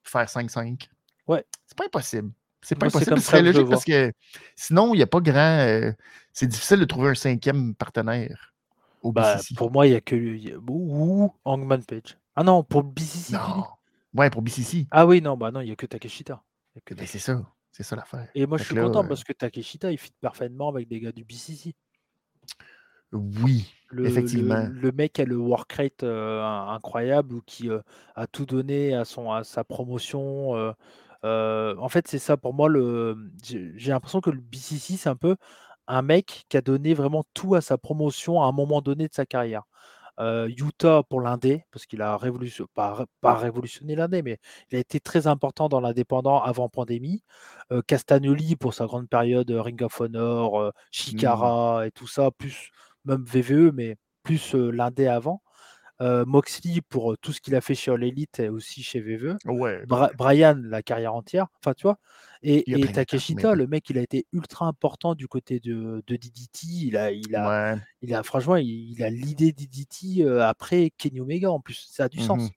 Faire 0.03 0.27
5-5? 0.27 0.89
Ouais. 1.27 1.45
C'est 1.67 1.77
pas 1.77 1.87
impossible. 1.87 2.33
C'est 2.63 2.79
pas 2.79 2.91
possible. 2.91 3.19
Ce 3.19 3.27
serait 3.27 3.43
logique 3.43 3.69
parce 3.69 3.85
que 3.85 4.13
sinon, 4.55 4.95
il 4.95 4.99
n'y 4.99 5.03
a 5.03 5.07
pas 5.07 5.21
grand. 5.21 5.61
Euh, 5.61 5.93
c'est 6.33 6.47
difficile 6.47 6.79
de 6.79 6.85
trouver 6.85 7.11
un 7.11 7.15
cinquième 7.15 7.75
partenaire 7.75 8.53
au 9.03 9.13
bah, 9.13 9.37
BCC. 9.37 9.55
Pour 9.55 9.71
moi, 9.71 9.87
il 9.87 9.91
n'y 9.91 9.97
a 9.97 10.01
que. 10.01 10.59
Ou 10.69 11.33
Hangman 11.45 11.83
Page. 11.83 12.19
Ah 12.37 12.45
non, 12.45 12.63
pour 12.63 12.83
BCC. 12.83 13.33
Non. 13.33 13.65
Ouais, 14.15 14.29
pour 14.29 14.43
BCC. 14.43 14.87
Ah 14.91 15.07
oui, 15.07 15.23
non, 15.23 15.37
bah 15.37 15.51
non, 15.51 15.61
il 15.61 15.67
n'y 15.67 15.73
a 15.73 15.77
que 15.77 15.87
Takeshita. 15.87 16.43
Ben, 16.75 17.07
c'est 17.07 17.19
ça. 17.19 17.43
C'est 17.73 17.83
ça 17.83 17.97
l'affaire. 17.97 18.29
Et 18.35 18.47
moi, 18.47 18.59
je 18.59 18.65
suis 18.65 18.75
content 18.75 19.05
euh 19.05 19.09
parce 19.09 19.25
que 19.25 19.33
Takeshita, 19.33 19.93
il 19.93 19.99
fit 19.99 20.13
parfaitement 20.21 20.69
avec 20.69 20.89
des 20.89 21.01
gars 21.01 21.13
du 21.13 21.25
BCC. 21.25 21.75
Oui, 23.13 23.73
effectivement. 23.99 24.69
Le, 24.71 24.93
mec 24.93 25.19
a 25.19 25.25
le 25.25 25.37
work 25.37 25.73
rate 25.73 26.03
euh, 26.05 26.43
incroyable 26.43 27.35
ou 27.35 27.43
qui 27.45 27.69
a 28.15 28.27
tout 28.29 28.47
donné 28.47 28.95
à, 28.95 29.05
son, 29.05 29.33
à 29.33 29.43
sa 29.43 29.65
promotion 29.65 30.55
en 31.23 31.89
fait, 31.89 32.09
c'est 32.09 32.19
ça 32.19 32.37
pour 32.37 32.55
moi 32.55 32.69
le 32.69 33.17
j'ai 33.43 33.91
l'impression 33.91 34.21
que 34.21 34.31
le 34.31 34.41
BCC, 34.41 34.97
c'est 34.97 35.09
un 35.09 35.17
peu 35.17 35.37
un 35.87 36.03
mec 36.03 36.45
qui 36.49 36.57
a 36.57 36.61
donné 36.61 36.95
vraiment 36.95 37.25
tout 37.35 37.55
à 37.55 37.61
sa 37.61 37.77
promotion 37.77 38.43
à 38.43 38.47
un 38.47 38.53
moment 38.53 38.81
donné 38.81 39.09
de 39.09 39.15
sa 39.15 39.27
carrière. 39.27 39.65
Utah 40.57 41.03
pour 41.09 41.21
l'indé, 41.21 41.65
parce 41.73 41.87
qu'il 41.87 42.03
a 42.03 42.17
révolution 42.17 42.67
pas 42.75 43.05
pas 43.21 43.35
révolutionné 43.35 43.97
l'indé, 43.97 44.23
mais 44.23 44.39
il 44.71 44.77
a 44.77 44.79
été 44.79 45.01
très 45.01 45.27
important 45.27 45.69
dans 45.69 45.81
l'indépendant 45.81 46.41
avant 46.43 46.69
pandémie. 46.69 47.23
Castagnoli 47.87 48.57
pour 48.57 48.75
sa 48.75 48.87
grande 48.87 49.09
période, 49.09 49.51
Ring 49.51 49.83
of 49.83 50.01
Honor, 50.01 50.61
mmh. 50.61 50.73
Chikara 50.91 51.87
et 51.87 51.91
tout 51.91 52.09
ça, 52.09 52.31
plus 52.31 52.71
même 53.05 53.25
VVE, 53.25 53.73
mais 53.73 53.97
plus, 54.23 54.55
l'indé 54.55 55.07
avant. 55.07 55.43
Moxley 56.01 56.81
pour 56.89 57.17
tout 57.19 57.33
ce 57.33 57.41
qu'il 57.41 57.55
a 57.55 57.61
fait 57.61 57.75
chez 57.75 57.91
All 57.91 58.03
Elite 58.03 58.41
et 58.41 58.49
aussi 58.49 58.83
chez 58.83 59.01
VVE. 59.01 59.37
Ouais, 59.45 59.83
Brian, 60.17 60.61
la 60.63 60.83
carrière 60.83 61.15
entière. 61.15 61.47
Enfin, 61.61 61.75
tu 61.75 61.83
vois. 61.83 61.99
Et, 62.43 62.65
Takeshita, 62.93 63.55
le 63.55 63.67
mec, 63.67 63.91
il 63.91 63.99
a 63.99 64.03
été 64.03 64.27
ultra 64.33 64.67
important 64.67 65.15
du 65.15 65.29
côté 65.29 65.61
de, 65.61 66.03
de 66.07 66.17
DDT. 66.17 66.67
Il 66.67 66.97
a, 66.97 67.13
il 67.13 67.37
a, 67.37 67.77
il 68.03 68.15
a 68.15 68.23
franchement, 68.23 68.57
il, 68.57 69.03
a 69.03 69.11
l'idée 69.11 69.53
DDT 69.53 70.27
après 70.41 70.91
Kenny 70.97 71.21
Omega 71.21 71.51
en 71.51 71.61
plus. 71.61 71.87
Ça 71.91 72.05
a 72.05 72.09
du 72.09 72.21
sens. 72.21 72.43
Mmh 72.43 72.51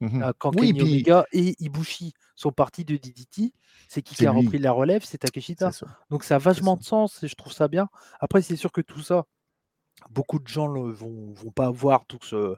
mmh 0.00 0.32
quand 0.38 0.50
Kenny 0.50 0.82
Omega 0.82 1.26
et 1.32 1.54
Ibushi 1.58 2.12
sont 2.34 2.52
partis 2.52 2.84
de 2.84 2.96
DDT, 2.96 3.54
c'est 3.88 4.02
qui 4.02 4.14
qui 4.14 4.26
a 4.26 4.30
repris 4.30 4.58
la 4.58 4.72
relève? 4.72 5.02
C'est 5.04 5.18
Takeshita. 5.18 5.70
Donc 6.10 6.24
ça 6.24 6.36
a 6.36 6.38
vachement 6.38 6.76
de 6.76 6.82
sens 6.82 7.22
et 7.22 7.28
je 7.28 7.34
trouve 7.34 7.52
ça 7.52 7.68
bien. 7.68 7.88
Après, 8.20 8.42
c'est 8.42 8.56
sûr 8.56 8.72
que 8.72 8.80
tout 8.80 9.00
ça, 9.00 9.24
beaucoup 10.10 10.38
de 10.38 10.48
gens 10.48 10.72
ne 10.72 10.92
vont, 10.92 11.32
vont 11.32 11.50
pas 11.50 11.70
voir 11.70 12.04
tout 12.06 12.18
ce, 12.22 12.56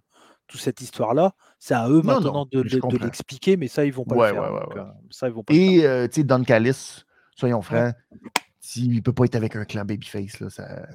toute 0.49 0.61
cette 0.61 0.81
histoire-là. 0.81 1.35
C'est 1.59 1.75
à 1.75 1.89
eux 1.89 2.03
maintenant 2.03 2.47
de, 2.51 2.63
l'expliquer, 2.99 3.57
mais 3.57 3.69
ça, 3.69 3.85
ils 3.85 3.93
vont 3.93 4.05
pas 4.05 4.29
le 4.29 4.35
faire. 4.35 4.43
Euh, 4.43 4.85
ça, 5.11 5.29
ils 5.29 5.35
vont 5.35 5.45
pas 5.45 5.55
Et 5.55 5.87
euh, 5.87 6.09
tu 6.09 6.17
sais, 6.17 6.25
Don 6.25 6.43
Callis, 6.43 7.05
soyons 7.37 7.63
francs, 7.63 7.95
s'il 8.59 8.95
ne 8.95 9.01
peut 9.01 9.13
pas 9.13 9.25
être 9.27 9.37
avec 9.37 9.55
un 9.55 9.65
clan 9.65 9.85
Babyface, 9.85 10.41
là, 10.41 10.51
ça 10.51 10.87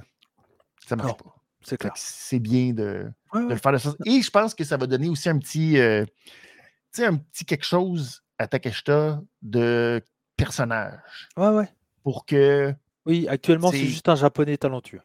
ne 0.91 0.95
marche 0.95 1.17
pas. 1.17 1.35
C'est 1.61 1.77
clair. 1.77 1.93
C'est 1.95 2.39
bien 2.39 2.73
de, 2.73 3.09
le 3.33 3.55
faire 3.55 3.71
de 3.71 3.77
ça. 3.77 3.93
Et 4.05 4.21
je 4.21 4.29
pense 4.29 4.53
que 4.53 4.65
ça 4.65 4.75
va 4.75 4.85
donner 4.85 5.07
aussi 5.07 5.29
un 5.29 5.37
petit, 5.37 5.77
euh, 5.79 6.05
un 6.99 7.15
petit 7.15 7.45
quelque 7.45 7.65
chose 7.65 8.21
à 8.37 8.47
Takeshita 8.47 9.21
de 9.41 10.01
personnage. 10.35 10.99
Ouais, 11.37 11.49
ouais. 11.49 11.69
Pour 12.03 12.25
que. 12.25 12.73
Oui, 13.05 13.27
actuellement, 13.29 13.71
c'est 13.71 13.85
juste 13.85 14.09
un 14.09 14.15
japonais 14.15 14.57
talentueux. 14.57 15.01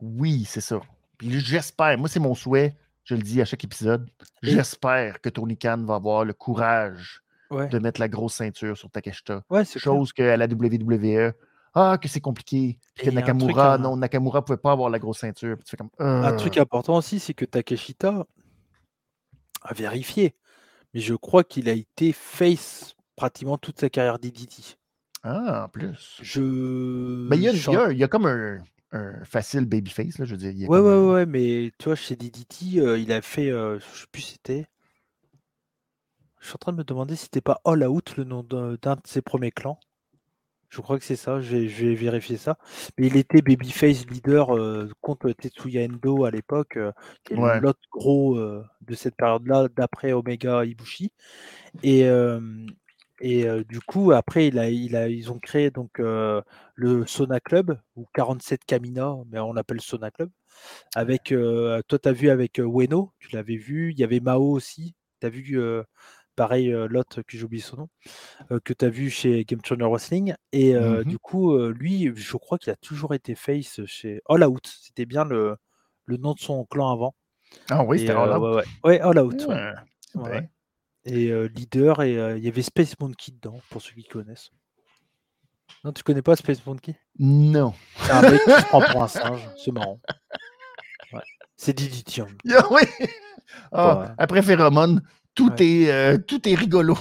Oui, 0.00 0.44
c'est 0.46 0.60
ça. 0.60 0.80
Puis 1.18 1.40
j'espère, 1.40 1.98
moi, 1.98 2.08
c'est 2.08 2.20
mon 2.20 2.34
souhait 2.34 2.74
je 3.10 3.14
le 3.16 3.22
dis 3.22 3.40
à 3.40 3.44
chaque 3.44 3.64
épisode, 3.64 4.08
j'espère 4.42 5.20
que 5.20 5.28
Tony 5.28 5.56
Khan 5.56 5.82
va 5.84 5.96
avoir 5.96 6.24
le 6.24 6.32
courage 6.32 7.22
de 7.50 7.78
mettre 7.80 8.00
la 8.00 8.08
grosse 8.08 8.34
ceinture 8.34 8.78
sur 8.78 8.88
Takeshita. 8.90 9.42
Ouais, 9.50 9.64
Chose 9.64 10.12
qu'à 10.12 10.36
la 10.36 10.46
WWE, 10.46 11.32
ah, 11.74 11.98
que 12.00 12.08
c'est 12.08 12.20
compliqué. 12.20 12.78
que 12.96 13.10
Nakamura, 13.10 13.78
non, 13.78 13.96
Nakamura 13.96 14.38
ne 14.38 14.44
pouvait 14.44 14.58
pas 14.58 14.72
avoir 14.72 14.90
la 14.90 15.00
grosse 15.00 15.18
ceinture. 15.18 15.56
Un 15.98 16.32
truc 16.34 16.56
important 16.58 16.96
aussi, 16.96 17.18
c'est 17.18 17.34
que 17.34 17.44
Takeshita 17.44 18.26
a 19.62 19.74
vérifié. 19.74 20.36
Mais 20.94 21.00
je 21.00 21.14
crois 21.14 21.42
qu'il 21.42 21.68
a 21.68 21.72
été 21.72 22.12
face 22.12 22.94
pratiquement 23.16 23.58
toute 23.58 23.80
sa 23.80 23.90
carrière 23.90 24.20
d'Edity. 24.20 24.76
Ah, 25.24 25.64
en 25.64 25.68
plus. 25.68 26.18
Je. 26.22 27.28
Ben, 27.28 27.36
il, 27.36 27.42
y 27.42 27.92
il 27.92 27.98
y 27.98 28.04
a 28.04 28.08
comme 28.08 28.26
un, 28.26 28.58
un 28.92 29.24
facile 29.24 29.66
babyface, 29.66 30.18
là, 30.18 30.24
je 30.24 30.32
veux 30.32 30.38
dire. 30.38 30.50
Il 30.50 30.68
ouais, 30.68 30.80
ouais, 30.80 31.12
ouais, 31.12 31.26
mais 31.26 31.72
tu 31.78 31.86
vois, 31.86 31.94
chez 31.94 32.16
DDT, 32.16 32.80
euh, 32.80 32.98
il 32.98 33.12
a 33.12 33.22
fait, 33.22 33.50
euh, 33.50 33.78
je 33.78 34.00
sais 34.00 34.06
plus 34.10 34.22
c'était. 34.22 34.66
Je 36.40 36.46
suis 36.46 36.54
en 36.54 36.58
train 36.58 36.72
de 36.72 36.78
me 36.78 36.84
demander 36.84 37.16
si 37.16 37.24
c'était 37.24 37.40
pas 37.40 37.60
All 37.64 37.86
Out, 37.86 38.16
le 38.16 38.24
nom 38.24 38.42
d'un 38.42 38.74
de 38.74 39.00
ses 39.04 39.20
premiers 39.20 39.52
clans. 39.52 39.78
Je 40.70 40.80
crois 40.80 40.98
que 40.98 41.04
c'est 41.04 41.16
ça, 41.16 41.40
je 41.40 41.56
vais, 41.56 41.94
vérifier 41.94 42.36
ça. 42.36 42.56
Mais 42.96 43.08
il 43.08 43.16
était 43.16 43.42
babyface 43.42 44.06
leader 44.06 44.56
euh, 44.56 44.88
contre 45.00 45.30
Tetsuya 45.32 45.84
Endo 45.84 46.24
à 46.24 46.30
l'époque, 46.30 46.78
qui 47.24 47.34
est 47.34 47.60
l'autre 47.60 47.80
gros 47.92 48.38
de 48.38 48.94
cette 48.94 49.16
période-là, 49.16 49.68
d'après 49.76 50.12
Omega 50.12 50.64
Ibushi. 50.64 51.12
Et, 51.82 52.08
et 53.20 53.46
du 53.68 53.80
coup, 53.80 54.12
après, 54.12 54.48
il 54.48 54.58
a, 54.58 54.70
il 54.70 54.96
a, 54.96 55.08
ils 55.08 55.30
ont 55.30 55.38
créé 55.38 55.70
donc 55.70 55.98
le 55.98 57.06
Sona 57.06 57.40
Club, 57.40 57.78
ou 57.96 58.06
47 58.14 58.64
Camina, 58.64 59.14
mais 59.30 59.38
on 59.38 59.52
l'appelle 59.52 59.80
Sona 59.80 60.10
Club. 60.10 60.30
Avec, 60.94 61.34
toi, 61.88 61.98
tu 61.98 62.08
as 62.08 62.12
vu 62.12 62.30
avec 62.30 62.58
Weno, 62.58 63.12
tu 63.18 63.34
l'avais 63.34 63.56
vu. 63.56 63.92
Il 63.92 63.98
y 63.98 64.04
avait 64.04 64.20
Mao 64.20 64.50
aussi. 64.50 64.94
Tu 65.20 65.26
as 65.26 65.30
vu, 65.30 65.58
pareil, 66.36 66.74
l'autre 66.88 67.22
que 67.22 67.36
j'oublie 67.36 67.60
son 67.60 67.76
nom, 67.76 67.88
que 68.64 68.72
tu 68.72 68.84
as 68.84 68.88
vu 68.88 69.10
chez 69.10 69.44
Game 69.44 69.60
Changer 69.64 69.84
Wrestling. 69.84 70.34
Et 70.52 70.74
mmh 70.74 71.04
du 71.04 71.18
coup, 71.18 71.58
lui, 71.68 72.12
je 72.14 72.36
crois 72.36 72.58
qu'il 72.58 72.72
a 72.72 72.76
toujours 72.76 73.14
été 73.14 73.34
face 73.34 73.84
chez 73.86 74.20
All 74.28 74.44
Out. 74.44 74.66
C'était 74.82 75.06
bien 75.06 75.24
le, 75.24 75.56
le 76.06 76.16
nom 76.16 76.34
de 76.34 76.40
son 76.40 76.64
clan 76.64 76.90
avant. 76.90 77.14
Ah 77.68 77.84
oui, 77.84 78.00
c'était 78.00 78.12
All 78.12 78.30
Out. 78.30 78.56
Ouais, 78.56 78.64
ouais. 78.84 79.00
All 79.00 79.18
Out. 79.18 79.46
ouais. 80.14 80.48
Et 81.04 81.32
leader, 81.48 82.02
et 82.02 82.12
il 82.36 82.44
y 82.44 82.48
avait 82.48 82.62
Space 82.62 82.98
Monkey 83.00 83.32
dedans, 83.32 83.60
pour 83.70 83.80
ceux 83.80 83.92
qui 83.94 84.04
connaissent. 84.04 84.50
Non, 85.84 85.92
tu 85.92 86.02
connais 86.02 86.22
pas 86.22 86.36
Space 86.36 86.64
Monkey? 86.66 86.94
Non. 87.18 87.72
C'est 87.96 88.10
un 88.10 88.22
mec 88.22 88.42
qui 88.44 88.50
se 88.50 88.66
prend 88.66 88.82
pour 88.82 89.02
un 89.02 89.08
singe, 89.08 89.48
c'est 89.56 89.72
marrant. 89.72 90.00
Ouais. 91.12 91.22
C'est 91.56 91.72
Dilithium. 91.72 92.28
oui. 92.70 92.82
Ah, 93.72 94.14
après 94.16 94.42
Pheromone, 94.42 95.02
tout, 95.34 95.50
est, 95.58 96.24
tout 96.24 96.48
est 96.48 96.54
rigolo. 96.54 96.96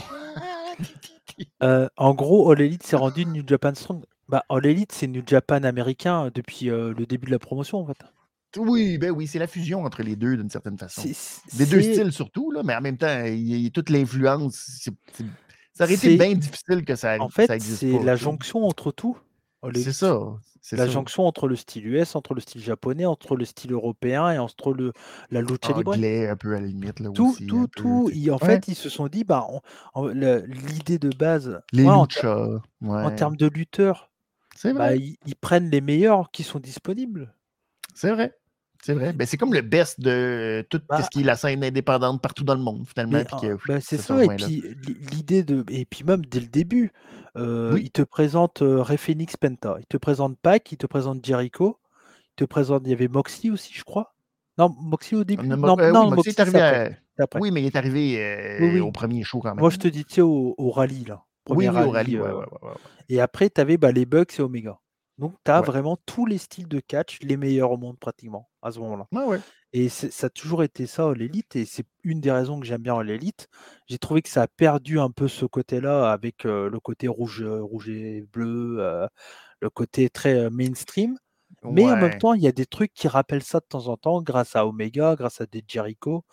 en 1.61 2.13
gros, 2.15 2.51
All 2.51 2.61
Elite 2.61 2.81
s'est 2.81 2.95
rendu 2.95 3.27
New 3.27 3.43
Japan 3.45 3.75
Strong. 3.75 4.03
Bah, 4.27 4.43
All 4.49 4.65
Elite, 4.65 4.91
c'est 4.91 5.05
New 5.05 5.21
Japan 5.23 5.63
américain 5.63 6.31
depuis 6.33 6.65
le 6.65 7.05
début 7.05 7.27
de 7.27 7.31
la 7.31 7.37
promotion, 7.37 7.77
en 7.77 7.85
fait. 7.85 7.99
Oui, 8.57 8.97
ben 8.97 9.11
oui, 9.11 9.27
c'est 9.27 9.39
la 9.39 9.47
fusion 9.47 9.83
entre 9.85 10.01
les 10.01 10.15
deux 10.15 10.35
d'une 10.35 10.49
certaine 10.49 10.77
façon. 10.77 11.03
Des 11.53 11.65
deux 11.65 11.81
styles 11.81 12.11
surtout, 12.11 12.51
là, 12.51 12.63
mais 12.63 12.75
en 12.75 12.81
même 12.81 12.97
temps, 12.97 13.23
il 13.25 13.61
y 13.61 13.67
a 13.67 13.69
toute 13.69 13.89
l'influence. 13.89 14.89
Ça 15.73 15.85
aurait 15.85 15.93
été 15.93 16.17
bien 16.17 16.33
difficile 16.33 16.83
que 16.83 16.95
ça, 16.95 17.17
en 17.19 17.29
fait, 17.29 17.59
C'est 17.61 18.03
la 18.03 18.15
jonction 18.15 18.65
entre 18.65 18.91
tout. 18.91 19.17
C'est 19.75 19.93
ça. 19.93 20.19
La 20.71 20.87
jonction 20.87 21.25
entre 21.25 21.47
le 21.47 21.55
style 21.55 21.87
US, 21.87 22.15
entre 22.15 22.33
le 22.33 22.41
style 22.41 22.61
japonais, 22.61 23.05
entre 23.05 23.35
le 23.35 23.45
style 23.45 23.73
européen 23.73 24.31
et 24.31 24.37
entre 24.37 24.73
le, 24.73 24.93
la 25.31 25.41
lucha 25.41 25.73
libre. 25.75 25.93
Anglais, 25.93 26.27
un 26.27 26.35
peu 26.35 26.55
à 26.55 26.59
la 26.59 26.67
limite. 26.67 26.99
Là, 26.99 27.09
tout, 27.11 27.31
aussi, 27.31 27.47
tout, 27.47 27.67
tout. 27.75 28.11
en 28.29 28.37
fait, 28.37 28.67
ils 28.67 28.75
se 28.75 28.89
sont 28.89 29.07
dit, 29.07 29.23
bah, 29.23 29.47
l'idée 29.95 30.99
de 30.99 31.09
base, 31.09 31.61
les 31.71 31.87
en, 31.87 32.07
en, 32.81 33.11
termes 33.11 33.35
de 33.35 33.47
lutteurs, 33.47 34.11
bah, 34.63 34.95
ils, 34.95 35.17
ils, 35.25 35.35
prennent 35.35 35.69
les 35.69 35.81
meilleurs 35.81 36.29
qui 36.29 36.43
sont 36.43 36.59
disponibles. 36.59 37.33
C'est 37.95 38.11
vrai. 38.11 38.38
C'est 38.81 38.93
vrai. 38.93 39.13
Ben, 39.13 39.27
c'est 39.27 39.37
comme 39.37 39.53
le 39.53 39.61
best 39.61 39.99
de 39.99 40.65
tout 40.69 40.79
bah 40.87 41.01
ce 41.01 41.09
qui 41.09 41.21
est 41.21 41.23
la 41.23 41.35
scène 41.35 41.63
indépendante 41.63 42.21
partout 42.21 42.43
dans 42.43 42.55
le 42.55 42.61
monde, 42.61 42.85
finalement. 42.87 43.19
Ben, 43.67 43.81
c'est 43.81 43.97
ça. 43.97 44.23
Et 44.23 44.27
puis, 44.29 44.63
l'idée 45.11 45.43
de. 45.43 45.65
Et 45.69 45.85
puis, 45.85 46.03
même 46.03 46.25
dès 46.25 46.39
le 46.39 46.47
début, 46.47 46.91
euh, 47.37 47.77
il 47.81 47.91
te 47.91 48.01
présente 48.01 48.61
euh, 48.61 48.83
Phoenix 48.97 49.35
Penta. 49.35 49.75
Il 49.79 49.85
te 49.85 49.97
présente 49.97 50.37
Pac, 50.41 50.71
il 50.71 50.77
te 50.77 50.87
présente 50.87 51.25
Jericho. 51.25 51.77
Il 52.31 52.35
te 52.37 52.45
présente. 52.45 52.83
Il 52.85 52.89
y 52.89 52.93
avait 52.93 53.09
Moxie 53.09 53.51
aussi, 53.51 53.73
je 53.73 53.83
crois. 53.83 54.13
Non, 54.57 54.73
Moxie 54.81 55.15
au 55.15 55.23
début. 55.23 55.47
Non, 55.47 55.77
euh, 55.79 55.91
non, 55.91 56.09
Moxie, 56.11 56.29
est 56.29 56.39
arrivé. 56.39 56.95
Oui, 57.39 57.51
mais 57.51 57.61
il 57.61 57.67
est 57.67 57.75
arrivé 57.75 58.79
au 58.79 58.91
premier 58.91 59.23
show 59.23 59.39
quand 59.39 59.49
même. 59.49 59.59
Moi, 59.59 59.69
je 59.69 59.77
te 59.77 59.87
dis, 59.89 60.05
tu 60.05 60.15
sais, 60.15 60.21
au, 60.21 60.71
rallye, 60.71 61.03
là. 61.05 61.23
oui, 61.49 61.67
au 61.67 61.91
rallye. 61.91 62.17
Ouais, 62.17 62.31
et 63.09 63.19
après, 63.19 63.49
tu 63.49 63.59
avais 63.59 63.77
bah, 63.77 63.91
les 63.91 64.05
Bucks 64.05 64.39
et 64.39 64.41
Omega. 64.41 64.79
Donc, 65.19 65.35
tu 65.45 65.51
as 65.51 65.61
vraiment 65.61 65.97
tous 66.05 66.25
les 66.25 66.37
styles 66.37 66.67
de 66.67 66.79
catch, 66.79 67.19
les 67.21 67.37
meilleurs 67.37 67.71
au 67.71 67.77
monde 67.77 67.99
pratiquement 67.99 68.49
à 68.61 68.71
ce 68.71 68.79
moment-là. 68.79 69.07
Et 69.71 69.87
ça 69.89 70.27
a 70.27 70.29
toujours 70.29 70.63
été 70.63 70.87
ça, 70.87 71.13
l'élite, 71.13 71.55
et 71.55 71.65
c'est 71.65 71.85
une 72.03 72.21
des 72.21 72.31
raisons 72.31 72.59
que 72.59 72.65
j'aime 72.65 72.81
bien 72.81 73.03
l'élite. 73.03 73.47
J'ai 73.87 73.99
trouvé 73.99 74.23
que 74.23 74.29
ça 74.29 74.41
a 74.41 74.47
perdu 74.47 74.99
un 74.99 75.11
peu 75.11 75.27
ce 75.27 75.45
côté-là 75.45 76.11
avec 76.11 76.45
le 76.45 76.79
côté 76.79 77.07
rouge, 77.07 77.43
rouge 77.43 77.89
et 77.89 78.25
bleu, 78.33 78.77
le 79.59 79.69
côté 79.69 80.09
très 80.09 80.49
mainstream. 80.49 81.17
Mais 81.63 81.83
en 81.83 81.97
même 81.97 82.17
temps, 82.17 82.33
il 82.33 82.41
y 82.41 82.47
a 82.47 82.51
des 82.51 82.65
trucs 82.65 82.93
qui 82.93 83.07
rappellent 83.07 83.43
ça 83.43 83.59
de 83.59 83.65
temps 83.65 83.87
en 83.87 83.97
temps, 83.97 84.21
grâce 84.21 84.55
à 84.55 84.65
Omega, 84.65 85.15
grâce 85.15 85.41
à 85.41 85.45
des 85.45 85.63
Jericho, 85.67 86.23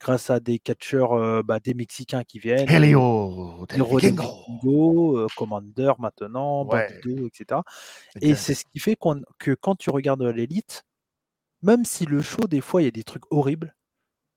grâce 0.00 0.30
à 0.30 0.40
des 0.40 0.58
catcheurs, 0.58 1.42
bah, 1.44 1.58
des 1.60 1.74
Mexicains 1.74 2.24
qui 2.24 2.38
viennent. 2.38 2.68
Helio, 2.68 3.66
Go, 4.62 5.26
Commander 5.36 5.92
maintenant, 5.98 6.64
Bandido, 6.64 7.26
etc. 7.26 7.60
Et 8.20 8.34
c'est 8.34 8.54
ce 8.54 8.64
qui 8.64 8.78
fait 8.78 8.96
que 9.38 9.54
quand 9.54 9.76
tu 9.76 9.90
regardes 9.90 10.22
l'élite, 10.22 10.84
même 11.62 11.84
si 11.84 12.04
le 12.06 12.20
show, 12.22 12.46
des 12.48 12.60
fois, 12.60 12.82
il 12.82 12.84
y 12.84 12.88
a 12.88 12.92
des 12.92 13.04
trucs 13.04 13.24
horribles, 13.30 13.74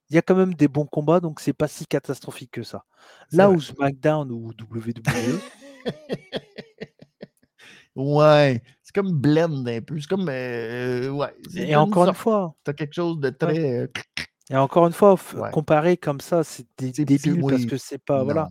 il 0.10 0.16
y 0.16 0.18
a 0.18 0.22
quand 0.22 0.36
même 0.36 0.56
des 0.56 0.68
bons 0.68 0.86
combats, 0.86 1.20
donc 1.20 1.40
c'est 1.40 1.54
pas 1.54 1.68
si 1.68 1.86
catastrophique 1.86 2.52
que 2.52 2.64
ça. 2.64 2.86
Là 3.32 3.50
où 3.52 3.60
SmackDown 3.60 4.32
ou 4.32 4.52
WWE. 4.60 5.40
ouais, 7.96 8.64
c'est 8.82 8.94
comme 8.94 9.12
blend 9.12 9.66
un 9.68 9.82
peu. 9.82 10.00
C'est 10.00 10.08
comme. 10.08 10.30
Euh, 10.30 11.10
ouais. 11.10 11.34
Et 11.56 11.76
encore 11.76 12.08
une 12.08 12.16
fois. 12.16 12.56
Tu 12.66 12.72
as 12.72 12.74
quelque 12.74 12.94
chose 12.94 13.20
de 13.20 13.30
très. 13.30 13.82
Euh, 13.82 13.88
et 14.52 14.56
encore 14.56 14.88
une 14.88 14.94
fois, 14.94 15.16
comparer 15.52 15.96
comme 15.96 16.22
ça, 16.22 16.44
c'est 16.44 16.66
débile 16.78 17.42
parce 17.48 17.66
que 17.66 17.78
c'est 17.78 18.00
pas. 18.00 18.24
voilà. 18.24 18.48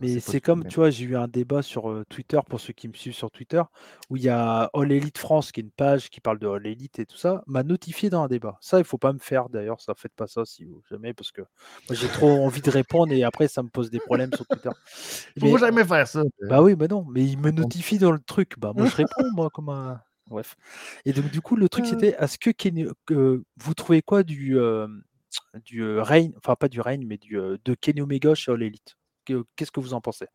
Mais 0.00 0.20
c'est 0.20 0.40
comme, 0.40 0.64
tu 0.66 0.76
vois, 0.76 0.90
j'ai 0.90 1.04
eu 1.04 1.16
un 1.16 1.28
débat 1.28 1.62
sur 1.62 2.02
Twitter, 2.08 2.40
pour 2.48 2.60
ceux 2.60 2.72
qui 2.72 2.88
me 2.88 2.94
suivent 2.94 3.14
sur 3.14 3.30
Twitter, 3.30 3.62
où 4.08 4.16
il 4.16 4.22
y 4.22 4.30
a 4.30 4.70
All 4.72 4.90
Elite 4.90 5.18
France, 5.18 5.52
qui 5.52 5.60
est 5.60 5.64
une 5.64 5.70
page 5.70 6.08
qui 6.08 6.20
parle 6.20 6.38
de 6.38 6.46
All 6.46 6.66
Elite 6.66 6.98
et 6.98 7.06
tout 7.06 7.16
ça, 7.16 7.42
m'a 7.46 7.62
notifié 7.62 8.08
dans 8.08 8.22
un 8.22 8.28
débat. 8.28 8.56
Ça, 8.60 8.78
il 8.78 8.84
faut 8.84 8.98
pas 8.98 9.12
me 9.12 9.18
faire 9.18 9.50
d'ailleurs, 9.50 9.80
ça 9.80 9.94
faites 9.94 10.14
pas 10.14 10.26
ça 10.26 10.44
si 10.44 10.64
vous 10.64 10.82
jamais, 10.90 11.12
parce 11.12 11.30
que 11.30 11.42
moi 11.42 11.96
j'ai 11.98 12.08
trop 12.08 12.28
envie 12.44 12.62
de 12.62 12.70
répondre 12.70 13.12
et 13.12 13.22
après 13.22 13.48
ça 13.48 13.62
me 13.62 13.68
pose 13.68 13.90
des 13.90 14.00
problèmes 14.00 14.32
sur 14.32 14.46
Twitter. 14.46 14.70
Il 15.36 15.48
faut 15.48 15.58
jamais 15.58 15.84
faire 15.84 16.08
ça. 16.08 16.22
Bah 16.48 16.62
oui, 16.62 16.74
mais 16.78 16.88
non, 16.88 17.04
mais 17.10 17.24
il 17.24 17.38
me 17.38 17.50
notifie 17.50 17.98
dans 17.98 18.12
le 18.12 18.20
truc. 18.20 18.58
Bah 18.58 18.72
moi 18.74 18.86
je 18.86 18.96
réponds, 18.96 19.30
moi, 19.34 19.50
comme 19.50 19.68
un. 19.68 20.00
Bref. 20.26 20.56
Et 21.04 21.12
donc, 21.12 21.30
du 21.30 21.42
coup, 21.42 21.54
le 21.54 21.68
truc, 21.68 21.84
c'était 21.84 22.16
est-ce 22.18 22.38
que, 22.38 22.50
que 23.04 23.42
vous 23.58 23.74
trouvez 23.74 24.00
quoi 24.00 24.22
du, 24.22 24.58
du 25.64 25.98
règne, 25.98 26.32
enfin 26.36 26.56
pas 26.56 26.68
du 26.68 26.80
règne, 26.80 27.06
mais 27.06 27.18
du, 27.18 27.36
de 27.36 27.74
Kenny 27.74 28.00
Omega 28.00 28.34
chez 28.34 28.52
All 28.52 28.62
Elite. 28.62 28.96
Qu'est-ce 29.24 29.70
que 29.70 29.80
vous 29.80 29.94
en 29.94 30.02
pensez? 30.02 30.26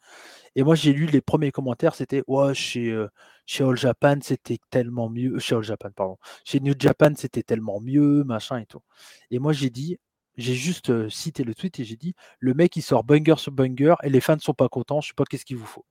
Et 0.56 0.64
moi, 0.64 0.74
j'ai 0.74 0.94
lu 0.94 1.06
les 1.06 1.22
premiers 1.22 1.52
commentaires, 1.52 1.94
c'était 1.94 2.24
ouais, 2.28 2.56
chez, 2.56 3.06
chez 3.46 3.64
All 3.64 3.78
Japan, 3.78 4.16
c'était 4.22 4.58
tellement 4.72 5.10
mieux. 5.10 5.38
Chez 5.38 5.56
All 5.56 5.64
Japan, 5.64 5.92
pardon. 5.96 6.18
Chez 6.44 6.60
New 6.60 6.74
Japan, 6.78 7.14
c'était 7.16 7.44
tellement 7.44 7.80
mieux, 7.80 8.24
machin 8.24 8.58
et 8.58 8.66
tout. 8.66 8.82
Et 9.30 9.38
moi, 9.38 9.54
j'ai 9.54 9.70
dit, 9.70 10.00
j'ai 10.40 10.56
juste 10.56 11.10
cité 11.10 11.44
le 11.44 11.54
tweet 11.54 11.80
et 11.80 11.84
j'ai 11.84 11.98
dit 11.98 12.16
le 12.40 12.54
mec, 12.54 12.76
il 12.76 12.82
sort 12.82 13.04
banger 13.04 13.36
sur 13.38 13.52
banger 13.52 13.96
et 14.04 14.10
les 14.10 14.22
fans 14.22 14.36
ne 14.36 14.40
sont 14.40 14.54
pas 14.54 14.70
contents, 14.70 15.02
je 15.02 15.10
sais 15.10 15.14
pas 15.14 15.26
qu'est-ce 15.26 15.46
qu'il 15.46 15.58
vous 15.58 15.66
faut. 15.66 15.86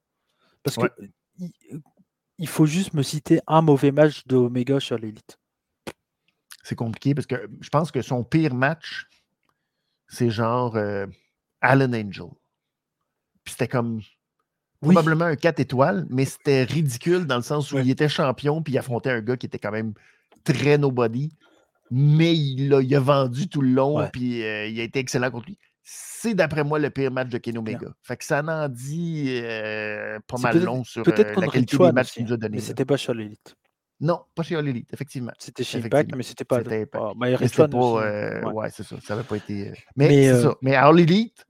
Parce 0.62 0.76
que 0.76 0.86
il, 2.38 2.48
faut 2.48 2.66
juste 2.66 2.94
me 2.94 3.02
citer 3.02 3.40
un 3.46 3.62
mauvais 3.62 3.92
match 3.92 4.26
de 4.26 4.36
Omega 4.36 4.80
chez 4.80 4.96
l'élite 4.96 5.38
c'est 6.68 6.74
compliqué 6.74 7.14
parce 7.14 7.26
que 7.26 7.48
je 7.60 7.68
pense 7.70 7.90
que 7.90 8.02
son 8.02 8.24
pire 8.24 8.54
match, 8.54 9.06
c'est 10.06 10.28
genre 10.28 10.76
euh, 10.76 11.06
Allen 11.62 11.94
Angel. 11.94 12.28
Puis 13.42 13.52
c'était 13.52 13.68
comme 13.68 14.02
probablement 14.82 15.24
un 15.24 15.36
4 15.36 15.60
étoiles, 15.60 16.06
mais 16.10 16.26
c'était 16.26 16.64
ridicule 16.64 17.26
dans 17.26 17.36
le 17.36 17.42
sens 17.42 17.72
où 17.72 17.78
il 17.78 17.90
était 17.90 18.08
champion 18.08 18.62
puis 18.62 18.74
il 18.74 18.78
affrontait 18.78 19.10
un 19.10 19.22
gars 19.22 19.38
qui 19.38 19.46
était 19.46 19.58
quand 19.58 19.70
même 19.70 19.94
très 20.44 20.76
nobody, 20.76 21.30
mais 21.90 22.36
il 22.36 22.72
a, 22.74 22.82
il 22.82 22.94
a 22.94 23.00
vendu 23.00 23.48
tout 23.48 23.62
le 23.62 23.70
long 23.70 24.06
puis 24.12 24.44
euh, 24.44 24.66
il 24.66 24.78
a 24.78 24.82
été 24.82 24.98
excellent 24.98 25.30
contre 25.30 25.46
lui. 25.46 25.58
C'est 25.82 26.34
d'après 26.34 26.64
moi 26.64 26.78
le 26.78 26.90
pire 26.90 27.10
match 27.10 27.30
de 27.30 27.38
Kenny 27.38 27.56
Omega. 27.56 27.88
Fait 28.02 28.18
que 28.18 28.26
ça 28.26 28.42
en 28.42 28.68
dit 28.68 29.40
euh, 29.42 30.18
pas 30.26 30.36
mal 30.36 30.62
long 30.62 30.84
sur 30.84 31.02
la 31.06 31.46
qualité 31.46 31.78
des 31.78 31.92
matchs 31.92 32.12
qu'il 32.12 32.26
nous 32.26 32.32
a 32.34 32.36
donné. 32.36 32.56
Mais 32.56 32.62
c'était 32.62 32.84
pas 32.84 32.98
sur 32.98 33.14
l'élite. 33.14 33.56
Non, 34.00 34.20
pas 34.34 34.42
chez 34.42 34.54
All 34.54 34.68
Elite, 34.68 34.92
effectivement. 34.92 35.32
C'était 35.38 35.64
chez 35.64 35.78
Impact, 35.78 36.14
mais 36.14 36.22
c'était 36.22 36.44
pas. 36.44 36.58
C'était 36.58 36.86
pas. 36.86 37.12
mais 37.18 37.36
c'était 37.36 37.68
pas 37.68 38.04
euh, 38.04 38.42
ouais, 38.52 38.70
c'est 38.70 38.84
ça. 38.84 38.96
Ça 39.02 39.16
n'avait 39.16 39.26
pas 39.26 39.36
été. 39.36 39.68
Euh, 39.68 39.72
mais, 39.96 40.08
mais 40.08 40.22
c'est 40.22 40.28
euh... 40.28 40.42
ça. 40.42 40.54
Mais 40.62 40.74
à 40.74 40.86
All 40.86 41.00
Elite, 41.00 41.46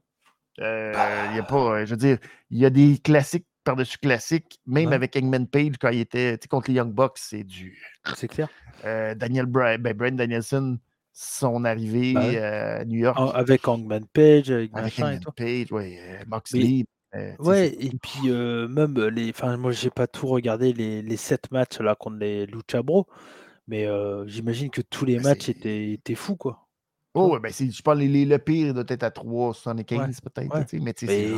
il 0.58 0.64
y 0.64 1.38
a 1.38 1.46
pas. 1.46 1.84
je 1.84 1.90
veux 1.90 1.96
dire, 1.96 2.18
il 2.50 2.58
y 2.58 2.64
a 2.64 2.70
des 2.70 2.98
classiques 2.98 3.46
par-dessus 3.64 3.98
classiques, 3.98 4.60
même 4.66 4.94
avec 4.94 5.14
Hangman 5.14 5.46
Page 5.46 5.74
quand 5.78 5.90
il 5.90 6.00
était 6.00 6.38
contre 6.48 6.70
les 6.70 6.76
Young 6.76 6.92
Bucks, 6.92 7.18
c'est 7.18 7.44
du. 7.44 7.78
C'est 8.16 8.28
clair. 8.28 8.48
Daniel 8.82 9.46
Bryan, 9.46 9.78
ben, 9.80 9.94
Brian 9.94 10.12
Danielson, 10.12 10.78
son 11.12 11.64
arrivée 11.66 12.14
bah 12.14 12.78
à 12.78 12.84
New 12.86 13.00
York. 13.00 13.18
Avec 13.34 13.68
Hangman 13.68 14.06
Page, 14.06 14.50
avec, 14.50 14.72
Page, 15.36 15.66
oui. 15.70 15.98
Moxley. 16.26 16.86
Ouais, 17.38 17.74
et 17.78 17.90
puis 18.02 18.30
même 18.30 18.98
les. 19.08 19.30
Enfin, 19.30 19.56
moi, 19.56 19.72
j'ai 19.72 19.90
pas 19.90 20.06
tout 20.06 20.26
regardé 20.26 20.72
les, 20.72 21.02
les 21.02 21.16
7 21.16 21.50
matchs 21.50 21.78
là 21.80 21.94
contre 21.94 22.18
les 22.18 22.46
Lucha 22.46 22.82
Bros, 22.82 23.06
mais 23.66 23.86
j'imagine 24.26 24.70
que 24.70 24.82
tous 24.82 25.04
les 25.04 25.16
bah, 25.16 25.30
matchs 25.30 25.48
étaient, 25.48 25.92
étaient 25.92 26.14
fous, 26.14 26.36
quoi. 26.36 26.68
Oh, 27.14 27.32
ouais, 27.32 27.40
ben, 27.40 27.50
je 27.50 27.82
parle 27.82 27.98
les, 28.00 28.24
le 28.24 28.38
pire 28.38 28.74
doit 28.74 28.84
être 28.86 29.02
à 29.02 29.10
3,75 29.10 30.20
peut-être, 30.20 30.72
mais 30.74 30.92
tu 30.92 31.06
sais, 31.06 31.32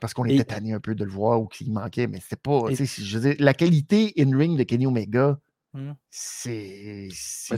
parce 0.00 0.14
qu'on 0.14 0.24
était 0.24 0.44
tanné 0.44 0.72
un 0.72 0.80
peu 0.80 0.94
de 0.94 1.04
le 1.04 1.10
voir 1.10 1.40
ou 1.40 1.46
qu'il 1.46 1.72
manquait, 1.72 2.06
mais 2.06 2.20
c'est 2.26 2.40
pas. 2.40 2.66
Je 2.70 3.18
veux 3.18 3.30
dire, 3.30 3.36
la 3.38 3.54
qualité 3.54 4.12
in-ring 4.18 4.56
de 4.56 4.62
Kenny 4.62 4.86
Omega, 4.86 5.38
mmh. 5.74 5.92
c'est 6.10 7.08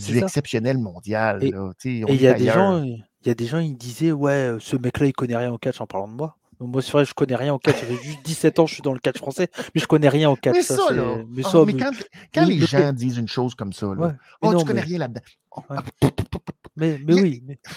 du 0.06 0.18
exceptionnel 0.18 0.78
mondial. 0.78 1.44
Et 1.44 1.52
il 1.84 2.20
y 2.20 2.26
a 2.26 2.34
des 2.34 2.46
gens, 2.46 2.82
il 2.82 3.04
y 3.26 3.30
a 3.30 3.34
des 3.34 3.46
gens, 3.46 3.58
ils 3.58 3.76
disaient, 3.76 4.12
ouais, 4.12 4.56
ce 4.60 4.76
mec-là, 4.76 5.06
il 5.06 5.12
connaît 5.12 5.36
rien 5.36 5.52
au 5.52 5.58
catch 5.58 5.80
en 5.80 5.86
parlant 5.86 6.08
de 6.08 6.14
moi. 6.14 6.36
Moi, 6.61 6.82
c'est 6.82 6.92
vrai, 6.92 7.04
je 7.06 7.14
connais 7.14 7.36
rien 7.36 7.54
au 7.54 7.58
catch. 7.58 7.76
J'ai 7.88 7.96
juste 7.96 8.22
17 8.24 8.58
ans, 8.58 8.66
je 8.66 8.74
suis 8.74 8.82
dans 8.82 8.92
le 8.92 8.98
catch 8.98 9.16
français, 9.16 9.48
mais 9.74 9.80
je 9.80 9.86
connais 9.86 10.11
rien 10.11 10.28
au 10.28 10.36
catch. 10.36 10.54
Mais 10.54 10.62
ça, 10.62 10.92
là. 10.92 11.16
Mais, 11.28 11.42
ah, 11.44 11.90
quand, 12.34 12.44
les 12.44 12.61
gens 12.61 12.92
disent 12.92 13.16
une 13.16 13.28
chose 13.28 13.54
comme 13.54 13.72
ça, 13.72 13.86
là, 13.94 14.14
oh, 14.42 14.54
tu 14.54 14.64
connais 14.64 14.82
rien 14.82 14.98
là-dedans. 14.98 15.22
Mais, 16.76 17.00
mais 17.04 17.14
oui. 17.14 17.42
Mais... 17.46 17.58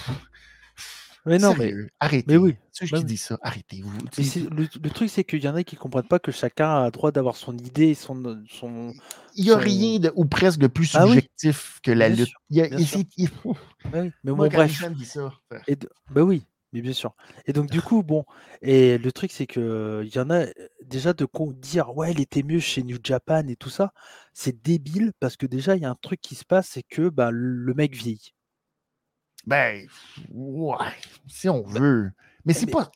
Non, 1.25 1.55
mais 1.57 1.73
arrêtez. 2.01 2.25
Mais 2.27 2.35
oui. 2.35 2.57
Ceux 2.73 2.85
qui 2.85 3.03
disent 3.05 3.23
ça, 3.23 3.39
arrêtez-vous. 3.41 3.91
Le, 4.51 4.89
truc, 4.89 5.09
c'est 5.09 5.23
qu'il 5.23 5.41
y 5.41 5.47
en 5.47 5.55
a 5.55 5.63
qui 5.63 5.75
ne 5.75 5.79
comprennent 5.79 6.03
pas 6.03 6.19
que 6.19 6.33
chacun 6.33 6.83
a 6.83 6.91
droit 6.91 7.13
d'avoir 7.13 7.37
son 7.37 7.57
idée, 7.57 7.95
son, 7.95 8.43
son. 8.49 8.93
Il 9.35 9.45
n'y 9.45 9.51
a 9.51 9.57
rien 9.57 9.99
de, 9.99 10.11
ou 10.15 10.25
presque 10.25 10.59
de 10.59 10.67
plus 10.67 10.93
ah 10.95 11.05
subjectif 11.05 11.79
que 11.81 11.91
la 11.91 12.09
lutte. 12.09 12.33
il 12.49 12.57
y 12.57 12.61
a, 12.61 12.67
il, 12.67 13.05
il... 13.15 13.29
mais 13.93 14.11
bon, 14.33 14.49
bref. 14.49 14.83
Dit 14.91 15.05
ça. 15.05 15.31
Ben 16.11 16.23
oui. 16.23 16.43
Mais 16.73 16.81
bien 16.81 16.93
sûr. 16.93 17.15
Et 17.45 17.53
donc, 17.53 17.69
du 17.69 17.81
coup, 17.81 18.01
bon, 18.01 18.25
et 18.63 18.97
le 18.97 19.11
truc, 19.11 19.31
c'est 19.31 19.45
que 19.45 20.03
il 20.03 20.13
y 20.13 20.19
en 20.19 20.31
a 20.31 20.45
déjà 20.83 21.13
de 21.13 21.27
dire 21.53 21.95
ouais, 21.95 22.11
il 22.11 22.19
était 22.19 22.41
mieux 22.41 22.59
chez 22.59 22.81
New 22.81 22.97
Japan 23.01 23.47
et 23.47 23.55
tout 23.55 23.69
ça, 23.69 23.93
c'est 24.33 24.63
débile 24.63 25.13
parce 25.19 25.37
que 25.37 25.45
déjà, 25.45 25.75
il 25.75 25.83
y 25.83 25.85
a 25.85 25.89
un 25.89 25.97
truc 26.01 26.19
qui 26.19 26.33
se 26.33 26.45
passe, 26.45 26.69
c'est 26.71 26.83
que 26.83 27.09
bah, 27.09 27.29
le 27.31 27.73
mec 27.75 27.95
vieillit. 27.95 28.33
Ben, 29.45 29.85
ouais, 30.31 30.77
si 31.27 31.47
on 31.47 31.61
bah, 31.61 31.79
veut. 31.79 32.11
Mais 32.45 32.53
c'est 32.53 32.65
pas. 32.65 32.91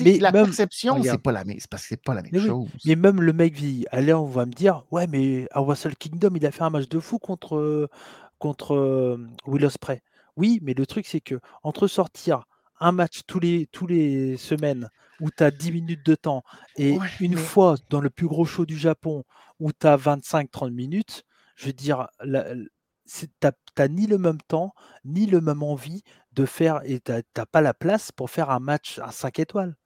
Mais 0.00 0.18
la 0.18 0.32
perception, 0.32 1.02
c'est 1.02 1.22
pas 1.22 1.32
la 1.32 1.44
même. 1.44 1.60
C'est 1.60 1.70
parce 1.70 1.82
que 1.82 1.88
c'est 1.90 2.02
pas 2.02 2.14
la 2.14 2.22
même 2.22 2.40
chose. 2.40 2.68
mais 2.86 2.96
même 2.96 3.20
le 3.20 3.32
mec 3.34 3.54
vieillit. 3.54 3.84
Allez, 3.90 4.14
on 4.14 4.24
va 4.24 4.46
me 4.46 4.52
dire, 4.52 4.84
ouais, 4.90 5.06
mais 5.06 5.46
à 5.52 5.60
Wrestle 5.60 5.96
Kingdom, 5.96 6.30
il 6.34 6.46
a 6.46 6.50
fait 6.50 6.62
un 6.62 6.70
match 6.70 6.88
de 6.88 6.98
fou 6.98 7.18
contre, 7.18 7.90
contre 8.38 9.18
Will 9.46 9.66
Ospreay. 9.66 10.00
Oui, 10.36 10.60
mais 10.62 10.72
le 10.72 10.86
truc, 10.86 11.06
c'est 11.06 11.20
que 11.20 11.40
entre 11.62 11.88
sortir 11.88 12.44
un 12.80 12.92
match 12.92 13.20
tous 13.26 13.40
les, 13.40 13.66
tous 13.66 13.86
les 13.86 14.36
semaines 14.36 14.88
où 15.20 15.30
tu 15.30 15.42
as 15.42 15.50
10 15.50 15.72
minutes 15.72 16.06
de 16.06 16.14
temps 16.14 16.42
et 16.76 16.96
une 17.20 17.36
fois 17.36 17.76
dans 17.90 18.00
le 18.00 18.10
plus 18.10 18.26
gros 18.26 18.44
show 18.44 18.66
du 18.66 18.78
Japon 18.78 19.24
où 19.58 19.72
tu 19.72 19.86
as 19.86 19.96
25-30 19.96 20.70
minutes, 20.70 21.24
je 21.56 21.66
veux 21.66 21.72
dire, 21.72 22.08
tu 22.22 23.26
n'as 23.42 23.88
ni 23.88 24.06
le 24.06 24.18
même 24.18 24.40
temps, 24.46 24.74
ni 25.04 25.26
le 25.26 25.40
même 25.40 25.62
envie 25.62 26.02
de 26.32 26.46
faire, 26.46 26.80
et 26.84 27.00
tu 27.00 27.12
n'as 27.12 27.46
pas 27.46 27.60
la 27.60 27.74
place 27.74 28.12
pour 28.12 28.30
faire 28.30 28.50
un 28.50 28.60
match 28.60 29.00
à 29.00 29.10
5 29.10 29.40
étoiles. 29.40 29.76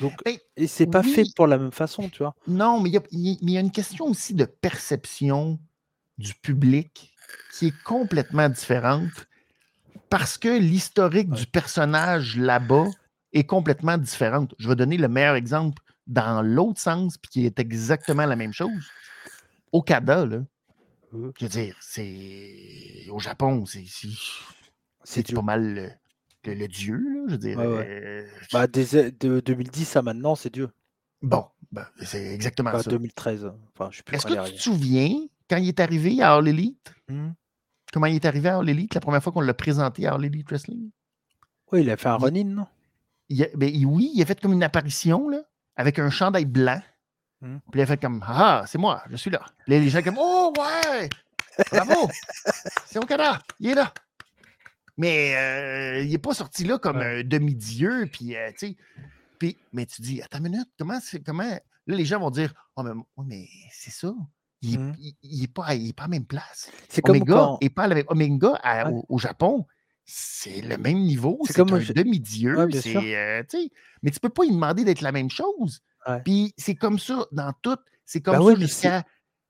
Donc, 0.00 0.14
et 0.56 0.66
c'est 0.66 0.86
pas 0.86 1.02
fait 1.02 1.24
pour 1.36 1.46
la 1.46 1.58
même 1.58 1.70
façon, 1.70 2.08
tu 2.08 2.18
vois. 2.22 2.34
Non, 2.48 2.80
mais 2.80 2.90
il 3.12 3.50
y, 3.50 3.56
a 3.56 3.60
une 3.60 3.70
question 3.70 4.06
aussi 4.06 4.34
de 4.34 4.44
perception 4.44 5.60
du 6.18 6.34
public 6.34 7.12
qui 7.52 7.68
est 7.68 7.82
complètement 7.84 8.48
différente 8.48 9.28
parce 10.14 10.38
que 10.38 10.60
l'historique 10.60 11.30
du 11.30 11.44
personnage 11.44 12.36
là-bas 12.36 12.86
est 13.32 13.42
complètement 13.42 13.98
différente. 13.98 14.54
Je 14.60 14.68
vais 14.68 14.76
donner 14.76 14.96
le 14.96 15.08
meilleur 15.08 15.34
exemple 15.34 15.82
dans 16.06 16.40
l'autre 16.40 16.78
sens, 16.78 17.18
puis 17.18 17.30
qui 17.32 17.46
est 17.46 17.58
exactement 17.58 18.24
la 18.24 18.36
même 18.36 18.52
chose. 18.52 18.92
Okada, 19.72 20.24
là, 20.24 20.36
mmh. 21.10 21.30
je 21.36 21.44
veux 21.44 21.48
dire, 21.48 21.76
c'est. 21.80 23.08
Au 23.10 23.18
Japon, 23.18 23.66
c'est. 23.66 23.86
C'est 25.02 25.34
pas 25.34 25.42
mal 25.42 25.98
le, 26.44 26.68
dieu, 26.68 26.94
là, 26.94 27.22
je 27.26 27.32
veux 27.32 27.38
dire. 27.38 27.58
Euh, 27.58 28.24
bah, 28.52 28.68
de 28.68 29.40
2010 29.40 29.96
à 29.96 30.02
maintenant, 30.02 30.36
c'est 30.36 30.52
Dieu. 30.52 30.70
Bon, 31.22 31.44
ben, 31.72 31.88
c'est 32.00 32.32
exactement 32.32 32.80
ça. 32.80 32.88
2013. 32.88 33.50
Enfin, 33.74 33.90
je 33.90 34.00
Est-ce 34.12 34.26
que 34.26 34.46
tu 34.46 34.52
te 34.52 34.62
souviens 34.62 35.26
quand 35.50 35.56
il 35.56 35.66
est 35.66 35.80
arrivé 35.80 36.22
à 36.22 36.34
All 36.34 36.46
Elite? 36.46 36.94
Mmh. 37.08 37.30
Comment 37.94 38.06
il 38.06 38.16
est 38.16 38.24
arrivé 38.24 38.48
à 38.48 38.58
All 38.58 38.68
Elite? 38.68 38.92
La 38.94 39.00
première 39.00 39.22
fois 39.22 39.32
qu'on 39.32 39.40
l'a 39.40 39.54
présenté 39.54 40.04
à 40.08 40.14
All 40.14 40.24
Elite 40.24 40.48
Wrestling? 40.48 40.90
Oui, 41.70 41.82
il 41.82 41.90
a 41.90 41.96
fait 41.96 42.08
un 42.08 42.16
run-in, 42.16 42.42
non? 42.42 42.66
Ben, 43.54 43.86
oui, 43.86 44.10
il 44.12 44.20
a 44.20 44.26
fait 44.26 44.40
comme 44.40 44.52
une 44.52 44.64
apparition 44.64 45.28
là, 45.28 45.42
avec 45.76 46.00
un 46.00 46.10
chandail 46.10 46.44
blanc. 46.44 46.82
Mmh. 47.40 47.58
Puis 47.70 47.80
il 47.80 47.82
a 47.82 47.86
fait 47.86 48.00
comme 48.00 48.20
Ah, 48.26 48.64
c'est 48.66 48.78
moi, 48.78 49.04
je 49.10 49.14
suis 49.14 49.30
là. 49.30 49.46
les 49.68 49.88
gens 49.90 50.02
comme 50.02 50.16
Oh 50.18 50.52
ouais! 50.58 51.08
Bravo! 51.70 52.10
c'est 52.86 52.98
Okada, 52.98 53.40
il 53.60 53.70
est 53.70 53.74
là. 53.76 53.94
Mais 54.96 55.36
euh, 55.36 56.02
il 56.02 56.10
n'est 56.10 56.18
pas 56.18 56.34
sorti 56.34 56.64
là 56.64 56.78
comme 56.78 56.96
un 56.96 57.22
demi-dieu. 57.22 58.08
Puis, 58.12 58.34
euh, 58.34 58.50
tu 58.58 58.70
sais. 58.70 58.76
Puis, 59.38 59.56
mais 59.72 59.86
tu 59.86 60.02
dis, 60.02 60.20
attends 60.20 60.38
une 60.38 60.50
minute, 60.50 60.68
comment 60.76 60.98
c'est. 61.00 61.20
Comment. 61.20 61.44
Là, 61.44 61.60
les 61.96 62.04
gens 62.04 62.18
vont 62.18 62.30
dire 62.30 62.52
Oh, 62.74 62.82
mais, 62.82 62.90
mais 63.24 63.48
c'est 63.70 63.92
ça. 63.92 64.12
Il 64.64 64.80
n'est 64.80 65.46
mmh. 65.46 65.46
pas, 65.48 65.62
pas 65.64 65.70
à 65.70 65.74
la 65.74 66.08
même 66.08 66.24
place. 66.24 66.70
C'est 66.88 67.08
Omega 67.08 67.34
comme 67.34 67.70
pas 67.70 67.88
Omega 68.08 68.60
au, 69.08 69.18
Japon. 69.18 69.66
C'est 70.04 70.60
le 70.60 70.76
même 70.76 70.98
niveau. 70.98 71.38
C'est 71.46 71.54
comme 71.54 71.72
un 71.72 71.78
demi-dieu. 71.78 72.58
Euh, 72.58 73.42
mais 74.02 74.10
tu 74.10 74.16
ne 74.16 74.20
peux 74.20 74.28
pas 74.28 74.44
lui 74.44 74.52
demander 74.52 74.84
d'être 74.84 75.00
la 75.00 75.12
même 75.12 75.30
chose. 75.30 75.80
Puis 76.24 76.54
c'est 76.56 76.74
comme 76.74 76.98
ça 76.98 77.26
dans 77.32 77.52
tout. 77.62 77.78
C'est 78.04 78.20
comme 78.20 78.38
ben 78.38 78.54
ça 78.54 78.60
jusqu'à 78.60 79.04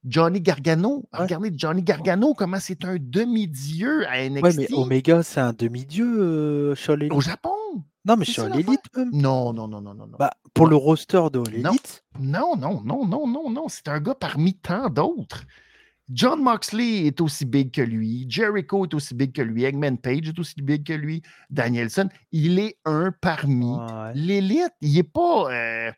Johnny 0.05 0.41
Gargano. 0.41 1.09
Regardez 1.13 1.53
Johnny 1.57 1.83
Gargano, 1.83 2.35
comment 2.35 2.61
c'est 2.61 2.85
un 2.85 2.97
demi-dieu 3.01 4.07
à 4.07 4.29
NXT. 4.29 4.45
Oui, 4.45 4.55
mais 4.57 4.75
Omega, 4.75 5.23
c'est 5.23 5.41
un 5.41 5.53
demi-dieu, 5.53 6.07
euh, 6.19 6.75
Au 7.11 7.21
Japon. 7.21 7.51
Non, 8.07 8.17
mais 8.17 8.25
sur 8.25 8.49
l'élite 8.49 8.85
même. 8.97 9.11
Non, 9.13 9.53
non, 9.53 9.67
non, 9.67 9.81
non, 9.81 9.95
non. 9.95 10.07
Bah, 10.19 10.33
pour 10.53 10.67
le 10.67 10.77
roster 10.77 11.23
de 11.33 11.43
l'élite. 11.51 12.05
Non, 12.21 12.57
non, 12.57 12.83
non, 12.85 13.07
non, 13.07 13.27
non, 13.27 13.51
non. 13.51 13.69
C'est 13.69 13.89
un 13.89 14.01
gars 14.01 14.15
parmi 14.15 14.55
tant 14.55 14.91
d'autres. 14.91 15.45
John 16.11 16.43
Moxley 16.43 17.07
est 17.07 17.21
aussi 17.23 17.47
big 17.47 17.71
que 17.71 17.81
lui. 17.81 18.27
Jericho 18.29 18.85
est 18.85 18.93
aussi 18.93 19.15
big 19.15 19.33
que 19.33 19.41
lui. 19.41 19.65
Eggman 19.65 19.97
Page 19.97 20.29
est 20.29 20.39
aussi 20.39 20.61
big 20.61 20.87
que 20.87 20.93
lui. 20.93 21.23
Danielson, 21.49 22.11
il 22.31 22.59
est 22.59 22.77
un 22.85 23.11
parmi 23.11 23.75
l'élite. 24.15 24.73
Il 24.83 24.95
n'est 24.95 25.03
pas, 25.03 25.51
euh, 25.51 25.93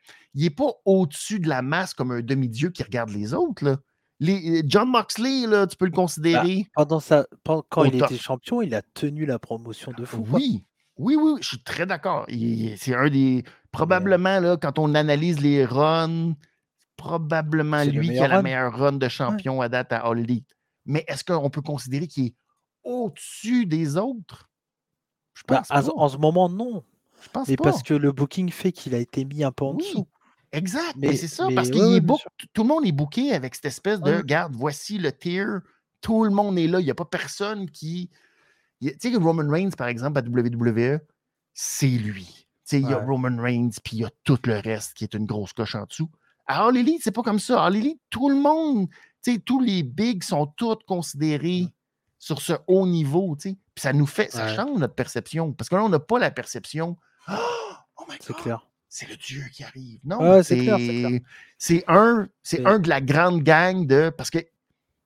pas 0.56 0.72
au-dessus 0.84 1.40
de 1.40 1.48
la 1.48 1.62
masse 1.62 1.92
comme 1.92 2.12
un 2.12 2.22
demi-dieu 2.22 2.70
qui 2.70 2.84
regarde 2.84 3.10
les 3.10 3.34
autres. 3.34 3.64
Là. 3.64 3.78
Les, 4.20 4.62
John 4.66 4.88
Moxley, 4.88 5.46
là, 5.46 5.66
tu 5.66 5.76
peux 5.76 5.86
le 5.86 5.90
bah, 5.90 5.96
considérer. 5.96 6.66
pendant 6.74 7.00
ça, 7.00 7.26
quand 7.68 7.84
il 7.84 8.02
était 8.02 8.16
champion, 8.16 8.62
il 8.62 8.74
a 8.74 8.82
tenu 8.94 9.26
la 9.26 9.40
promotion 9.40 9.92
de 9.92 10.04
fou. 10.04 10.24
Oui, 10.30 10.64
oui, 10.98 11.16
oui, 11.16 11.38
je 11.40 11.48
suis 11.48 11.62
très 11.62 11.86
d'accord. 11.86 12.26
C'est 12.76 12.94
un 12.94 13.08
des. 13.08 13.44
Probablement, 13.70 14.40
là, 14.40 14.56
quand 14.56 14.78
on 14.78 14.94
analyse 14.94 15.40
les 15.40 15.64
runs, 15.64 16.34
probablement 16.96 17.84
lui 17.84 18.08
qui 18.08 18.18
a 18.18 18.28
la 18.28 18.42
meilleure 18.42 18.76
run 18.76 18.92
de 18.92 19.08
champion 19.08 19.60
à 19.60 19.68
date 19.68 19.92
à 19.92 19.98
All 19.98 20.18
Elite. 20.18 20.48
Mais 20.86 21.04
est-ce 21.08 21.24
qu'on 21.24 21.50
peut 21.50 21.62
considérer 21.62 22.06
qu'il 22.06 22.26
est 22.26 22.34
au-dessus 22.84 23.66
des 23.66 23.96
autres? 23.96 24.48
Je 25.34 25.42
bah, 25.46 25.62
pense 25.68 25.90
En 25.94 26.08
ce 26.08 26.16
moment, 26.16 26.48
non. 26.48 26.84
Je 27.22 27.28
pense 27.28 27.48
Mais 27.48 27.56
parce 27.56 27.82
que 27.82 27.94
le 27.94 28.12
booking 28.12 28.50
fait 28.50 28.72
qu'il 28.72 28.94
a 28.94 28.98
été 28.98 29.24
mis 29.24 29.44
un 29.44 29.52
peu 29.52 29.64
en 29.64 29.74
dessous. 29.74 30.06
Exact, 30.52 30.94
mais, 30.96 31.16
c'est 31.16 31.28
ça, 31.28 31.48
parce 31.54 31.68
que 31.68 31.98
tout 32.54 32.62
le 32.62 32.68
monde 32.68 32.86
est 32.86 32.92
booké 32.92 33.32
avec 33.34 33.54
cette 33.56 33.66
espèce 33.66 34.00
de 34.00 34.14
regarde, 34.14 34.54
voici 34.54 34.96
le 34.96 35.12
tier, 35.12 35.44
tout 36.00 36.24
le 36.24 36.30
monde 36.30 36.58
est 36.58 36.68
là, 36.68 36.80
il 36.80 36.84
n'y 36.84 36.90
a 36.90 36.94
pas 36.94 37.04
personne 37.04 37.68
qui. 37.70 38.10
Tu 38.80 38.94
sais 38.98 39.10
que 39.10 39.18
Roman 39.18 39.50
Reigns, 39.50 39.70
par 39.76 39.88
exemple, 39.88 40.18
à 40.18 40.22
WWE, 40.22 41.00
c'est 41.54 41.86
lui. 41.86 42.46
Il 42.72 42.88
y 42.88 42.92
a 42.92 42.98
Roman 42.98 43.40
Reigns, 43.40 43.70
puis 43.82 43.98
il 43.98 44.00
y 44.00 44.04
a 44.04 44.10
tout 44.24 44.38
le 44.44 44.58
reste 44.58 44.94
qui 44.94 45.04
est 45.04 45.14
une 45.14 45.24
grosse 45.24 45.52
coche 45.52 45.74
en 45.74 45.84
dessous. 45.84 46.10
À 46.46 46.66
All 46.66 46.76
Elite, 46.76 47.00
c'est 47.02 47.12
pas 47.12 47.22
comme 47.22 47.38
ça. 47.38 47.64
All 47.64 47.76
Elite, 47.76 48.00
tout 48.10 48.28
le 48.28 48.36
monde, 48.36 48.88
tous 49.44 49.60
les 49.60 49.82
bigs 49.82 50.22
sont 50.22 50.46
tous 50.46 50.78
considérés 50.86 51.68
sur 52.18 52.40
ce 52.40 52.54
haut 52.66 52.86
niveau. 52.86 53.36
Puis 53.36 53.56
ça 53.76 53.92
nous 53.92 54.06
fait, 54.06 54.30
ça 54.30 54.54
change 54.54 54.78
notre 54.78 54.94
perception. 54.94 55.52
Parce 55.52 55.68
que 55.68 55.76
là, 55.76 55.84
on 55.84 55.88
n'a 55.88 56.00
pas 56.00 56.18
la 56.18 56.30
perception. 56.30 56.96
Oh, 57.98 58.04
my 58.10 58.18
God! 58.18 58.26
C'est 58.26 58.36
clair 58.36 58.66
c'est 58.96 59.08
le 59.08 59.16
Dieu 59.16 59.44
qui 59.52 59.62
arrive. 59.62 60.00
Non, 60.04 60.42
c'est 60.42 60.70
un, 61.86 62.28
c'est 62.42 62.64
un 62.66 62.78
de 62.78 62.88
la 62.88 63.00
grande 63.00 63.42
gang 63.42 63.86
de. 63.86 64.10
Parce 64.16 64.30
que 64.30 64.38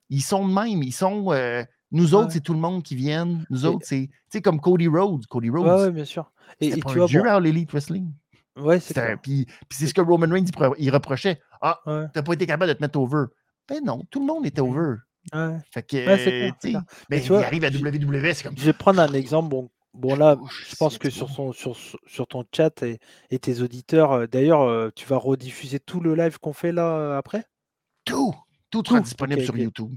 ils 0.08 0.22
sont 0.22 0.46
de 0.46 0.52
même. 0.52 0.82
Ils 0.82 0.92
sont. 0.92 1.32
Euh, 1.32 1.64
nous 1.92 2.14
autres, 2.14 2.32
c'est 2.32 2.40
tout 2.40 2.54
le 2.54 2.60
monde 2.60 2.82
qui 2.82 2.96
vient. 2.96 3.26
Nous 3.50 3.66
autres, 3.66 3.86
c'est 3.86 4.42
comme 4.42 4.60
Cody 4.60 4.88
Rhodes. 4.88 5.26
Cody 5.26 5.50
Rhodes. 5.50 5.88
Oui, 5.88 5.92
bien 5.92 6.04
sûr. 6.04 6.30
Et, 6.60 6.68
et 6.68 6.80
tu 6.80 7.00
un 7.00 7.06
dieu 7.06 7.26
à 7.28 7.40
l'Elite 7.40 7.70
Wrestling. 7.72 8.12
Ouais, 8.56 8.80
c'est 8.80 9.16
Puis, 9.22 9.46
c'est 9.70 9.86
ce 9.86 9.94
que 9.94 10.00
Roman 10.00 10.28
Reigns 10.28 10.46
il 10.78 10.90
reprochait. 10.90 11.40
Ah, 11.60 11.80
t'as 12.12 12.22
pas 12.22 12.32
été 12.32 12.46
capable 12.46 12.68
de 12.68 12.74
te 12.74 12.82
mettre 12.82 12.98
over. 12.98 13.26
Ben 13.68 13.84
non, 13.84 14.04
tout 14.10 14.20
le 14.20 14.26
monde 14.26 14.46
était 14.46 14.60
over. 14.60 14.96
Ouais. 15.32 15.58
Fait 15.70 15.82
que, 15.82 15.96
ouais, 15.96 16.52
clair, 16.60 16.82
mais 17.10 17.22
il 17.22 17.32
arrive 17.34 17.64
à 17.64 17.68
WWE, 17.68 18.32
c'est 18.32 18.42
comme 18.42 18.56
Je 18.56 18.64
vais 18.64 18.72
prendre 18.72 19.00
un 19.00 19.12
exemple 19.12 19.50
bon, 19.50 19.70
Bon, 19.92 20.14
là, 20.14 20.36
je 20.68 20.76
pense 20.76 20.98
que 20.98 21.10
sur, 21.10 21.28
son, 21.30 21.52
sur, 21.52 21.76
sur 22.06 22.26
ton 22.28 22.44
chat 22.54 22.82
et, 22.82 23.38
tes 23.38 23.60
auditeurs, 23.60 24.12
euh, 24.12 24.26
d'ailleurs, 24.26 24.62
euh, 24.62 24.90
tu 24.94 25.04
vas 25.06 25.16
rediffuser 25.16 25.80
tout 25.80 26.00
le 26.00 26.14
live 26.14 26.38
qu'on 26.38 26.52
fait 26.52 26.70
là 26.70 26.96
euh, 26.96 27.18
après? 27.18 27.44
Tout 28.04 28.34
tout 28.70 28.82
sera 28.84 29.00
disponible 29.00 29.42
sur 29.42 29.56
YouTube. 29.56 29.90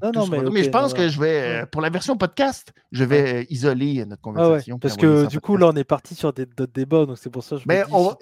mais, 0.51 0.63
je 0.63 0.69
pense 0.69 0.93
que 0.93 1.07
je 1.07 1.19
vais, 1.19 1.65
pour 1.71 1.81
la 1.81 1.89
version 1.89 2.17
podcast, 2.17 2.73
je 2.91 3.03
vais 3.03 3.45
isoler 3.49 4.05
notre 4.05 4.21
ah 4.21 4.23
conversation. 4.23 4.79
parce 4.79 4.97
que 4.97 5.27
du 5.27 5.39
coup, 5.39 5.57
là, 5.57 5.67
on 5.67 5.75
est 5.75 5.83
parti 5.83 6.15
sur 6.15 6.33
d'autres 6.33 6.73
débats, 6.73 7.05
donc 7.05 7.17
c'est 7.17 7.29
pour 7.29 7.43
ça 7.43 7.55
que 7.55 7.61
je 7.61 7.67
mais 7.67 7.83
on, 7.91 8.03
va, 8.03 8.17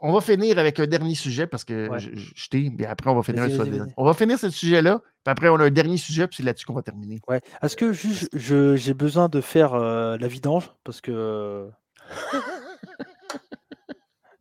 on 0.00 0.12
va 0.12 0.20
finir 0.20 0.58
avec 0.58 0.80
un 0.80 0.86
dernier 0.86 1.14
sujet 1.14 1.46
parce 1.46 1.64
que 1.64 1.88
je, 1.98 2.48
t'ai, 2.48 2.70
mais 2.76 2.86
après, 2.86 3.10
on 3.10 3.14
va 3.14 3.22
finir 3.22 3.48
sur 3.50 3.66
On 3.96 4.04
va 4.04 4.14
finir 4.14 4.38
ce 4.38 4.50
sujet-là, 4.50 5.00
puis 5.26 5.32
après, 5.32 5.48
on 5.48 5.56
a 5.56 5.64
un 5.64 5.70
dernier 5.70 5.96
sujet, 5.96 6.26
puis 6.26 6.36
c'est 6.36 6.42
là-dessus 6.42 6.66
qu'on 6.66 6.74
va 6.74 6.82
terminer. 6.82 7.20
Ouais. 7.28 7.40
Est-ce 7.62 7.76
que 7.76 7.92
j'ai 8.76 8.94
besoin 8.94 9.28
de 9.28 9.40
faire 9.40 9.74
euh, 9.74 10.16
la 10.18 10.28
vidange? 10.28 10.70
Parce 10.84 11.00
que. 11.00 11.68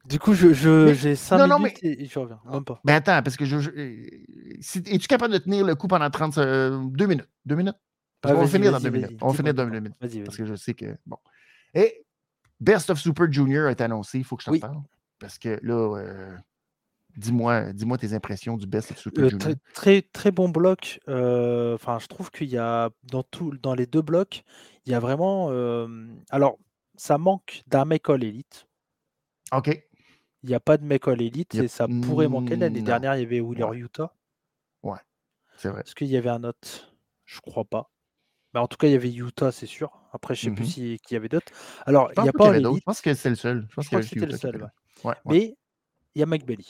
Du 0.08 0.20
coup, 0.20 0.34
je, 0.34 0.54
j'ai 0.94 1.16
5 1.16 1.58
minutes 1.58 1.80
et 1.84 2.06
je 2.06 2.20
reviens. 2.20 2.40
Même 2.52 2.64
pas. 2.64 2.80
Mais 2.84 2.94
attends, 2.94 3.22
parce 3.24 3.36
que 3.36 3.46
je. 3.46 3.58
Es-tu 3.60 5.08
capable 5.08 5.34
de 5.34 5.40
tenir 5.40 5.66
le 5.66 5.76
coup 5.76 5.88
pendant 5.88 6.10
30 6.10 6.38
euh, 6.38 6.84
deux 6.90 7.08
minutes? 7.08 7.30
Deux 7.46 7.56
minutes? 7.56 7.76
Parce 8.22 8.36
qu'on 8.36 8.42
va 8.42 8.48
finir 8.48 8.72
dans 8.72 8.80
deux 8.80 8.90
minutes. 8.90 9.18
On 9.22 9.30
va 9.30 9.34
finir 9.34 9.54
dans 9.54 9.66
deux 9.66 9.80
minutes. 9.80 9.96
Parce 10.00 10.38
que 10.38 10.46
je 10.46 10.56
sais 10.56 10.74
que. 10.74 10.98
Bon. 11.06 11.18
Et 11.74 12.06
Best 12.60 12.90
of 12.90 13.00
Super 13.00 13.32
Junior 13.32 13.70
est 13.70 13.82
annoncé. 13.82 14.20
Il 14.20 14.24
faut 14.24 14.36
que 14.36 14.44
je 14.44 14.52
t'en 14.52 14.60
parle. 14.60 14.82
Parce 15.20 15.40
que 15.40 15.60
là, 15.64 15.98
euh, 15.98 16.36
dis-moi 17.16 17.74
dis 17.74 17.86
tes 18.00 18.14
impressions 18.14 18.58
du 18.58 18.68
Best 18.68 18.92
of 18.92 19.00
Super 19.00 19.26
euh, 19.26 19.30
Junior. 19.30 19.54
Très, 19.74 20.04
très, 20.04 20.32
bon 20.32 20.50
bloc. 20.50 21.00
Enfin, 21.08 21.98
je 22.00 22.08
trouve 22.08 22.30
qu'il 22.30 22.50
y 22.50 22.58
a 22.58 22.92
dans, 23.04 23.24
tout, 23.24 23.54
dans 23.62 23.74
les 23.74 23.88
deux 23.88 24.02
blocs, 24.02 24.44
il 24.86 24.92
y 24.92 24.96
a 24.96 25.00
vraiment. 25.00 25.50
alors, 26.30 26.60
ça 26.96 27.18
manque 27.18 27.64
d'un 27.68 27.86
mec 27.86 28.08
all 28.10 28.24
élite 28.24 28.68
OK. 29.52 29.85
Il 30.46 30.50
n'y 30.50 30.56
a 30.56 30.60
pas 30.60 30.78
de 30.78 30.86
mec 30.86 31.08
All 31.08 31.20
Elite 31.20 31.56
et 31.56 31.68
ça 31.68 31.88
pourrait 31.88 32.28
manquer. 32.28 32.56
L'année 32.56 32.84
dernière, 32.84 33.16
il 33.16 33.22
y 33.22 33.26
avait 33.26 33.40
Wheeler 33.40 33.66
Utah. 33.74 34.14
Ouais, 34.84 35.00
c'est 35.58 35.70
vrai. 35.70 35.82
Est-ce 35.82 35.96
qu'il 35.96 36.06
y 36.06 36.18
avait 36.18 36.30
un 36.30 36.44
autre? 36.44 36.94
Je 37.26 37.42
crois 37.42 37.66
pas. 37.66 37.90
Mais 38.54 38.60
en 38.60 38.68
tout 38.68 38.78
cas, 38.78 38.86
il 38.86 38.92
y 38.92 38.96
avait 38.96 39.12
Utah, 39.12 39.52
c'est 39.52 39.66
sûr. 39.66 39.92
Après, 40.14 40.36
je 40.36 40.48
ne 40.48 40.56
sais 40.56 40.62
plus 40.62 40.68
s'il 40.68 41.00
y 41.10 41.16
avait 41.16 41.30
d'autres. 41.30 41.52
Alors, 41.88 42.12
il 42.16 42.22
n'y 42.22 42.30
a 42.30 42.32
pas 42.32 42.50
All. 42.50 42.64
Je 42.64 42.80
pense 42.86 43.02
que 43.02 43.16
c'est 43.16 43.32
le 43.32 43.36
seul. 43.36 43.66
Je, 43.72 43.76
pense 43.76 43.90
que 43.90 44.02
c'était 44.04 44.28
le 44.28 44.38
seul. 44.38 44.72
Mais 45.26 45.58
il 46.14 46.20
y 46.20 46.22
a 46.22 46.28
Mike 46.28 46.46
Bailey. 46.46 46.64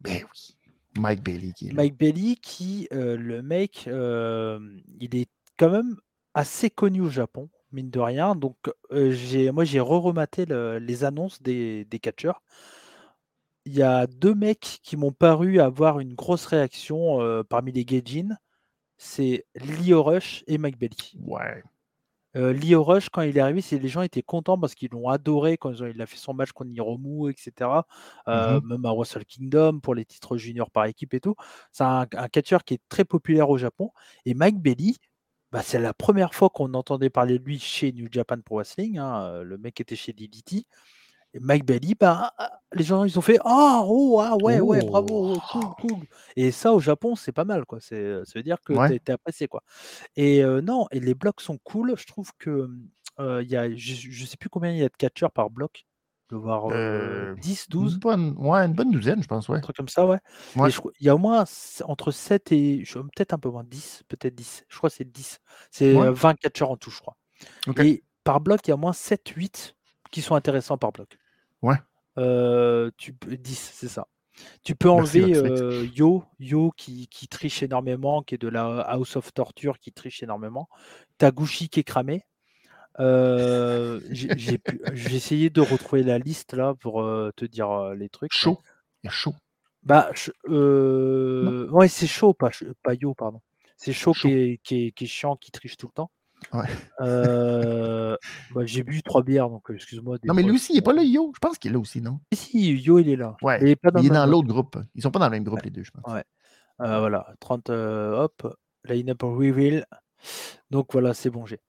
Ben 0.00 0.22
oui. 0.22 0.56
Mike 0.96 1.22
Bailey 1.22 1.52
qui 1.52 1.66
est 1.66 1.72
là. 1.72 1.82
Mike 1.82 1.98
Bailey 1.98 2.36
qui, 2.36 2.88
euh, 2.94 3.18
le 3.18 3.42
mec, 3.42 3.84
euh, 3.86 4.58
il 4.98 5.14
est 5.14 5.28
quand 5.58 5.70
même 5.70 5.96
assez 6.32 6.70
connu 6.70 7.02
au 7.02 7.10
Japon, 7.10 7.50
mine 7.70 7.90
de 7.90 8.00
rien. 8.00 8.34
Donc, 8.34 8.56
euh, 8.92 9.12
j'ai, 9.12 9.50
moi, 9.50 9.64
j'ai 9.64 9.80
re-rematé 9.80 10.46
les 10.46 11.04
annonces 11.04 11.42
des, 11.42 11.84
des 11.84 11.98
catcheurs. 11.98 12.40
Il 13.64 13.74
y 13.74 13.82
a 13.82 14.06
deux 14.06 14.34
mecs 14.34 14.80
qui 14.82 14.96
m'ont 14.96 15.12
paru 15.12 15.60
avoir 15.60 16.00
une 16.00 16.14
grosse 16.14 16.46
réaction 16.46 17.44
parmi 17.48 17.72
les 17.72 17.84
Gaijin. 17.84 18.36
C'est 18.98 19.46
Leo 19.54 20.02
Rush 20.02 20.44
et 20.46 20.58
Mike 20.58 20.78
Bailey. 20.78 20.96
Ouais. 21.20 21.62
Euh, 22.36 22.52
Leo 22.52 22.82
Rush, 22.82 23.08
quand 23.10 23.22
il 23.22 23.36
est 23.36 23.40
arrivé, 23.40 23.60
c'est 23.60 23.78
les 23.78 23.88
gens 23.88 24.02
étaient 24.02 24.22
contents 24.22 24.58
parce 24.58 24.74
qu'ils 24.74 24.90
l'ont 24.90 25.08
adoré 25.08 25.56
quand 25.56 25.72
il 25.72 26.00
a 26.00 26.06
fait 26.06 26.16
son 26.16 26.34
match 26.34 26.52
contre 26.52 26.70
Hiromu, 26.70 27.30
etc. 27.30 27.70
Euh, 28.28 28.60
mmh 28.60 28.68
même 28.68 28.86
à 28.86 28.92
Wrestle 28.92 29.24
Kingdom 29.24 29.80
pour 29.80 29.94
les 29.94 30.04
titres 30.04 30.36
juniors 30.36 30.70
par 30.70 30.86
équipe 30.86 31.14
et 31.14 31.20
tout. 31.20 31.36
C'est 31.72 31.84
un, 31.84 32.06
catcheur 32.06 32.64
qui 32.64 32.74
est 32.74 32.82
très 32.88 33.04
populaire 33.04 33.50
au 33.50 33.58
Japon. 33.58 33.90
Et 34.24 34.34
Mike 34.34 34.60
Bailey, 34.60 34.94
bah, 35.52 35.62
c'est 35.62 35.78
la 35.78 35.94
première 35.94 36.34
fois 36.34 36.50
qu'on 36.50 36.74
entendait 36.74 37.10
parler 37.10 37.38
de 37.38 37.44
lui 37.44 37.58
chez 37.58 37.92
New 37.92 38.08
Japan 38.10 38.40
Pro 38.44 38.56
Wrestling. 38.56 38.98
Hein, 38.98 39.42
le 39.42 39.58
mec 39.58 39.80
était 39.80 39.96
chez 39.96 40.12
DDT. 40.12 40.66
Mike 41.40 41.64
Bailey, 41.64 41.94
bah, 41.98 42.32
les 42.72 42.84
gens 42.84 43.04
ils 43.04 43.18
ont 43.18 43.22
fait 43.22 43.38
ah 43.44 43.82
oh, 43.84 44.20
ah 44.20 44.36
ouais 44.36 44.60
ouais 44.60 44.84
bravo 44.84 45.34
oh, 45.34 45.40
cool 45.50 45.64
cool 45.80 46.00
et 46.36 46.50
ça 46.50 46.72
au 46.72 46.80
Japon 46.80 47.16
c'est 47.16 47.32
pas 47.32 47.44
mal 47.44 47.64
quoi. 47.64 47.78
C'est 47.80 48.24
ça 48.24 48.32
veut 48.34 48.42
dire 48.42 48.58
que 48.64 48.92
tu 48.92 49.00
t'es 49.00 49.12
apprécié 49.12 49.48
quoi. 49.48 49.62
Et 50.16 50.42
non 50.62 50.86
et 50.90 51.00
les 51.00 51.14
blocs 51.14 51.40
sont 51.40 51.58
cool. 51.58 51.94
Je 51.96 52.06
trouve 52.06 52.30
que 52.38 52.68
il 53.18 53.48
y 53.48 53.56
a 53.56 53.74
je, 53.74 54.24
sais 54.24 54.36
plus 54.36 54.48
combien 54.48 54.70
il 54.70 54.78
y 54.78 54.84
a 54.84 54.88
de 54.88 54.96
catcheurs 54.96 55.32
par 55.32 55.50
bloc. 55.50 55.86
De 56.30 56.36
voir 56.36 56.68
10 57.36 57.68
12 57.68 57.92
une 57.92 57.98
bonne, 57.98 58.34
ouais, 58.38 58.60
une 58.60 58.72
bonne 58.72 58.90
douzaine 58.90 59.22
je 59.22 59.28
pense 59.28 59.46
ouais. 59.50 59.58
Un 59.58 59.60
truc 59.60 59.76
comme 59.76 59.88
ça 59.88 60.06
ouais, 60.06 60.18
il 60.56 61.06
y 61.06 61.10
a 61.10 61.14
au 61.14 61.18
moins 61.18 61.44
entre 61.84 62.10
7 62.12 62.50
et 62.52 62.82
peut-être 62.94 63.34
un 63.34 63.38
peu 63.38 63.50
moins 63.50 63.62
10 63.62 64.04
peut-être 64.08 64.34
10 64.34 64.64
je 64.66 64.76
crois 64.76 64.88
que 64.88 64.96
c'est 64.96 65.10
10 65.10 65.38
c'est 65.70 65.92
20 65.92 66.34
catcheurs 66.34 66.70
en 66.70 66.76
tout 66.76 66.90
je 66.90 67.00
crois. 67.00 67.16
Et 67.76 68.04
par 68.24 68.40
bloc 68.40 68.60
il 68.66 68.70
y 68.70 68.72
a 68.72 68.74
au 68.74 68.78
moins 68.78 68.94
7 68.94 69.28
8 69.28 69.76
qui 70.10 70.22
sont 70.22 70.34
intéressants 70.34 70.78
par 70.78 70.92
bloc 70.92 71.18
Ouais. 71.64 71.76
Euh, 72.18 72.90
tu, 72.98 73.14
10, 73.26 73.72
c'est 73.74 73.88
ça. 73.88 74.06
Tu 74.64 74.74
peux 74.74 74.90
enlever 74.90 75.34
euh, 75.34 75.86
Yo, 75.94 76.24
Yo 76.38 76.72
qui, 76.76 77.08
qui, 77.08 77.26
triche 77.26 77.62
énormément, 77.62 78.22
qui 78.22 78.34
est 78.34 78.38
de 78.38 78.48
la 78.48 78.80
House 78.80 79.16
of 79.16 79.32
Torture, 79.32 79.78
qui 79.78 79.90
triche 79.90 80.22
énormément. 80.22 80.68
Taguchi 81.16 81.70
qui 81.70 81.80
est 81.80 81.84
cramé. 81.84 82.26
Euh, 83.00 83.98
j'ai 84.10 84.60
essayé 85.16 85.48
de 85.48 85.62
retrouver 85.62 86.02
la 86.02 86.18
liste 86.18 86.52
là 86.52 86.74
pour 86.74 87.02
euh, 87.02 87.30
te 87.34 87.46
dire 87.46 87.94
les 87.94 88.10
trucs. 88.10 88.34
Chaud. 88.34 88.60
Il 89.02 89.06
y 89.06 89.08
a 89.08 89.12
chaud. 89.12 89.34
Bah, 89.82 90.10
ouais, 90.48 91.88
c'est 91.88 92.06
chaud, 92.06 92.34
pas, 92.34 92.50
pas 92.82 92.94
Yo, 92.94 93.14
pardon. 93.14 93.40
C'est 93.78 93.94
chaud, 93.94 94.12
Qui, 94.12 94.32
est, 94.32 94.60
qui, 94.62 94.86
est, 94.86 94.92
qui, 94.92 95.04
est, 95.04 95.08
chiant, 95.08 95.36
qui 95.36 95.50
triche 95.50 95.78
tout 95.78 95.86
le 95.86 95.92
temps. 95.92 96.10
Euh, 97.00 98.16
bah, 98.54 98.62
j'ai 98.64 98.82
bu 98.82 99.02
trois 99.02 99.22
bières, 99.22 99.48
donc 99.48 99.70
euh, 99.70 99.74
excuse-moi. 99.74 100.18
Non, 100.24 100.34
mais 100.34 100.42
lui 100.42 100.52
aussi, 100.52 100.72
il 100.72 100.76
n'est 100.76 100.82
pas 100.82 100.92
là, 100.92 101.02
Yo? 101.02 101.32
Je 101.34 101.38
pense 101.38 101.58
qu'il 101.58 101.70
est 101.70 101.74
là 101.74 101.80
aussi, 101.80 102.00
non? 102.00 102.20
Si, 102.32 102.72
Yo, 102.76 102.98
il 102.98 103.08
est 103.08 103.16
là. 103.16 103.36
Ouais. 103.42 103.58
Il 103.62 103.68
est, 103.68 103.76
pas 103.76 103.90
dans, 103.90 104.00
il 104.00 104.06
est 104.06 104.10
dans 104.10 104.26
l'autre 104.26 104.48
groupe. 104.48 104.78
Ils 104.94 105.02
sont 105.02 105.10
pas 105.10 105.18
dans 105.18 105.26
le 105.26 105.32
même 105.32 105.44
groupe, 105.44 105.62
les 105.62 105.70
deux, 105.70 105.82
je 105.82 105.90
pense. 105.90 106.12
Ouais. 106.12 106.24
Euh, 106.80 106.98
voilà, 106.98 107.34
30, 107.40 107.70
hop, 107.70 108.56
line-up 108.84 109.22
reveal. 109.22 109.86
Donc 110.70 110.92
voilà, 110.92 111.14
c'est 111.14 111.30
bon, 111.30 111.46
j'ai. 111.46 111.60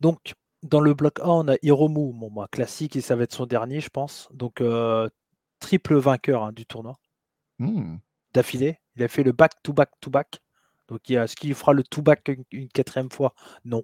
Donc, 0.00 0.34
dans 0.62 0.80
le 0.80 0.94
bloc 0.94 1.18
A, 1.20 1.28
on 1.28 1.48
a 1.48 1.56
Hiromu, 1.62 2.12
bon, 2.12 2.30
moi, 2.30 2.48
classique, 2.50 2.96
et 2.96 3.00
ça 3.00 3.16
va 3.16 3.24
être 3.24 3.34
son 3.34 3.46
dernier, 3.46 3.80
je 3.80 3.90
pense. 3.90 4.28
Donc, 4.32 4.62
triple 5.58 5.96
vainqueur 5.96 6.44
hein, 6.44 6.52
du 6.52 6.66
tournoi. 6.66 6.98
Mmh. 7.58 7.96
D'affilée. 8.34 8.78
Il 8.96 9.02
a 9.02 9.08
fait 9.08 9.22
le 9.22 9.32
back-to-back-to-back. 9.32 10.40
Donc, 10.88 11.10
est-ce 11.10 11.36
qu'il 11.36 11.54
fera 11.54 11.72
le 11.72 11.82
to-back 11.82 12.30
une 12.50 12.68
quatrième 12.68 13.10
fois? 13.10 13.34
Non. 13.64 13.82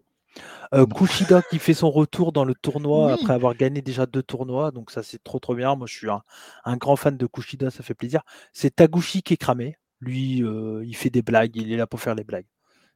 Euh, 0.75 0.87
Kushida 0.87 1.43
qui 1.43 1.59
fait 1.59 1.75
son 1.75 1.91
retour 1.91 2.33
dans 2.33 2.45
le 2.45 2.55
tournoi 2.55 3.15
après 3.15 3.33
avoir 3.33 3.55
gagné 3.55 3.81
déjà 3.81 4.07
deux 4.07 4.23
tournois, 4.23 4.71
donc 4.71 4.91
ça 4.91 5.03
c'est 5.03 5.23
trop 5.23 5.39
trop 5.39 5.55
bien. 5.55 5.75
Moi 5.77 5.87
je 5.87 5.97
suis 5.97 6.09
un, 6.11 6.77
grand 6.77 6.97
fan 6.97 7.17
de 7.17 7.27
Kushida, 7.27 7.71
ça 7.71 7.83
fait 7.83 7.95
plaisir. 7.95 8.23
C'est 8.53 8.77
Taguchi 8.77 9.23
qui 9.23 9.35
est 9.35 9.39
cramé. 9.39 9.79
Lui, 10.01 10.45
euh, 10.45 10.85
il 10.85 10.95
fait 10.95 11.11
des 11.11 11.23
blagues, 11.23 11.57
il 11.57 11.73
est 11.73 11.77
là 11.77 11.87
pour 11.87 12.01
faire 12.01 12.15
les 12.15 12.25
blagues. 12.25 12.47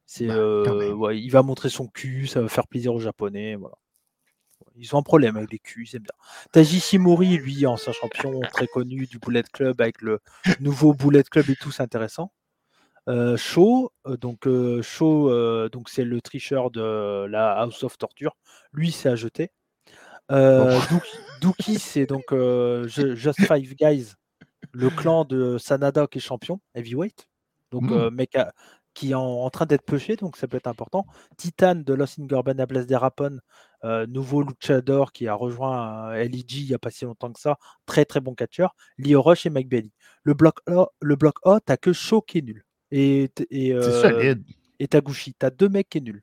C'est, 0.05 0.27
bah, 0.27 0.35
euh, 0.35 1.13
il 1.13 1.29
va 1.29 1.41
montrer 1.41 1.69
son 1.69 1.87
cul, 1.87 2.27
ça 2.27 2.41
va 2.41 2.47
faire 2.47 2.67
plaisir 2.67 2.93
aux 2.93 2.99
Japonais. 2.99 3.55
Voilà. 3.55 3.75
Ils 4.75 4.95
ont 4.95 4.99
un 4.99 5.03
problème 5.03 5.37
avec 5.37 5.51
les 5.51 5.59
culs, 5.59 5.87
c'est 5.87 5.99
bien. 5.99 6.13
Taji 6.51 6.79
Shimori, 6.79 7.37
lui, 7.37 7.65
ancien 7.65 7.93
champion 7.93 8.39
très 8.51 8.67
connu 8.67 9.05
du 9.05 9.19
Bullet 9.19 9.43
Club 9.43 9.81
avec 9.81 10.01
le 10.01 10.19
nouveau 10.59 10.93
Bullet 10.93 11.23
Club 11.23 11.49
et 11.49 11.55
tout, 11.55 11.71
c'est 11.71 11.83
intéressant. 11.83 12.31
Euh, 13.09 13.35
Shaw, 13.35 13.91
euh, 14.07 14.15
donc 14.17 14.47
euh, 14.47 14.81
Shaw, 14.81 15.69
donc 15.69 15.89
c'est 15.89 16.05
le 16.05 16.21
tricheur 16.21 16.71
de 16.71 17.25
la 17.25 17.53
House 17.53 17.83
of 17.83 17.97
Torture. 17.97 18.35
Lui, 18.71 18.91
c'est 18.91 19.09
à 19.09 19.15
jeter. 19.15 19.51
Dookie, 21.41 21.79
c'est 21.79 22.05
donc 22.05 22.33
Just 22.87 23.45
Five 23.45 23.75
Guys, 23.75 24.13
le 24.71 24.89
clan 24.89 25.25
de 25.25 25.57
Sanada 25.57 26.07
qui 26.07 26.19
est 26.19 26.21
champion 26.21 26.59
heavyweight. 26.75 27.27
Donc 27.71 27.83
mmh. 27.83 28.09
mec 28.09 28.37
qui 28.93 29.11
est 29.11 29.15
en, 29.15 29.49
train 29.49 29.65
d'être 29.65 29.83
pêché, 29.83 30.15
donc 30.15 30.37
ça 30.37 30.47
peut 30.47 30.57
être 30.57 30.67
important. 30.67 31.05
Titan 31.35 31.75
de 31.75 31.93
Los 31.93 32.19
Ingorbana 32.19 32.65
Blast 32.65 32.87
des 32.87 32.95
Rapon, 32.95 33.39
nouveau 34.07 34.43
luchador 34.43 35.11
qui 35.11 35.27
a 35.27 35.33
rejoint 35.33 36.13
LEG 36.15 36.53
il 36.53 36.67
n'y 36.67 36.73
a 36.73 36.79
pas 36.79 36.89
si 36.89 37.03
longtemps 37.03 37.31
que 37.31 37.39
ça. 37.39 37.57
Très 37.85 38.05
très 38.05 38.21
bon 38.21 38.33
catcheur. 38.33 38.75
Leo 38.97 39.21
Rush 39.21 39.45
et 39.45 39.49
Mike 39.49 39.69
Bailey. 39.69 39.91
Le 40.23 40.33
bloc 40.33 40.59
le 40.67 41.15
bloc 41.15 41.35
A 41.43 41.59
t'as 41.59 41.77
que 41.77 41.91
Shaw 41.91 42.21
qui 42.21 42.37
est 42.37 42.41
nul 42.41 42.63
et, 42.93 43.31
et, 43.49 43.73
euh, 43.73 44.35
et 44.79 44.87
Taguchi. 44.87 45.33
Tu 45.33 45.45
as 45.45 45.49
deux 45.49 45.67
mecs 45.67 45.89
qui 45.89 45.97
est 45.97 46.01
nul. 46.01 46.21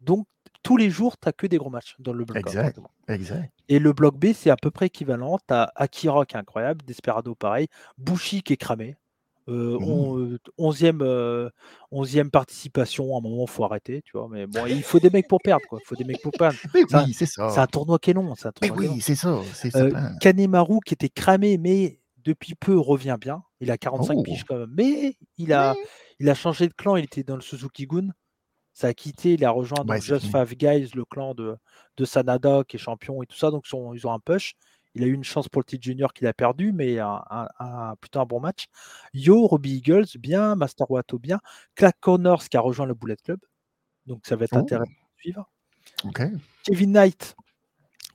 Donc, 0.00 0.26
tous 0.62 0.76
les 0.76 0.90
jours, 0.90 1.16
tu 1.18 1.26
n'as 1.26 1.32
que 1.32 1.46
des 1.46 1.56
gros 1.56 1.70
matchs 1.70 1.96
dans 1.98 2.12
le 2.12 2.24
bloc 2.24 2.38
exact, 2.38 2.78
Exact. 3.08 3.50
Et 3.68 3.78
le 3.78 3.92
bloc 3.92 4.16
B, 4.16 4.32
c'est 4.34 4.50
à 4.50 4.56
peu 4.56 4.70
près 4.70 4.86
équivalent. 4.86 5.38
Tu 5.48 5.54
as 5.54 5.72
Akira 5.74 6.26
qui 6.26 6.36
est 6.36 6.38
incroyable, 6.38 6.84
Desperado 6.86 7.34
pareil, 7.34 7.68
Bushi 7.96 8.42
qui 8.42 8.52
est 8.52 8.58
cramé. 8.58 8.96
Euh, 9.48 9.76
mmh. 9.80 10.38
euh, 11.02 11.50
onzième, 11.90 12.30
participation, 12.30 13.16
à 13.16 13.18
un 13.18 13.20
moment, 13.22 13.44
il 13.44 13.50
faut 13.50 13.64
arrêter, 13.64 14.02
tu 14.02 14.12
vois. 14.16 14.28
Mais 14.30 14.46
bon, 14.46 14.66
il 14.66 14.84
faut 14.84 15.00
des 15.00 15.10
mecs 15.10 15.26
pour 15.26 15.40
perdre, 15.42 15.66
quoi. 15.68 15.80
Il 15.82 15.86
faut 15.86 15.96
des 15.96 16.04
mecs 16.04 16.22
pour 16.22 16.30
perdre. 16.30 16.56
c'est 17.12 17.26
ça. 17.26 17.50
C'est 17.50 17.58
un 17.58 17.66
tournoi 17.66 17.98
qui 17.98 18.10
est 18.10 18.14
long. 18.14 18.32
oui, 18.76 19.00
c'est 19.00 19.16
ça. 19.16 19.40
Kanemaru 20.20 20.78
qui 20.84 20.94
était 20.94 21.08
cramé, 21.08 21.58
mais 21.58 22.01
depuis 22.24 22.54
peu 22.54 22.78
revient 22.78 23.16
bien. 23.20 23.42
Il 23.60 23.70
a 23.70 23.78
45 23.78 24.22
piges 24.24 24.44
quand 24.44 24.58
même. 24.58 24.72
Mais 24.76 25.16
il 25.38 25.52
a, 25.52 25.74
il 26.18 26.28
a 26.28 26.34
changé 26.34 26.68
de 26.68 26.74
clan. 26.74 26.96
Il 26.96 27.04
était 27.04 27.22
dans 27.22 27.36
le 27.36 27.42
Suzuki 27.42 27.86
Gun. 27.86 28.08
Ça 28.72 28.88
a 28.88 28.94
quitté. 28.94 29.34
Il 29.34 29.44
a 29.44 29.50
rejoint 29.50 29.84
Just 30.00 30.26
Five 30.26 30.54
Guys, 30.54 30.90
le 30.94 31.04
clan 31.04 31.34
de, 31.34 31.56
de 31.96 32.04
Sanada, 32.04 32.62
qui 32.66 32.76
est 32.76 32.78
champion 32.78 33.22
et 33.22 33.26
tout 33.26 33.36
ça. 33.36 33.50
Donc 33.50 33.64
ils 33.70 34.06
ont 34.06 34.12
un 34.12 34.18
push. 34.18 34.54
Il 34.94 35.04
a 35.04 35.06
eu 35.06 35.12
une 35.12 35.24
chance 35.24 35.48
pour 35.48 35.60
le 35.60 35.64
titre 35.64 35.82
junior 35.82 36.12
qu'il 36.12 36.26
a 36.26 36.34
perdu, 36.34 36.72
mais 36.72 36.98
un, 36.98 37.94
plutôt 38.00 38.20
un 38.20 38.26
bon 38.26 38.40
match. 38.40 38.66
Yo, 39.14 39.46
Robbie 39.46 39.76
Eagles, 39.76 40.18
bien. 40.18 40.54
Master 40.54 40.90
Wato, 40.90 41.18
bien. 41.18 41.40
Clack 41.74 41.96
Connors 42.00 42.48
qui 42.48 42.56
a 42.56 42.60
rejoint 42.60 42.86
le 42.86 42.94
Bullet 42.94 43.16
Club. 43.16 43.40
Donc 44.06 44.26
ça 44.26 44.36
va 44.36 44.44
être 44.44 44.56
intéressant 44.56 44.90
de 44.90 45.20
suivre. 45.20 45.50
Kevin 46.64 46.92
Knight, 46.92 47.36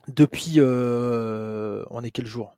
depuis. 0.06 0.54
Euh, 0.58 1.84
on 1.90 2.02
est 2.04 2.10
quel 2.10 2.26
jour? 2.26 2.54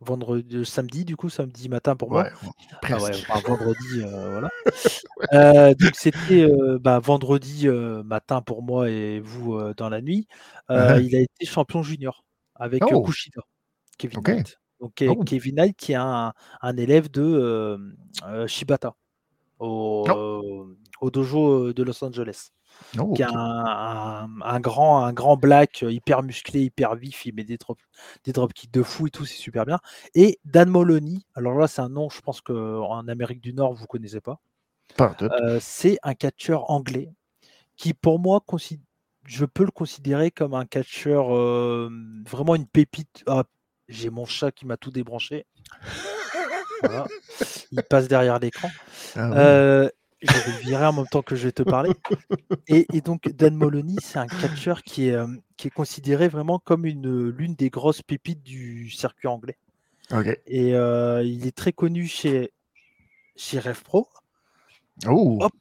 Vendredi, 0.00 0.56
euh, 0.56 0.64
samedi, 0.64 1.04
du 1.04 1.16
coup, 1.16 1.28
samedi 1.28 1.68
matin 1.68 1.96
pour 1.96 2.10
moi. 2.10 2.28
Ah 2.82 3.40
vendredi, 3.46 4.02
euh, 4.02 4.30
voilà. 4.30 4.50
Euh, 5.34 5.74
donc 5.74 5.90
c'était 5.94 6.48
bah, 6.80 6.98
vendredi 6.98 7.68
matin 7.68 8.40
pour 8.40 8.62
moi 8.62 8.88
et 8.88 9.20
vous 9.20 9.58
dans 9.74 9.90
la 9.90 10.00
nuit. 10.00 10.26
Uh-huh. 10.70 11.04
Il 11.04 11.14
a 11.14 11.20
été 11.20 11.44
champion 11.44 11.82
junior 11.82 12.24
avec 12.54 12.82
oh! 12.90 13.02
Kushida, 13.02 13.42
Kevin 13.98 14.22
Knight. 14.22 14.56
Donc 14.80 15.04
oh! 15.06 15.22
Kevin 15.22 15.56
Knight 15.56 15.76
qui 15.76 15.92
est 15.92 15.96
un, 15.96 16.32
élève 16.78 17.10
de 17.10 17.78
Shibata 18.46 18.94
au, 19.58 20.06
oh! 20.08 20.68
Au, 21.00 21.10
dojo 21.10 21.72
de 21.72 21.82
Los 21.82 22.04
Angeles. 22.04 22.50
Oh, 22.98 23.12
qui 23.12 23.22
un, 23.22 24.60
grand, 24.60 25.04
un 25.04 25.12
grand 25.12 25.36
black 25.36 25.82
euh, 25.82 25.92
hyper 25.92 26.22
musclé, 26.22 26.62
hyper 26.62 26.96
vif, 26.96 27.26
il 27.26 27.34
met 27.34 27.44
des 27.44 27.56
drop, 27.56 27.78
des 28.24 28.32
dropkicks 28.32 28.72
de 28.72 28.82
fou 28.82 29.06
et 29.06 29.10
tout, 29.10 29.24
c'est 29.24 29.36
super 29.36 29.66
bien. 29.66 29.78
Et 30.14 30.40
Dan 30.44 30.70
Moloney, 30.70 31.18
alors 31.34 31.54
là 31.54 31.68
c'est 31.68 31.82
un 31.82 31.88
nom, 31.88 32.08
je 32.08 32.20
pense 32.20 32.40
qu'en 32.40 33.06
Amérique 33.06 33.40
du 33.40 33.52
Nord 33.52 33.74
vous 33.74 33.86
connaissez 33.86 34.20
pas. 34.20 34.40
Euh, 35.22 35.58
c'est 35.60 35.98
un 36.02 36.14
catcheur 36.14 36.70
anglais 36.70 37.12
qui 37.76 37.94
pour 37.94 38.18
moi 38.18 38.42
je 39.26 39.44
peux 39.44 39.64
le 39.64 39.70
considérer 39.70 40.30
comme 40.30 40.54
un 40.54 40.66
catcheur 40.66 41.34
euh, 41.34 41.90
vraiment 42.26 42.54
une 42.54 42.66
pépite. 42.66 43.22
Ah, 43.26 43.44
j'ai 43.88 44.10
mon 44.10 44.24
chat 44.24 44.50
qui 44.50 44.66
m'a 44.66 44.76
tout 44.76 44.90
débranché. 44.90 45.46
Il 47.70 47.82
passe 47.88 48.08
derrière 48.08 48.38
l'écran. 48.38 48.70
Ah 49.14 49.32
euh, 49.32 49.88
je 50.22 50.32
vais 50.32 50.52
le 50.52 50.58
virer 50.58 50.86
en 50.86 50.92
même 50.92 51.06
temps 51.06 51.22
que 51.22 51.36
je 51.36 51.44
vais 51.44 51.52
te 51.52 51.62
parler. 51.62 51.92
Et, 52.68 53.00
donc, 53.00 53.28
Dan 53.28 53.54
Moloney, 53.54 53.96
c'est 54.02 54.18
un 54.18 54.26
catcheur 54.26 54.82
qui 54.82 55.08
est, 55.08 55.14
euh, 55.14 55.26
qui 55.56 55.68
est 55.68 55.70
considéré 55.70 56.28
vraiment 56.28 56.58
comme 56.58 56.86
une, 56.86 57.28
l'une 57.30 57.54
des 57.54 57.70
grosses 57.70 58.02
pépites 58.02 58.42
du 58.42 58.90
circuit 58.90 59.28
anglais. 59.28 59.58
Et 60.46 60.74
euh, 60.74 61.22
il 61.22 61.46
est 61.46 61.56
très 61.56 61.72
connu 61.72 62.06
chez, 62.06 62.52
chez 63.36 63.60
RevPro. 63.60 64.08
Oh. 65.06 65.38
Hop. 65.40 65.52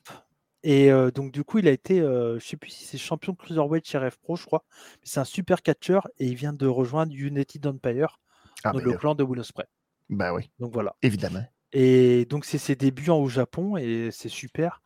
Et 0.64 0.92
donc, 1.16 1.32
du 1.32 1.46
coup, 1.46 1.60
il 1.60 1.68
a 1.70 1.72
été, 1.72 2.00
je 2.00 2.34
ne 2.34 2.40
sais 2.40 2.58
plus 2.58 2.72
si 2.72 2.84
c'est 2.84 2.98
champion 2.98 3.32
de 3.32 3.38
Cruiserweight 3.38 3.88
chez 3.88 3.98
RevPro, 3.98 4.36
je 4.36 4.46
crois. 4.46 4.66
C'est 5.04 5.22
un 5.22 5.26
super 5.26 5.62
catcheur 5.62 6.10
et 6.18 6.26
il 6.26 6.36
vient 6.36 6.52
de 6.52 6.68
rejoindre 6.68 7.14
United 7.14 7.66
Empire, 7.66 8.20
ah, 8.66 8.74
le 8.74 8.94
clan 8.94 9.16
de 9.16 9.24
Will 9.24 9.40
Ospreay. 9.40 9.68
Bah 10.10 10.34
oui. 10.34 10.50
Donc 10.60 10.74
voilà. 10.74 10.96
Évidemment. 11.02 11.46
Et 11.72 12.26
donc, 12.26 12.46
c'est 12.46 12.58
ses 12.58 12.76
débuts 12.76 13.10
au 13.10 13.28
Japon 13.28 13.78
et 13.78 14.10
c'est 14.12 14.30
super. 14.30 14.82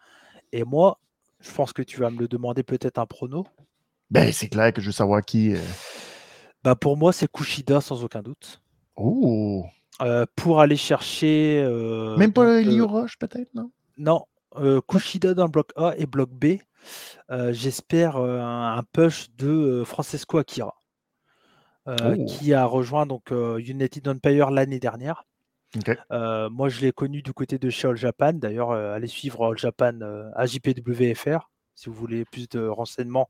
Et 0.52 0.64
moi, 0.64 1.00
je 1.40 1.52
pense 1.52 1.74
que 1.74 1.82
tu 1.82 2.00
vas 2.00 2.10
me 2.10 2.20
le 2.20 2.28
demander 2.28 2.64
peut-être 2.64 3.00
un 3.00 3.06
prono. 3.06 3.46
Ben, 4.10 4.32
c'est 4.32 4.50
clair 4.50 4.74
que 4.74 4.82
je 4.82 4.88
veux 4.88 4.94
savoir 4.94 5.24
qui. 5.24 5.56
Bah, 6.64 6.76
pour 6.76 6.98
moi, 6.98 7.14
c'est 7.14 7.32
Kushida 7.32 7.82
sans 7.82 8.04
aucun 8.04 8.22
doute. 8.22 8.62
Oh! 8.96 9.66
pour 10.36 10.60
aller 10.60 10.76
chercher. 10.76 11.66
Même 12.18 12.34
pas 12.34 12.62
Liu 12.62 12.82
Roche, 12.82 13.18
peut-être, 13.18 13.54
non? 13.54 13.72
Non, 13.98 14.26
Kushida 14.88 15.34
dans 15.34 15.46
le 15.46 15.52
bloc 15.52 15.72
A 15.78 15.94
et 15.98 16.06
bloc 16.06 16.30
B. 16.30 16.58
J'espère 17.52 18.18
un, 18.18 18.84
push 18.92 19.30
de 19.38 19.84
Francesco 19.86 20.38
Akira. 20.38 20.76
Oh! 21.86 22.26
qui 22.28 22.54
a 22.54 22.66
rejoint 22.66 23.06
donc 23.06 23.32
United 23.32 24.08
Empire 24.08 24.52
l'année 24.52 24.80
dernière. 24.80 25.24
Moi, 26.12 26.70
je 26.70 26.82
l'ai 26.82 26.92
connu 26.92 27.22
du 27.22 27.34
côté 27.34 27.58
de 27.58 27.70
chez 27.70 27.88
All 27.88 27.96
Japan. 27.96 28.34
D'ailleurs, 28.34 28.72
allez 28.72 29.08
suivre 29.08 29.46
All 29.46 29.58
Japan 29.58 30.00
à 30.36 30.46
JPWFR 30.46 31.50
si 31.76 31.90
vous 31.90 31.96
voulez 31.96 32.26
plus 32.26 32.48
de 32.50 32.68
renseignements. 32.68 33.30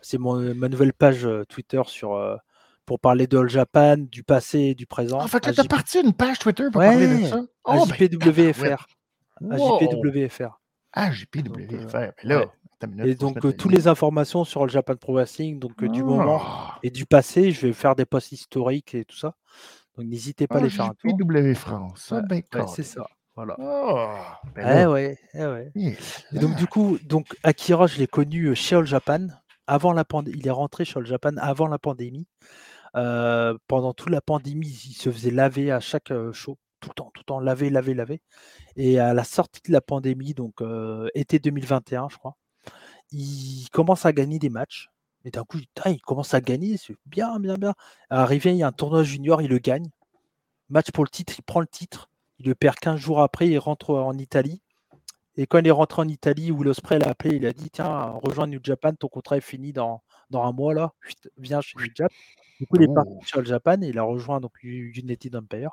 C'est 0.00 0.18
ma 0.18 0.68
nouvelle 0.68 0.92
page 0.92 1.28
Twitter 1.48 1.82
sur, 1.86 2.38
pour 2.86 3.00
parler 3.00 3.26
de 3.26 3.36
All 3.36 3.48
Japan, 3.48 3.96
du 3.98 4.22
passé 4.22 4.58
et 4.60 4.74
du 4.74 4.86
présent. 4.86 5.20
En 5.20 5.26
fait, 5.26 5.40
tu 5.40 5.60
as 5.60 5.64
parti 5.64 6.00
une 6.00 6.12
page 6.12 6.38
Twitter 6.38 6.64
pour 6.72 6.80
parler 6.80 7.22
de 7.22 7.26
ça? 7.26 7.42
à 7.64 7.76
oh, 7.78 7.86
JPWFR. 7.86 8.86
Ben, 9.40 9.52
à 9.52 9.58
JPWFR. 9.58 10.58
Ah, 10.92 11.12
JPWFR. 11.12 12.12
Mais 12.24 12.28
là, 12.28 12.46
et 13.04 13.14
donc, 13.14 13.40
toutes 13.56 13.72
les 13.72 13.88
informations 13.88 14.44
sur 14.44 14.64
le 14.64 14.70
Japan 14.70 14.96
Pro 14.96 15.14
Wrestling, 15.14 15.58
donc 15.58 15.82
du 15.84 16.02
moment 16.02 16.42
oh! 16.42 16.78
et 16.82 16.90
du 16.90 17.06
passé, 17.06 17.50
je 17.50 17.66
vais 17.66 17.72
faire 17.72 17.96
des 17.96 18.04
posts 18.04 18.32
historiques 18.32 18.94
et 18.94 19.04
tout 19.04 19.16
ça. 19.16 19.34
Donc, 19.96 20.06
n'hésitez 20.06 20.46
pas 20.46 20.58
à 20.58 20.60
les 20.60 20.70
faire 20.70 20.86
un 20.86 20.94
tour. 20.94 21.18
France, 21.54 22.12
ah, 22.14 22.22
ben, 22.22 22.42
c'est 22.68 22.82
ça. 22.82 23.06
Voilà. 23.34 23.54
Oh, 23.58 24.06
ben 24.54 24.82
eh 24.82 24.86
ouais, 24.86 25.18
eh 25.34 25.44
ouais. 25.44 25.70
Et 25.74 26.38
donc, 26.38 26.56
du 26.56 26.66
coup, 26.66 26.98
donc, 27.04 27.36
Akira, 27.42 27.86
je 27.86 27.98
l'ai 27.98 28.06
connu 28.06 28.54
chez 28.54 28.76
All 28.76 28.86
Japan. 28.86 29.28
Avant 29.66 29.92
la 29.92 30.04
il 30.26 30.46
est 30.46 30.50
rentré 30.50 30.84
chez 30.84 30.98
All 30.98 31.06
Japan 31.06 31.36
avant 31.38 31.66
la 31.66 31.78
pandémie. 31.78 32.26
pendant 32.92 33.92
toute 33.92 34.10
la 34.10 34.22
pandémie, 34.22 34.68
il 34.68 34.94
se 34.94 35.10
faisait 35.10 35.30
laver 35.30 35.70
à 35.70 35.80
chaque 35.80 36.12
show, 36.32 36.56
tout 36.80 36.88
le 36.90 36.94
temps, 36.94 37.10
tout 37.12 37.20
le 37.20 37.24
temps, 37.24 37.40
laver, 37.40 37.68
laver, 37.68 37.94
laver. 37.94 38.22
Et 38.76 38.98
à 38.98 39.12
la 39.12 39.24
sortie 39.24 39.60
de 39.66 39.72
la 39.72 39.82
pandémie, 39.82 40.32
donc 40.32 40.62
été 41.14 41.38
2021, 41.38 42.08
je 42.10 42.16
crois, 42.16 42.36
il 43.12 43.66
commence 43.70 44.06
à 44.06 44.12
gagner 44.12 44.38
des 44.38 44.50
matchs. 44.50 44.88
Et 45.26 45.32
d'un 45.32 45.42
coup, 45.42 45.58
il 45.86 46.00
commence 46.02 46.34
à 46.34 46.40
gagner, 46.40 46.76
c'est 46.76 46.94
bien, 47.04 47.40
bien, 47.40 47.56
bien. 47.56 47.74
Arrivé, 48.10 48.52
il 48.52 48.58
y 48.58 48.62
a 48.62 48.68
un 48.68 48.72
tournoi 48.72 49.02
junior, 49.02 49.42
il 49.42 49.48
le 49.48 49.58
gagne. 49.58 49.90
Match 50.70 50.92
pour 50.92 51.02
le 51.02 51.10
titre, 51.10 51.34
il 51.36 51.42
prend 51.42 51.58
le 51.58 51.66
titre. 51.66 52.08
Il 52.38 52.46
le 52.46 52.54
perd 52.54 52.76
15 52.76 53.00
jours 53.00 53.20
après, 53.20 53.48
il 53.48 53.58
rentre 53.58 53.90
en 53.90 54.16
Italie. 54.18 54.62
Et 55.36 55.48
quand 55.48 55.58
il 55.58 55.66
est 55.66 55.72
rentré 55.72 56.00
en 56.00 56.08
Italie, 56.08 56.52
Will 56.52 56.68
Ospreay 56.68 57.00
l'a 57.00 57.08
appelé, 57.08 57.34
il 57.36 57.44
a 57.44 57.52
dit 57.52 57.70
Tiens, 57.70 58.12
rejoins 58.22 58.46
New 58.46 58.60
Japan, 58.62 58.94
ton 58.94 59.08
contrat 59.08 59.36
est 59.36 59.40
fini 59.40 59.72
dans, 59.72 60.00
dans 60.30 60.44
un 60.44 60.52
mois 60.52 60.74
là, 60.74 60.92
viens 61.38 61.60
chez 61.60 61.76
New 61.76 61.88
Japan. 61.92 62.14
Du 62.60 62.66
coup, 62.68 62.76
il 62.76 62.84
est 62.84 62.94
parti 62.94 63.10
oh. 63.12 63.24
sur 63.26 63.40
le 63.40 63.46
Japan 63.46 63.82
et 63.82 63.88
il 63.88 63.98
a 63.98 64.04
rejoint 64.04 64.38
donc 64.40 64.52
United 64.62 65.34
Empire. 65.34 65.70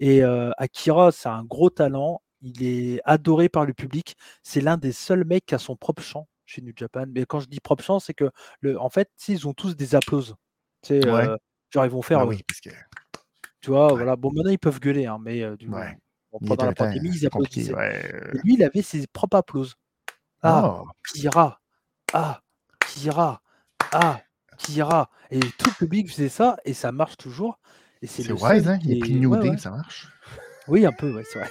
Et 0.00 0.24
euh, 0.24 0.50
Akira, 0.58 1.12
c'est 1.12 1.28
un 1.28 1.44
gros 1.44 1.70
talent. 1.70 2.20
Il 2.42 2.64
est 2.64 3.00
adoré 3.04 3.48
par 3.48 3.64
le 3.64 3.74
public. 3.74 4.16
C'est 4.42 4.60
l'un 4.60 4.76
des 4.76 4.92
seuls 4.92 5.24
mecs 5.24 5.46
qui 5.46 5.54
a 5.54 5.58
son 5.58 5.76
propre 5.76 6.02
chant 6.02 6.26
chez 6.48 6.62
New 6.62 6.72
Japan. 6.74 7.04
Mais 7.08 7.24
quand 7.24 7.40
je 7.40 7.46
dis 7.46 7.60
propre 7.60 7.84
chant, 7.84 8.00
c'est 8.00 8.14
que, 8.14 8.30
le, 8.60 8.80
en 8.80 8.88
fait, 8.88 9.10
ils 9.28 9.46
ont 9.46 9.54
tous 9.54 9.76
des 9.76 9.94
applauses. 9.94 10.34
Tu 10.82 10.94
euh, 10.94 11.36
genre, 11.70 11.84
ils 11.84 11.90
vont 11.90 12.02
faire. 12.02 12.20
Bah 12.20 12.26
oui, 12.26 12.42
parce 12.46 12.60
que... 12.60 12.70
Tu 13.60 13.70
vois, 13.70 13.88
voilà. 13.88 14.16
Bon, 14.16 14.32
maintenant, 14.32 14.50
ils 14.50 14.58
peuvent 14.58 14.80
gueuler, 14.80 15.06
hein, 15.06 15.18
mais 15.20 15.42
euh, 15.42 15.56
du 15.56 15.68
pendant 16.46 16.66
la 16.66 16.72
pandémie, 16.72 17.10
ils 17.10 17.26
applaudissaient. 17.26 17.72
Et 17.72 18.38
lui, 18.44 18.54
il 18.54 18.62
avait 18.62 18.82
ses 18.82 19.06
propres 19.06 19.36
applauses. 19.36 19.74
Ah, 20.42 20.82
oh. 20.82 20.88
Kira. 21.12 21.60
Ah, 22.12 22.40
Kira. 22.86 23.42
Ah, 23.92 24.20
Kira. 24.56 25.10
Et 25.30 25.40
tout 25.40 25.70
le 25.70 25.74
public 25.74 26.10
faisait 26.10 26.28
ça, 26.28 26.56
et 26.64 26.74
ça 26.74 26.92
marche 26.92 27.16
toujours. 27.16 27.58
Et 28.02 28.06
c'est 28.06 28.30
wise, 28.30 28.68
hein? 28.68 28.78
Et 28.88 29.00
puis 29.00 29.14
New 29.14 29.36
Day, 29.36 29.56
ça 29.58 29.70
marche. 29.70 30.08
Oui, 30.68 30.86
un 30.86 30.92
peu, 30.92 31.12
ouais, 31.12 31.24
c'est 31.24 31.40
vrai. 31.40 31.50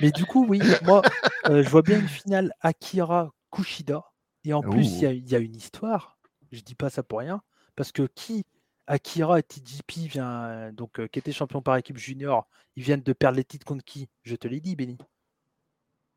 Mais 0.00 0.10
du 0.12 0.24
coup, 0.24 0.46
oui, 0.46 0.60
moi, 0.84 1.02
euh, 1.48 1.62
je 1.62 1.68
vois 1.68 1.82
bien 1.82 1.98
une 1.98 2.08
finale 2.08 2.52
Akira 2.60 3.32
Kushida. 3.52 4.02
Et 4.44 4.52
en 4.52 4.62
plus, 4.62 5.02
il 5.02 5.30
y, 5.30 5.36
a 5.36 5.38
une 5.38 5.54
histoire. 5.54 6.18
Je 6.50 6.60
dis 6.60 6.74
pas 6.74 6.90
ça 6.90 7.04
pour 7.04 7.20
rien. 7.20 7.42
Parce 7.76 7.92
que 7.92 8.02
qui 8.02 8.44
Akira 8.88 9.38
et 9.38 9.42
TJP 9.44 10.08
vient, 10.10 10.72
donc, 10.72 11.06
qui 11.08 11.18
était 11.18 11.32
champion 11.32 11.62
par 11.62 11.76
équipe 11.76 11.96
junior, 11.96 12.48
ils 12.74 12.82
viennent 12.82 13.02
de 13.02 13.12
perdre 13.12 13.36
les 13.36 13.44
titres 13.44 13.64
contre 13.64 13.84
qui? 13.84 14.08
Je 14.24 14.34
te 14.34 14.48
l'ai 14.48 14.60
dit, 14.60 14.74
Benny. 14.74 14.98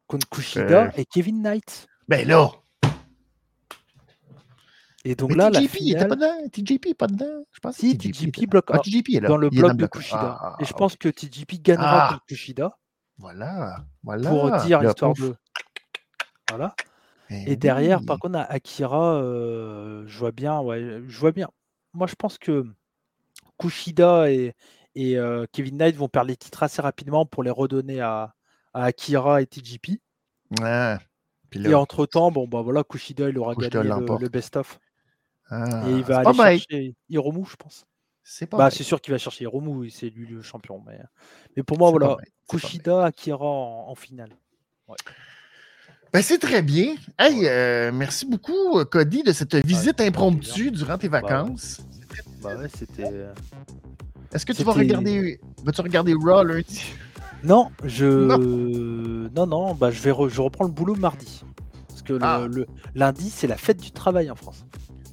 Contre 0.08 0.28
Kushida 0.28 0.92
et 0.98 1.06
Kevin 1.06 1.42
Knight. 1.42 1.88
Ben 2.08 2.28
là 2.28 2.52
Et 5.04 5.16
donc 5.16 5.36
là, 5.36 5.50
la 5.50 5.62
finale... 5.62 6.08
pas 6.08 6.16
dedans. 6.16 6.50
TJP 6.52 6.96
pas 6.98 7.08
dedans. 7.08 7.46
Je 7.52 7.60
pense 7.60 7.76
si, 7.76 7.98
TJP, 7.98 8.48
bloque 8.48 8.70
ah, 8.72 8.82
est 8.86 9.22
là. 9.22 9.28
dans 9.28 9.38
le 9.38 9.50
bloc 9.50 9.76
de 9.76 9.86
Kushida. 9.86 10.38
Ah, 10.40 10.58
et 10.60 10.66
je 10.66 10.74
pense 10.74 10.96
que 10.96 11.10
TJP 11.10 11.62
gagnera 11.62 12.10
contre 12.10 12.26
Kushida. 12.26 12.78
Voilà, 13.18 13.86
voilà. 14.04 14.30
Pour 14.30 14.52
dire 14.64 14.82
l'histoire 14.82 15.14
de. 15.14 15.36
Voilà. 16.50 16.76
Et, 17.30 17.56
derrière, 17.56 18.04
par 18.06 18.20
contre, 18.20 18.38
à 18.38 18.44
Akira, 18.52 19.22
je 19.22 20.18
vois 20.18 20.32
bien, 20.32 20.60
ouais, 20.60 21.02
je 21.08 21.20
vois 21.20 21.32
bien. 21.32 21.50
Moi, 21.94 22.08
je 22.08 22.16
pense 22.16 22.38
que 22.38 22.66
Kushida 23.58 24.32
et, 24.32 24.54
et 24.96 25.18
Kevin 25.52 25.78
Knight 25.78 25.96
vont 25.96 26.10
perdre 26.10 26.30
les 26.30 26.38
titres 26.38 26.64
assez 26.64 26.82
rapidement 26.82 27.26
pour 27.26 27.44
les 27.44 27.52
redonner 27.52 28.02
à, 28.02 28.36
Akira 28.74 29.42
et 29.42 29.48
TJP. 29.48 30.02
Ouais. 30.60 30.98
et 31.54 31.74
entre-temps, 31.74 32.32
bon, 32.32 32.48
bah 32.48 32.62
voilà, 32.62 32.84
Kushida, 32.84 33.30
il 33.30 33.40
aura 33.40 33.56
gagné 33.56 33.90
le, 33.90 34.30
best-of. 34.30 34.80
et 35.52 35.56
il 35.56 36.04
ah, 36.04 36.04
va 36.04 36.18
aller 36.20 36.60
chercher 36.60 36.96
Hiromu, 37.10 37.46
je 37.46 37.56
pense. 37.56 37.86
C'est 38.28 38.50
bah, 38.50 38.72
c'est 38.72 38.84
sûr 38.84 39.02
qu'il 39.02 39.14
va 39.14 39.20
chercher 39.20 39.44
Hiromu, 39.44 39.90
c'est 39.90 40.10
lui 40.10 40.28
le 40.28 40.42
champion. 40.42 40.84
Mais, 40.86 41.00
mais 41.56 41.64
pour 41.64 41.78
moi, 41.78 41.92
voilà, 41.92 42.18
Kushida, 42.48 43.06
Akira 43.06 43.46
en, 43.46 43.90
en 43.90 43.96
finale. 43.96 44.32
Ouais. 44.88 44.96
Ben, 46.16 46.22
c'est 46.22 46.38
très 46.38 46.62
bien. 46.62 46.96
Hey, 47.20 47.42
euh, 47.44 47.92
merci 47.94 48.26
beaucoup, 48.26 48.80
euh, 48.80 48.86
Cody, 48.86 49.22
de 49.22 49.34
cette 49.34 49.54
visite 49.56 50.00
impromptue 50.00 50.72
durant 50.72 50.98
tes 50.98 51.10
bah 51.10 51.20
vacances. 51.20 51.82
Bah 52.42 52.56
ouais, 52.56 52.70
c'était. 52.74 53.04
Euh, 53.04 53.34
Est-ce 54.34 54.46
que 54.46 54.54
tu 54.54 54.64
vas 54.64 54.72
regarder. 54.72 55.42
Vas-tu 55.66 55.82
regarder 55.82 56.14
Raw 56.14 56.46
lundi? 56.46 56.86
Non, 57.44 57.70
je. 57.84 58.06
Non, 59.36 59.46
non, 59.46 59.76
bah 59.76 59.92
je 59.92 60.02
vais 60.02 60.14
je 60.30 60.40
reprends 60.42 60.64
le 60.64 60.72
boulot 60.72 60.96
mardi. 60.96 61.44
Parce 61.90 62.02
que 62.02 62.14
le, 62.14 62.20
ah. 62.24 62.48
lundi, 62.96 63.30
c'est 63.30 63.48
la 63.48 63.58
fête 63.58 63.82
du 63.82 63.92
travail 63.92 64.32
en 64.32 64.36
France. 64.36 64.66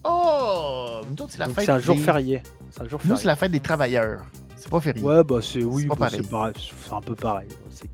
Oh! 0.05 1.01
C'est 1.29 1.39
la 1.39 1.49
fête. 1.49 1.65
C'est 1.65 1.73
un 1.73 1.81
jour 1.81 1.99
férié. 1.99 2.45
Un 2.81 2.87
jour 2.87 3.01
Nous, 3.05 3.17
c'est 3.17 3.27
la 3.27 3.35
fête 3.35 3.51
des 3.51 3.59
travailleurs. 3.59 4.25
C'est 4.63 4.71
pas 4.71 4.81
férié. 4.81 5.03
Ouais, 5.03 5.25
bah 5.25 5.41
c'est 5.43 5.65
oui, 5.65 5.87
bah, 5.87 6.09
c'est 6.09 6.23
pareil. 6.31 6.53
C'est 6.87 6.93
un 6.93 7.01
peu 7.01 7.17
pareil. 7.17 7.49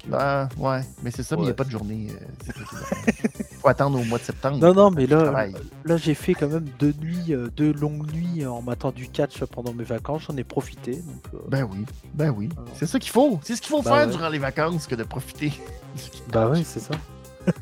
Bah, 0.07 0.51
ouais, 0.59 0.83
mais 1.03 1.11
c'est 1.11 1.23
ça, 1.23 1.35
mais 1.35 1.43
il 1.43 1.45
n'y 1.47 1.51
a 1.51 1.55
pas 1.55 1.65
de 1.65 1.71
journée. 1.71 2.09
Euh, 2.11 2.53
faut 3.63 3.69
attendre 3.69 3.99
au 3.99 4.05
mois 4.05 4.19
de 4.19 4.25
septembre. 4.25 4.59
Non, 4.59 4.75
non, 4.75 4.91
mais 4.91 5.07
là, 5.07 5.47
là 5.87 5.97
j'ai 5.97 6.13
fait 6.13 6.35
quand 6.35 6.49
même 6.49 6.69
deux 6.79 6.93
nuits, 7.01 7.33
euh, 7.33 7.49
deux 7.57 7.73
longues 7.73 8.13
nuits 8.13 8.45
en 8.45 8.61
m'attendant 8.61 8.95
du 8.95 9.09
catch 9.09 9.43
pendant 9.45 9.73
mes 9.73 9.85
vacances. 9.85 10.25
J'en 10.29 10.37
ai 10.37 10.45
profité. 10.45 10.97
Donc, 10.97 11.23
euh. 11.33 11.39
Ben 11.49 11.67
oui, 11.73 11.87
ben 12.13 12.35
oui. 12.37 12.51
C'est 12.75 12.87
ça 12.87 12.99
qu'il 12.99 13.13
faut. 13.13 13.41
C'est 13.43 13.57
ce 13.57 13.63
qu'il 13.63 13.71
faut 13.71 13.81
bah 13.81 14.01
faire 14.01 14.11
durant 14.11 14.29
les 14.29 14.39
vacances 14.39 14.87
que 14.87 14.95
de 14.95 15.05
profiter. 15.05 15.55
Bah 16.31 16.51
oui, 16.53 16.65
c'est 16.67 16.81
ça. 16.81 16.95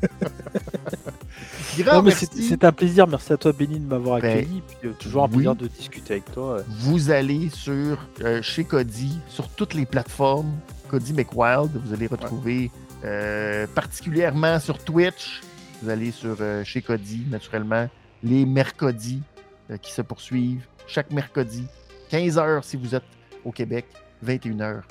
c'est 2.11 2.63
un 2.63 2.71
plaisir. 2.71 3.07
Merci 3.07 3.33
à 3.33 3.37
toi, 3.37 3.51
Béni, 3.51 3.79
de 3.79 3.87
m'avoir 3.87 4.19
ben, 4.19 4.37
accueilli. 4.37 4.61
puis, 4.81 4.89
toujours 4.99 5.23
un 5.23 5.29
plaisir 5.29 5.55
de 5.55 5.67
discuter 5.67 6.13
avec 6.13 6.31
toi. 6.31 6.61
Vous 6.67 7.11
allez 7.11 7.49
sur 7.49 7.97
chez 8.41 8.63
Cody, 8.63 9.19
sur 9.27 9.49
toutes 9.49 9.73
les 9.73 9.85
plateformes. 9.85 10.51
Cody 10.89 11.13
McWild. 11.13 11.71
Vous 11.83 11.93
allez 11.93 12.07
retrouver 12.07 12.71
euh, 13.05 13.67
particulièrement 13.75 14.59
sur 14.59 14.77
Twitch. 14.79 15.41
Vous 15.81 15.89
allez 15.89 16.11
sur 16.11 16.35
euh, 16.39 16.63
chez 16.63 16.81
Cody, 16.81 17.25
naturellement, 17.29 17.87
les 18.23 18.45
mercredis 18.45 19.21
euh, 19.69 19.77
qui 19.77 19.91
se 19.91 20.01
poursuivent 20.01 20.65
chaque 20.87 21.11
mercredi, 21.11 21.65
15 22.09 22.37
heures 22.39 22.63
si 22.63 22.77
vous 22.77 22.95
êtes 22.95 23.03
au 23.45 23.51
Québec, 23.51 23.85
21h. 24.25 24.81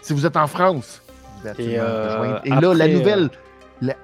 Si 0.00 0.12
vous 0.12 0.26
êtes 0.26 0.36
en 0.36 0.46
France, 0.46 1.02
vous 1.42 1.48
et, 1.60 1.76
euh, 1.78 2.38
et 2.44 2.50
là, 2.50 2.74
la 2.74 2.88
nouvelle, 2.88 3.30
la, 3.80 3.94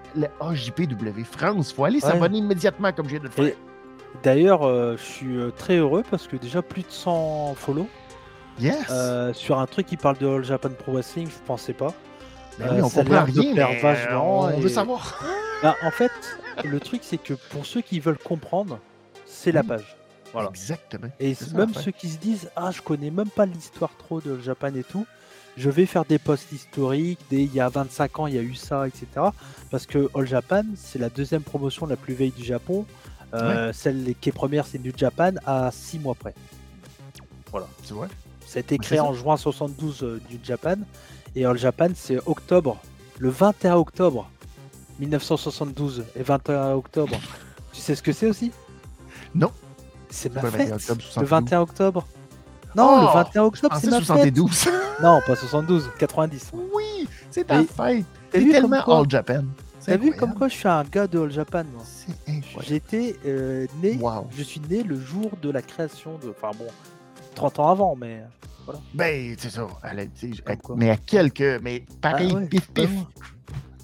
AJPW 0.41 1.25
France, 1.31 1.73
faut 1.73 1.85
aller 1.85 2.01
s'abonner 2.01 2.39
immédiatement 2.39 2.93
comme 2.93 3.07
je 3.07 3.13
viens 3.13 3.21
de 3.21 3.25
le 3.25 3.31
faire. 3.31 3.55
D'ailleurs, 4.23 4.63
je 4.97 5.03
suis 5.03 5.37
très 5.57 5.77
heureux 5.77 6.05
parce 6.09 6.27
que 6.27 6.37
déjà 6.37 6.63
plus 6.63 6.83
de 6.83 6.91
100 6.91 7.55
follow. 7.57 7.89
Yes. 8.61 8.87
sur 9.33 9.59
un 9.59 9.67
truc 9.67 9.87
qui 9.87 9.97
parle 9.97 10.17
de 10.19 10.29
All 10.29 10.45
Japan 10.45 10.71
Pro 10.79 10.93
Wrestling, 10.93 11.29
je 11.29 11.47
pensais 11.47 11.73
pas? 11.73 11.93
Ben 12.59 12.69
oui, 12.73 12.83
on 12.83 12.89
comprend 12.89 13.25
rien, 13.25 13.55
mais 13.55 13.81
vachement 13.81 14.41
on 14.43 14.61
veut 14.61 14.69
savoir. 14.69 15.23
Bah, 15.63 15.77
en 15.83 15.91
fait, 15.91 16.13
le 16.63 16.79
truc, 16.79 17.01
c'est 17.05 17.17
que 17.17 17.33
pour 17.33 17.65
ceux 17.65 17.81
qui 17.81 17.99
veulent 17.99 18.19
comprendre, 18.19 18.81
c'est 19.25 19.51
la 19.51 19.63
page. 19.63 19.97
Voilà. 20.35 20.51
Exactement. 20.51 21.09
Et 21.19 21.35
même 21.55 21.73
ceux 21.73 21.93
qui 21.93 22.09
se 22.11 22.19
disent 22.19 22.51
Ah, 22.55 22.71
je 22.71 22.83
connais 22.83 23.11
même 23.11 23.31
pas 23.31 23.47
l'histoire 23.47 23.97
trop 23.97 24.21
de 24.21 24.39
Japan 24.41 24.75
et 24.75 24.83
tout, 24.83 25.07
je 25.57 25.71
vais 25.71 25.87
faire 25.87 26.05
des 26.05 26.19
posts 26.19 26.53
historiques, 26.53 27.21
des 27.31 27.43
il 27.43 27.55
y 27.55 27.61
a 27.61 27.69
25 27.69 28.19
ans, 28.19 28.27
il 28.27 28.35
y 28.35 28.39
a 28.39 28.43
eu 28.43 28.55
ça, 28.55 28.87
etc. 28.87 29.07
Parce 29.71 29.87
que 29.87 30.11
All 30.15 30.27
Japan, 30.27 30.65
c'est 30.77 30.99
la 30.99 31.09
deuxième 31.09 31.43
promotion 31.43 31.87
la 31.87 31.97
plus 31.97 32.15
vieille 32.15 32.33
du 32.33 32.45
Japon. 32.45 32.87
Euh, 33.35 33.73
celle 33.73 34.15
qui 34.21 34.29
est 34.29 34.33
première, 34.33 34.67
c'est 34.67 34.79
New 34.79 34.93
Japan, 34.97 35.33
à 35.45 35.71
6 35.73 35.99
mois 35.99 36.15
près. 36.15 36.35
Voilà. 37.51 37.67
C'est 37.83 37.95
vrai. 37.95 38.09
Ça 38.47 38.59
a 38.59 38.61
été 38.61 38.79
créé 38.79 39.01
en 39.01 39.13
juin 39.13 39.37
72 39.37 39.99
du 39.99 40.05
euh, 40.05 40.19
Japan. 40.43 40.77
Et 41.35 41.45
All 41.45 41.59
Japan, 41.59 41.89
c'est 41.95 42.19
octobre, 42.27 42.81
le 43.19 43.29
21 43.29 43.75
octobre 43.75 44.31
1972 45.01 46.05
et 46.15 46.23
21 46.23 46.73
octobre. 46.73 47.19
Tu 47.73 47.81
sais 47.81 47.97
ce 47.97 48.03
que 48.03 48.13
c'est 48.13 48.29
aussi? 48.29 48.53
Non. 49.35 49.51
C'est 50.11 50.33
ma 50.33 50.43
fête. 50.43 50.71
le 51.17 51.25
21 51.25 51.61
octobre. 51.61 52.07
Non, 52.77 53.01
le 53.01 53.13
21 53.15 53.43
octobre, 53.45 53.77
c'est 53.81 53.91
ma 53.91 54.01
72. 54.01 54.51
fête. 54.53 54.73
non, 55.03 55.21
pas 55.27 55.37
72, 55.37 55.91
90. 55.99 56.53
Oui, 56.75 57.09
c'est 57.31 57.45
ta 57.45 57.63
fête. 57.63 58.05
C'est 58.33 58.49
tellement 58.49 59.01
All 59.01 59.09
Japan. 59.09 59.45
T'as 59.85 59.97
vu 59.97 60.13
comme 60.13 60.35
quoi 60.35 60.49
je 60.49 60.55
suis 60.55 60.69
un 60.69 60.83
gars 60.85 61.07
de 61.07 61.21
All 61.21 61.31
Japan 61.31 61.65
J'étais 62.61 63.17
euh, 63.27 63.67
né, 63.83 63.99
je 64.37 64.43
suis 64.43 64.61
né 64.61 64.83
le 64.83 64.99
jour 64.99 65.31
de 65.43 65.51
la 65.51 65.63
création 65.63 66.19
de. 66.19 66.31
Enfin 66.31 66.57
bon, 66.59 66.67
30 67.35 67.59
ans 67.59 67.69
avant, 67.69 67.97
mais. 67.97 68.23
Voilà. 68.65 68.81
Ben, 68.95 69.35
c'est 69.39 69.51
ça. 69.51 69.67
mais 70.75 70.91
à 70.91 70.97
quelques. 70.97 71.61
Mais 71.63 71.85
pareil, 72.01 72.35
ah 72.35 72.41
pif 72.47 72.71
pif. 72.71 72.91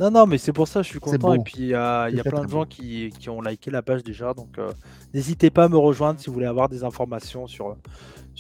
Non, 0.01 0.11
non, 0.11 0.27
mais 0.27 0.39
c'est 0.39 0.55
pour 0.55 0.67
ça 0.67 0.81
je 0.81 0.89
suis 0.89 0.99
content. 0.99 1.35
Et 1.35 1.39
puis, 1.41 1.55
il 1.59 1.69
y 1.69 1.75
a, 1.75 2.09
plein 2.25 2.45
de 2.45 2.49
gens 2.49 2.65
qui, 2.65 3.13
ont 3.29 3.43
liké 3.43 3.71
la 3.71 3.83
page 3.83 4.03
déjà. 4.03 4.33
Donc, 4.33 4.57
euh, 4.59 4.73
n'hésitez 5.13 5.51
pas 5.51 5.65
à 5.65 5.69
me 5.69 5.77
rejoindre 5.77 6.19
si 6.19 6.29
vous 6.29 6.33
voulez 6.33 6.47
avoir 6.47 6.71
des 6.71 6.83
informations 6.85 7.47
sur, 7.47 7.77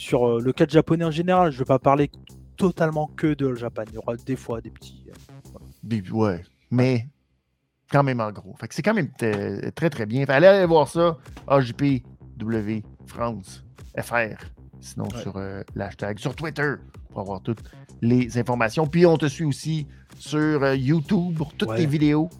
sur 0.01 0.26
euh, 0.26 0.40
le 0.40 0.53
cadre 0.53 0.72
japonais 0.72 1.05
en 1.05 1.11
général. 1.11 1.51
Je 1.51 1.57
ne 1.57 1.59
vais 1.61 1.66
pas 1.66 1.78
parler 1.78 2.11
totalement 2.57 3.09
que 3.16 3.34
de 3.34 3.55
Japan. 3.55 3.84
Il 3.88 3.94
y 3.94 3.98
aura 3.98 4.16
des 4.16 4.36
fois 4.36 4.61
des 4.61 4.70
petits. 4.70 5.07
Euh, 5.09 6.01
ouais, 6.12 6.42
mais 6.70 7.07
quand 7.90 8.03
même 8.03 8.20
en 8.20 8.32
gros. 8.32 8.55
Fait 8.59 8.68
que 8.68 8.74
c'est 8.74 8.82
quand 8.82 8.94
même 8.94 9.11
très, 9.12 9.90
très 9.90 10.07
bien. 10.07 10.24
allez 10.28 10.46
aller 10.46 10.66
voir 10.66 10.88
ça. 10.88 11.18
AJPW 11.46 12.82
France 13.07 13.64
FR. 13.98 14.42
Sinon, 14.80 15.11
sur 15.11 15.38
l'hashtag, 15.74 16.18
sur 16.18 16.34
Twitter, 16.34 16.76
pour 17.11 17.20
avoir 17.20 17.42
toutes 17.42 17.62
les 18.01 18.38
informations. 18.38 18.86
Puis, 18.86 19.05
on 19.05 19.18
te 19.18 19.26
suit 19.26 19.44
aussi 19.44 19.86
sur 20.18 20.62
euh, 20.62 20.74
YouTube 20.74 21.36
pour 21.36 21.53
toutes 21.53 21.74
tes 21.76 21.86
vidéos. 21.86 22.30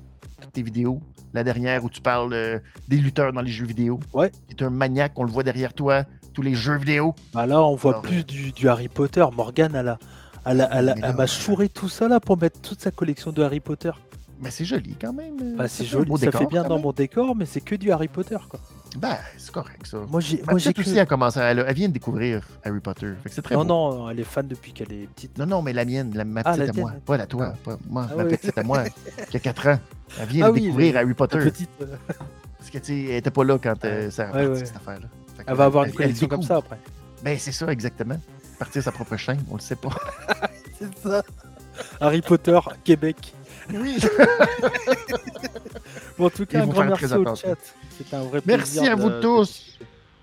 Toutes 0.41 0.53
tes 0.53 0.63
vidéos. 0.63 1.01
La 1.33 1.45
dernière 1.45 1.85
où 1.85 1.91
tu 1.91 2.01
parles 2.01 2.33
euh, 2.33 2.59
des 2.89 2.97
lutteurs 2.97 3.33
dans 3.33 3.41
les 3.41 3.51
jeux 3.51 3.67
vidéo. 3.67 4.01
Ouais. 4.13 4.31
Tu 4.49 4.65
es 4.65 4.67
un 4.67 4.71
maniaque, 4.71 5.13
on 5.17 5.25
le 5.25 5.31
voit 5.31 5.43
derrière 5.43 5.73
toi, 5.73 6.05
tous 6.35 6.43
les 6.43 6.55
jeux 6.55 6.77
vidéo. 6.77 7.15
Bah 7.33 7.47
là, 7.47 7.63
on 7.63 7.77
voit 7.77 8.03
plus 8.03 8.25
du, 8.25 8.69
Harry 8.69 8.89
Potter. 8.89 9.25
Morgane, 9.35 9.75
elle, 9.77 10.61
a, 10.61 10.69
elle, 10.75 11.15
m'a 11.17 11.27
chouré 11.27 11.69
tout 11.69 11.89
ça 11.89 12.09
là 12.09 12.21
pour 12.21 12.39
mettre 12.39 12.61
toute 12.61 12.81
sa 12.81 12.91
collection 12.91 13.33
de 13.33 13.43
Harry 13.43 13.61
Potter. 13.61 13.93
Mais 14.41 14.51
c'est 14.51 14.65
joli 14.65 14.97
quand 15.01 15.13
même. 15.13 15.37
Euh, 15.43 15.57
bah, 15.57 15.69
c'est 15.69 15.85
joli, 15.85 16.11
ça 16.19 16.33
fait 16.33 16.47
bien 16.47 16.65
dans 16.65 16.79
mon 16.79 16.93
décor, 16.93 17.37
mais 17.37 17.45
c'est 17.45 17.61
que 17.61 17.75
du 17.75 17.93
Harry 17.93 18.09
Potter 18.09 18.39
quoi. 18.49 18.59
Ben, 18.97 19.17
c'est 19.37 19.53
correct, 19.53 19.87
ça. 19.87 19.99
Moi, 20.09 20.21
j'ai. 20.21 20.43
Moi, 20.49 20.59
j'ai 20.59 20.73
aussi, 20.77 20.99
elle, 20.99 21.07
commencé, 21.07 21.39
elle, 21.41 21.65
elle, 21.67 21.75
vient 21.75 21.89
de 21.89 21.93
découvrir 21.93 22.43
Harry 22.65 22.81
Potter. 22.81 23.13
c'est 23.27 23.43
très 23.43 23.55
non, 23.55 23.65
non, 23.65 24.11
elle 24.11 24.21
est 24.21 24.25
fan 24.25 24.47
depuis 24.49 24.73
qu'elle 24.73 24.93
est 24.93 25.07
petite. 25.07 25.39
Non, 25.39 25.47
non, 25.47 25.63
mais 25.63 25.73
la 25.73 25.85
mienne, 25.85 26.13
la, 26.15 26.25
ma 26.25 26.43
ah, 26.45 26.57
petite 26.57 26.77
à 26.77 26.81
moi. 26.81 26.93
Pas 27.07 27.17
la 27.17 27.27
toi. 27.27 27.55
Pas 27.65 27.79
moi, 27.89 28.07
ah, 28.11 28.17
ma 28.17 28.25
petite 28.25 28.59
à 28.59 28.63
moi, 28.63 28.85
qui 29.31 29.37
a 29.37 29.41
4 29.41 29.69
ans. 29.69 29.79
Elle 30.19 30.29
vient 30.29 30.47
ah 30.47 30.51
de 30.51 30.59
découvrir 30.59 30.97
Harry 30.97 31.15
Potter. 31.15 31.39
Petite, 31.39 31.71
euh. 31.83 31.97
Parce 32.59 32.71
que, 32.71 32.79
tu 32.79 32.85
sais, 32.85 33.05
elle 33.05 33.17
était 33.17 33.31
pas 33.31 33.45
là 33.45 33.59
quand 33.59 33.85
euh, 33.85 34.11
ça 34.11 34.29
a 34.29 34.45
ouais, 34.45 34.65
cette 34.65 34.77
affaire-là. 34.77 35.07
Elle 35.47 35.55
va 35.55 35.65
avoir 35.65 35.85
une 35.85 35.93
collection 35.93 36.27
comme 36.27 36.43
ça 36.43 36.57
après. 36.57 36.79
Ben, 37.23 37.39
c'est 37.39 37.53
ça, 37.53 37.67
exactement. 37.69 38.19
Partir 38.59 38.83
sa 38.83 38.93
propre 38.93 39.17
chaîne, 39.17 39.43
on 39.51 39.55
le 39.55 39.61
sait 39.61 39.77
pas. 39.77 39.91
c'est 40.79 40.99
ça. 40.99 41.23
Harry 42.01 42.21
Potter, 42.21 42.59
Québec. 42.85 43.35
Oui. 43.73 43.99
bon, 46.21 46.27
en 46.27 46.31
tout 46.31 46.47
cas, 46.47 46.63
un 46.63 46.67
grand 46.67 46.85
merci 46.85 47.13
au 47.15 47.35
chat. 47.35 47.57
C'est 47.91 48.15
un 48.15 48.23
vrai 48.23 48.41
Merci 48.45 48.87
à 48.87 48.95
vous 48.95 49.11
tous. 49.21 49.79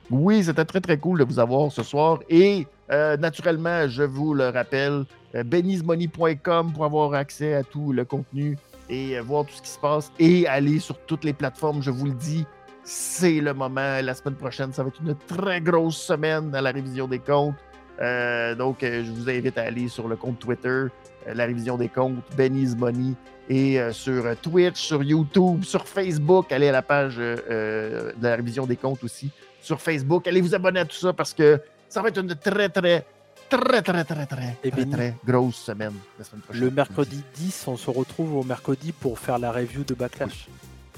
Oui, 0.09 0.43
c'était 0.43 0.63
très, 0.63 0.79
très 0.79 0.97
cool 0.97 1.19
de 1.19 1.25
vous 1.25 1.39
avoir 1.39 1.71
ce 1.71 1.83
soir. 1.83 2.19
Et 2.29 2.65
euh, 2.91 3.17
naturellement, 3.17 3.87
je 3.87 4.03
vous 4.03 4.33
le 4.33 4.49
rappelle, 4.49 5.03
euh, 5.35 5.43
benizmoney.com 5.43 6.71
pour 6.73 6.85
avoir 6.85 7.13
accès 7.13 7.53
à 7.53 7.63
tout 7.63 7.91
le 7.91 8.05
contenu 8.05 8.57
et 8.89 9.17
euh, 9.17 9.21
voir 9.21 9.45
tout 9.45 9.53
ce 9.53 9.61
qui 9.61 9.69
se 9.69 9.79
passe 9.79 10.11
et 10.19 10.47
aller 10.47 10.79
sur 10.79 10.97
toutes 10.99 11.25
les 11.25 11.33
plateformes, 11.33 11.81
je 11.81 11.91
vous 11.91 12.05
le 12.05 12.13
dis. 12.13 12.45
C'est 12.83 13.41
le 13.41 13.53
moment. 13.53 13.99
La 14.01 14.13
semaine 14.13 14.35
prochaine, 14.35 14.71
ça 14.71 14.83
va 14.83 14.89
être 14.89 15.01
une 15.01 15.15
très 15.27 15.59
grosse 15.59 15.97
semaine 15.97 16.55
à 16.55 16.61
la 16.61 16.71
révision 16.71 17.05
des 17.07 17.19
comptes. 17.19 17.55
Donc, 17.99 18.77
je 18.81 19.11
vous 19.11 19.29
invite 19.29 19.57
à 19.57 19.63
aller 19.63 19.87
sur 19.87 20.07
le 20.07 20.15
compte 20.15 20.39
Twitter, 20.39 20.85
la 21.33 21.45
révision 21.45 21.77
des 21.77 21.89
comptes, 21.89 22.23
Benny's 22.35 22.75
Money, 22.75 23.15
et 23.49 23.79
euh, 23.79 23.93
sur 23.93 24.25
euh, 24.25 24.35
Twitch, 24.41 24.79
sur 24.79 25.03
YouTube, 25.03 25.63
sur 25.63 25.87
Facebook. 25.87 26.51
Allez 26.51 26.69
à 26.69 26.71
la 26.71 26.81
page 26.81 27.15
euh, 27.17 28.11
de 28.17 28.23
la 28.23 28.35
révision 28.35 28.65
des 28.65 28.75
comptes 28.75 29.03
aussi 29.03 29.31
sur 29.61 29.81
Facebook. 29.81 30.27
Allez 30.27 30.41
vous 30.41 30.53
abonner 30.55 30.81
à 30.81 30.85
tout 30.85 30.95
ça 30.95 31.13
parce 31.13 31.33
que 31.33 31.59
ça 31.89 32.01
va 32.01 32.09
être 32.09 32.19
une 32.19 32.35
très, 32.35 32.69
très, 32.69 32.69
très, 32.69 33.05
très, 33.49 33.81
très, 33.81 34.03
très, 34.03 34.25
très, 34.25 34.85
très, 34.85 35.15
grosse 35.25 35.55
semaine 35.55 35.93
la 36.17 36.25
semaine 36.25 36.41
prochaine. 36.41 36.63
Le 36.63 36.71
mercredi 36.71 37.23
10, 37.35 37.67
on 37.67 37.77
se 37.77 37.89
retrouve 37.89 38.35
au 38.35 38.43
mercredi 38.43 38.91
pour 38.91 39.17
faire 39.19 39.39
la 39.39 39.51
review 39.51 39.83
de 39.83 39.93
Backlash. 39.93 40.47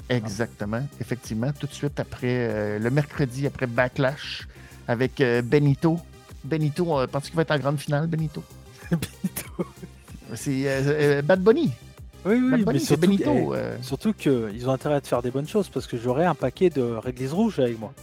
Exactement, 0.08 0.82
effectivement. 1.00 1.52
Tout 1.52 1.68
de 1.68 1.72
suite 1.72 2.00
après, 2.00 2.78
le 2.80 2.90
mercredi 2.90 3.46
après 3.46 3.68
Backlash 3.68 4.48
avec 4.88 5.22
Benito. 5.44 6.00
Benito, 6.44 7.06
pense 7.08 7.26
qu'il 7.26 7.36
va 7.36 7.42
être 7.42 7.50
en 7.50 7.58
grande 7.58 7.78
finale, 7.78 8.06
Benito. 8.06 8.42
Benito. 8.90 9.66
C'est 10.34 11.22
Bad 11.22 11.42
Bunny. 11.42 11.72
Oui, 12.24 12.34
oui, 12.34 12.64
mais 12.66 12.78
surtout, 12.78 13.00
Benito, 13.00 13.54
euh. 13.54 13.76
surtout 13.80 14.12
qu'ils 14.12 14.68
ont 14.68 14.72
intérêt 14.72 14.96
à 14.96 15.00
faire 15.00 15.22
des 15.22 15.30
bonnes 15.30 15.48
choses 15.48 15.68
parce 15.68 15.86
que 15.86 15.96
j'aurai 15.96 16.26
un 16.26 16.34
paquet 16.34 16.68
de 16.68 16.82
réglisse 16.82 17.32
rouges 17.32 17.58
avec 17.58 17.78
moi. 17.78 17.94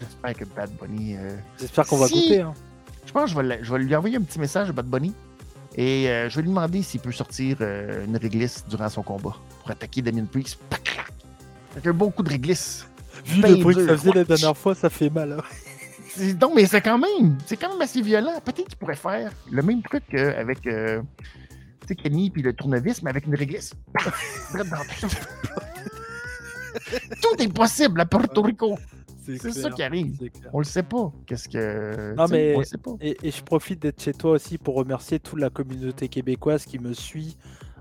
J'espère 0.00 0.34
que 0.34 0.44
Bad 0.44 0.70
Bunny. 0.78 1.16
Euh, 1.16 1.36
J'espère 1.58 1.86
qu'on 1.86 1.96
va 1.96 2.08
goûter. 2.08 2.42
Hein. 2.42 2.52
Je 3.06 3.12
pense 3.12 3.32
que 3.32 3.42
je 3.42 3.48
vais, 3.48 3.58
je 3.62 3.72
vais, 3.72 3.78
lui 3.78 3.96
envoyer 3.96 4.16
un 4.16 4.22
petit 4.22 4.38
message 4.38 4.68
à 4.68 4.72
Bad 4.72 4.86
Bunny 4.86 5.14
et 5.76 6.10
euh, 6.10 6.28
je 6.28 6.36
vais 6.36 6.42
lui 6.42 6.50
demander 6.50 6.82
s'il 6.82 7.00
peut 7.00 7.12
sortir 7.12 7.58
une 7.62 8.16
réglisse 8.16 8.64
durant 8.68 8.88
son 8.90 9.02
combat 9.02 9.36
pour 9.62 9.70
attaquer 9.70 10.02
Damien 10.02 10.26
Priest. 10.26 10.58
Avec 11.72 11.86
un 11.86 11.92
bon 11.94 12.10
coup 12.10 12.22
de 12.22 12.30
réglisse. 12.30 12.86
Vu 13.24 13.40
le 13.40 13.56
bruit 13.56 13.74
que 13.74 13.86
ça 13.86 13.96
faisait 13.96 14.12
la 14.12 14.24
dernière 14.24 14.56
fois, 14.56 14.74
ça 14.74 14.90
fait 14.90 15.08
mal. 15.08 15.32
Hein. 15.32 15.42
Non, 16.40 16.52
mais 16.54 16.66
c'est 16.66 16.80
quand 16.80 16.98
même, 16.98 17.36
c'est 17.46 17.56
quand 17.56 17.70
même 17.70 17.80
assez 17.80 18.00
violent. 18.00 18.40
Peut-être 18.44 18.68
qu'il 18.68 18.78
pourrait 18.78 18.96
faire 18.96 19.30
le 19.50 19.62
même 19.62 19.82
truc 19.82 20.04
qu'avec 20.10 20.66
sais, 21.86 21.94
Kenny 21.94 22.30
puis 22.30 22.42
le 22.42 22.52
tournevis, 22.52 23.02
mais 23.02 23.10
avec 23.10 23.26
une 23.26 23.34
réglisse. 23.34 23.72
Tout 27.22 27.42
est 27.42 27.52
possible 27.52 28.00
à 28.00 28.06
Puerto 28.06 28.42
Rico. 28.42 28.78
C'est 29.24 29.52
ça 29.52 29.70
qui 29.70 29.82
arrive. 29.82 30.16
On 30.52 30.58
le 30.58 30.64
sait 30.64 30.84
pas. 30.84 31.12
Qu'est-ce 31.26 31.48
que. 31.48 32.14
Non, 32.14 32.26
mais. 32.30 32.54
Et, 33.00 33.30
je 33.30 33.42
profite 33.42 33.82
d'être 33.82 34.00
chez 34.00 34.12
toi 34.12 34.32
aussi 34.32 34.56
pour 34.56 34.76
remercier 34.76 35.18
toute 35.18 35.40
la 35.40 35.50
communauté 35.50 36.08
québécoise 36.08 36.64
qui 36.64 36.78
me 36.78 36.92
suit. 36.92 37.36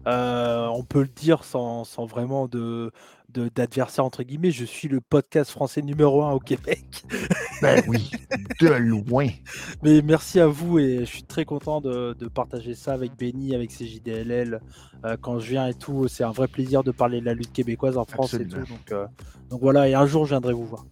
Euh, 0.07 0.67
on 0.67 0.83
peut 0.83 1.01
le 1.01 1.07
dire 1.07 1.43
sans, 1.43 1.83
sans 1.83 2.05
vraiment 2.05 2.47
de, 2.47 2.91
d'adversaire 3.29 4.05
entre 4.05 4.23
guillemets. 4.23 4.51
Je 4.51 4.65
suis 4.65 4.87
le 4.87 5.01
podcast 5.01 5.51
français 5.51 5.81
numéro 5.81 6.23
un 6.23 6.31
au 6.31 6.39
Québec. 6.39 6.85
Ben 7.61 7.81
oui, 7.87 8.11
de 8.59 8.67
loin. 8.67 9.29
Mais 9.81 10.01
merci 10.01 10.41
à 10.41 10.47
vous 10.47 10.77
et 10.77 10.99
je 10.99 11.05
suis 11.05 11.23
très 11.23 11.45
content 11.45 11.79
de, 11.79 12.13
partager 12.33 12.75
ça 12.75 12.91
avec 12.91 13.17
Benny, 13.17 13.55
avec 13.55 13.71
CJDLL. 13.71 14.59
Euh, 15.05 15.15
quand 15.21 15.39
je 15.39 15.51
viens 15.51 15.67
et 15.67 15.73
tout, 15.73 16.09
c'est 16.09 16.25
un 16.25 16.33
vrai 16.33 16.49
plaisir 16.49 16.83
de 16.83 16.91
parler 16.91 17.21
de 17.21 17.25
la 17.25 17.33
lutte 17.33 17.53
québécoise 17.53 17.97
en 17.97 18.03
France 18.03 18.33
et 18.33 18.45
tout. 18.45 18.57
Donc, 18.57 18.91
euh, 18.91 19.07
donc 19.49 19.61
voilà, 19.61 19.87
et 19.87 19.93
un 19.93 20.05
jour 20.05 20.25
je 20.25 20.31
viendrai 20.31 20.51
vous 20.51 20.65
voir. 20.65 20.85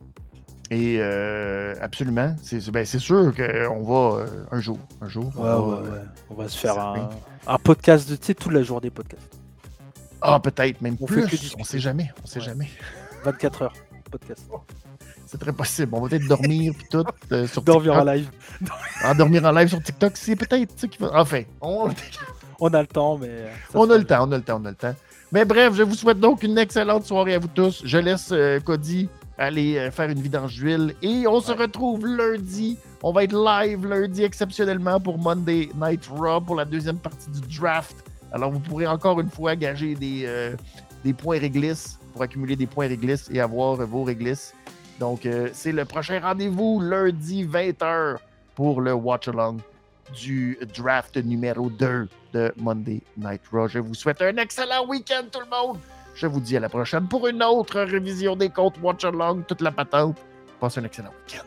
Et 0.74 0.98
euh, 1.00 1.76
absolument, 1.82 2.36
c'est 2.42 2.68
ben, 2.72 2.84
sûr 2.84 3.32
qu'on 3.36 3.84
va 3.84 4.26
un 4.52 4.60
jour. 4.60 4.80
Un 5.02 5.08
jour. 5.08 5.32
on, 5.38 5.44
va, 5.44 5.84
on 6.32 6.34
va 6.34 6.50
se 6.50 6.58
faire 6.58 6.80
un, 6.80 7.12
un, 7.46 7.58
podcast 7.60 8.10
de, 8.10 8.16
tu 8.16 8.26
sais, 8.26 8.34
toute 8.34 8.52
la 8.52 8.64
journée 8.64 8.90
podcast. 8.90 9.38
Ah, 10.20 10.40
peut-être 10.40 10.82
même 10.82 10.98
on 11.00 11.06
plus. 11.06 11.28
Fait 11.28 11.38
que 11.38 11.62
on 11.62 11.64
sait 11.64 11.78
jamais. 11.78 12.12
On 12.24 12.26
sait 12.26 12.42
jamais. 12.42 12.70
24 13.24 13.62
heures. 13.62 13.74
podcast. 14.10 14.48
C'est 15.28 15.38
très 15.38 15.54
possible. 15.54 15.90
On 15.94 16.02
va 16.02 16.10
peut-être 16.10 16.28
dormir 16.28 16.74
puis 16.76 16.88
tout 16.90 17.04
euh, 17.32 17.46
sur 17.46 17.62
Dormir 17.64 17.94
en 17.94 18.04
live. 18.04 18.30
en 19.04 19.14
dormir 19.14 19.46
en 19.46 19.52
live 19.52 19.68
sur 19.68 19.82
TikTok, 19.82 20.16
c'est 20.16 20.36
peut-être 20.36 20.80
ça 20.80 20.88
qui 20.88 21.00
va. 21.00 21.10
Enfin, 21.14 21.42
on... 21.60 21.90
on 22.60 22.68
a 22.74 22.82
le 22.82 22.88
temps, 22.88 23.18
mais. 23.18 23.30
Euh, 23.30 23.50
on 23.76 23.90
a 23.90 23.98
le 23.98 24.06
temps, 24.06 24.28
on 24.28 24.32
a 24.32 24.38
le 24.38 24.44
temps, 24.44 24.60
on 24.62 24.66
a 24.66 24.70
le 24.70 24.76
temps. 24.76 24.96
Mais 25.32 25.46
bref, 25.46 25.74
je 25.74 25.82
vous 25.82 25.96
souhaite 25.96 26.20
donc 26.20 26.44
une 26.44 26.58
excellente 26.60 27.06
soirée 27.06 27.34
à 27.34 27.40
vous 27.40 27.48
tous. 27.48 27.82
Je 27.84 27.98
laisse 27.98 28.30
euh, 28.32 28.60
Cody 28.60 29.10
aller 29.38 29.90
faire 29.92 30.10
une 30.10 30.22
vidange 30.22 30.56
d'huile 30.56 30.96
et 31.02 31.26
on 31.28 31.42
se 31.42 31.52
retrouve 31.52 32.06
lundi. 32.06 32.78
On 33.02 33.12
va 33.12 33.24
être 33.24 33.34
live 33.34 33.86
lundi 33.86 34.24
exceptionnellement 34.24 35.00
pour 35.00 35.18
Monday 35.18 35.70
Night 35.76 36.08
Raw 36.08 36.42
pour 36.42 36.56
la 36.56 36.66
deuxième 36.66 36.98
partie 36.98 37.30
du 37.32 37.42
draft. 37.58 37.96
Alors 38.32 38.52
vous 38.52 38.60
pourrez 38.60 38.88
encore 38.88 39.20
une 39.20 39.30
fois 39.30 39.56
gager 39.56 39.96
des, 39.96 40.54
des 41.04 41.14
points 41.14 41.40
réglisses 41.40 42.00
pour 42.14 42.22
accumuler 42.22 42.56
des 42.56 42.68
points 42.68 42.88
réglisses 42.88 43.30
et 43.34 43.40
avoir 43.40 43.76
vos 43.76 44.04
réglisses. 44.04 44.54
Donc, 45.00 45.26
euh, 45.26 45.50
c'est 45.54 45.72
le 45.72 45.86
prochain 45.86 46.20
rendez-vous 46.20 46.80
lundi 46.80 47.46
20h 47.46 48.18
pour 48.56 48.82
le 48.82 48.94
watch-along 48.94 49.60
du 50.16 50.58
draft 50.76 51.18
numéro 51.18 51.70
2 51.70 52.08
de 52.34 52.54
Monday 52.58 53.02
Night 53.18 53.42
Raw. 53.52 53.68
Je 53.68 53.80
vous 53.80 53.96
souhaite 53.96 54.22
un 54.22 54.38
excellent 54.38 54.88
week-end, 54.88 55.24
tout 55.32 55.40
le 55.40 55.50
monde. 55.50 55.80
Je 56.16 56.28
vous 56.28 56.40
dis 56.40 56.56
à 56.56 56.60
la 56.60 56.70
prochaine 56.70 57.08
pour 57.08 57.28
une 57.28 57.42
autre 57.44 57.82
révision 57.82 58.36
des 58.36 58.50
comptes 58.50 58.80
watch-along, 58.82 59.44
toute 59.46 59.62
la 59.62 59.72
patente. 59.72 60.18
Passez 60.60 60.80
un 60.80 60.84
excellent 60.84 61.10
week-end. 61.10 61.44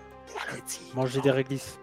Mangez 0.95 1.21
des 1.21 1.31
réglisses. 1.31 1.79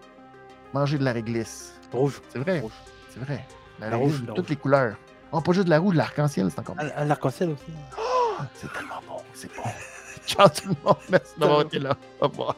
Mangez 0.73 0.97
de 0.97 1.03
la 1.03 1.13
réglisse. 1.13 1.73
Rouge. 1.91 2.21
C'est 2.29 2.39
vrai. 2.39 2.63
C'est 3.09 3.19
vrai. 3.19 3.45
La, 3.79 3.95
rouge, 3.95 4.23
toutes 4.35 4.49
les 4.49 4.55
couleurs. 4.55 4.95
Oh, 5.31 5.41
pas 5.41 5.51
juste 5.51 5.65
de 5.65 5.69
la 5.71 5.79
rouge, 5.79 5.95
l'arc-en-ciel, 5.95 6.49
c'est 6.51 6.59
encore 6.59 6.75
L'arc-en-ciel 6.75 7.49
aussi. 7.49 7.71
Oh, 7.97 8.41
c'est 8.53 8.71
tellement 8.71 9.01
bon, 9.07 9.17
c'est 9.33 9.53
bon. 9.55 9.63
Ciao 10.27 10.47
tout 10.47 10.69
le 10.69 10.75
monde, 10.83 10.97
merci 11.09 11.33
d'avoir 11.37 11.61
été 11.61 11.79
là. 11.79 11.97
Au 12.21 12.27
revoir. 12.27 12.55